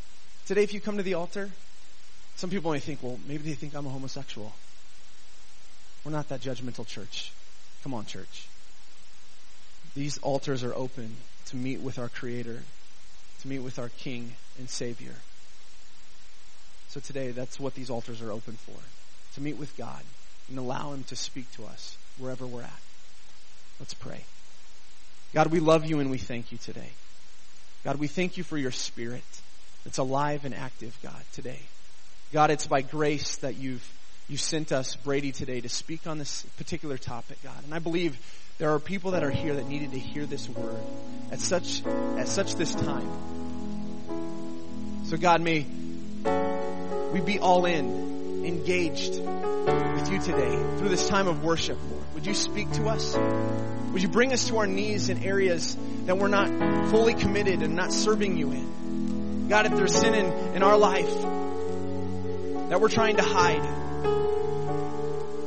Today, 0.48 0.64
if 0.64 0.74
you 0.74 0.82
come 0.82 0.98
to 0.98 1.04
the 1.04 1.14
altar, 1.14 1.50
some 2.36 2.50
people 2.50 2.72
may 2.72 2.80
think, 2.80 3.04
well, 3.04 3.20
maybe 3.28 3.44
they 3.44 3.54
think 3.54 3.76
I'm 3.76 3.86
a 3.86 3.90
homosexual. 3.90 4.54
We're 6.04 6.12
not 6.12 6.30
that 6.30 6.42
judgmental 6.42 6.88
church. 6.88 7.32
Come 7.84 7.94
on, 7.94 8.06
church. 8.06 8.48
These 9.94 10.18
altars 10.20 10.64
are 10.64 10.74
open 10.74 11.18
to 11.48 11.56
meet 11.56 11.82
with 11.82 12.00
our 12.00 12.10
Creator, 12.10 12.64
to 13.42 13.48
meet 13.48 13.60
with 13.60 13.78
our 13.78 13.90
King 13.90 14.34
and 14.58 14.70
Savior. 14.70 15.16
So 16.90 17.00
today, 17.00 17.32
that's 17.32 17.60
what 17.60 17.76
these 17.76 17.90
altars 17.90 18.22
are 18.22 18.32
open 18.32 18.54
for 18.54 18.80
to 19.36 19.42
meet 19.42 19.58
with 19.58 19.76
God 19.78 20.02
and 20.50 20.58
allow 20.58 20.94
Him 20.94 21.04
to 21.06 21.16
speak 21.16 21.52
to 21.54 21.66
us 21.66 21.98
wherever 22.18 22.46
we're 22.46 22.64
at. 22.64 22.80
Let's 23.80 23.94
pray. 23.94 24.24
God, 25.34 25.48
we 25.48 25.60
love 25.60 25.86
you 25.86 26.00
and 26.00 26.12
we 26.12 26.18
thank 26.18 26.52
you 26.52 26.58
today. 26.58 26.90
God, 27.84 27.98
we 27.98 28.08
thank 28.08 28.38
you 28.38 28.44
for 28.44 28.58
your 28.58 28.72
spirit 28.72 29.24
that's 29.84 29.98
alive 29.98 30.46
and 30.46 30.54
active, 30.54 30.98
God, 31.02 31.22
today. 31.34 31.60
God, 32.32 32.52
it's 32.52 32.68
by 32.68 32.82
grace 32.82 33.38
that 33.38 33.56
you've, 33.56 33.90
you 34.30 34.38
sent 34.38 34.72
us, 34.72 34.96
Brady, 34.98 35.32
today 35.32 35.62
to 35.62 35.70
speak 35.70 36.06
on 36.06 36.18
this 36.18 36.44
particular 36.58 36.98
topic, 36.98 37.38
God. 37.44 37.64
And 37.64 37.74
I 37.74 37.80
believe 37.80 38.18
there 38.58 38.72
are 38.72 38.80
people 38.80 39.12
that 39.12 39.24
are 39.24 39.32
here 39.32 39.56
that 39.56 39.68
needed 39.68 39.92
to 39.92 40.00
hear 40.00 40.26
this 40.26 40.48
word 40.48 40.80
at 41.32 41.40
such, 41.40 41.84
at 41.86 42.28
such 42.28 42.56
this 42.56 42.76
time. 42.76 43.10
So 45.06 45.18
God, 45.18 45.42
may 45.42 45.66
we 47.12 47.20
be 47.22 47.40
all 47.40 47.66
in 47.66 48.11
engaged 48.44 49.20
with 49.20 50.12
you 50.12 50.20
today 50.20 50.78
through 50.78 50.90
this 50.90 51.08
time 51.08 51.28
of 51.28 51.44
worship, 51.44 51.78
Lord. 51.90 52.04
Would 52.16 52.26
you 52.26 52.34
speak 52.34 52.72
to 52.74 52.88
us? 52.88 53.16
Would 53.94 54.02
you 54.02 54.08
bring 54.08 54.34
us 54.34 54.48
to 54.48 54.58
our 54.58 54.68
knees 54.68 55.10
in 55.10 55.24
areas 55.24 55.76
that 56.06 56.18
we're 56.18 56.28
not 56.28 56.48
fully 56.90 57.14
committed 57.14 57.62
and 57.62 57.76
not 57.76 57.92
serving 57.92 58.38
you 58.38 58.52
in? 58.52 59.48
God, 59.50 59.66
if 59.66 59.76
there's 59.76 59.94
sin 59.94 60.14
in, 60.14 60.56
in 60.56 60.64
our 60.64 60.78
life 60.78 61.12
that 62.70 62.80
we're 62.80 62.90
trying 62.90 63.18
to 63.18 63.24
hide, 63.24 63.62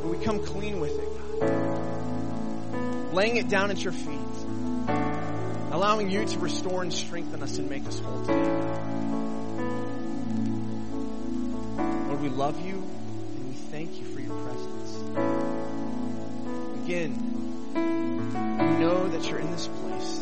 but 0.02 0.08
we 0.08 0.18
come 0.18 0.44
clean 0.44 0.80
with 0.80 0.98
it, 0.98 1.40
God. 1.40 3.14
Laying 3.14 3.36
it 3.36 3.48
down 3.48 3.70
at 3.70 3.82
your 3.82 3.92
feet. 3.92 4.18
Allowing 5.70 6.10
you 6.10 6.24
to 6.24 6.38
restore 6.38 6.82
and 6.82 6.92
strengthen 6.92 7.42
us 7.42 7.58
and 7.58 7.68
make 7.68 7.86
us 7.86 7.98
whole 7.98 8.20
today, 8.20 8.34
we 12.24 12.30
love 12.30 12.58
you 12.64 12.72
and 12.72 13.48
we 13.50 13.54
thank 13.54 14.00
you 14.00 14.06
for 14.06 14.18
your 14.18 14.34
presence. 14.34 14.96
Again, 16.82 17.12
we 17.74 18.78
know 18.82 19.08
that 19.08 19.28
you're 19.28 19.40
in 19.40 19.50
this 19.50 19.66
place. 19.66 20.20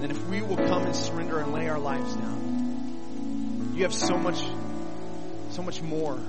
And 0.00 0.12
if 0.12 0.28
we 0.28 0.42
will 0.42 0.54
come 0.54 0.84
and 0.84 0.94
surrender 0.94 1.40
and 1.40 1.52
lay 1.52 1.68
our 1.68 1.80
lives 1.80 2.14
down, 2.14 3.72
you 3.74 3.82
have 3.82 3.92
so 3.92 4.16
much, 4.16 4.40
so 5.50 5.62
much 5.62 5.82
more 5.82 6.20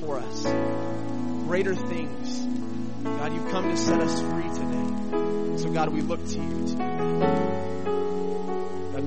for 0.00 0.18
us. 0.18 0.42
Greater 1.46 1.76
things. 1.76 2.40
God, 3.04 3.32
you've 3.32 3.52
come 3.52 3.70
to 3.70 3.76
set 3.76 4.00
us 4.00 4.20
free 4.20 4.48
today. 4.48 5.58
So 5.58 5.70
God, 5.70 5.90
we 5.90 6.00
look 6.00 6.26
to 6.26 6.38
you 6.40 6.48
to 6.48 6.66
do 6.66 6.74
that. 6.74 7.84
God, 8.94 9.04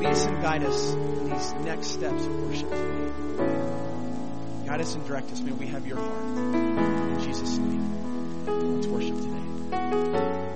lead 0.00 0.06
us 0.06 0.24
and 0.24 0.42
guide 0.42 0.64
us 0.64 0.94
in 0.94 1.28
these 1.28 1.52
next 1.66 1.88
steps 1.88 2.24
of 2.24 2.34
worship 2.48 2.70
today. 2.70 3.09
Guide 4.66 4.80
us 4.80 4.94
and 4.94 5.06
direct 5.06 5.32
us. 5.32 5.40
May 5.40 5.52
we 5.52 5.66
have 5.66 5.86
your 5.86 5.98
heart. 5.98 6.24
In 6.38 7.20
Jesus' 7.20 7.58
name, 7.58 8.76
let's 8.76 8.86
worship 8.86 9.16
today. 9.16 10.49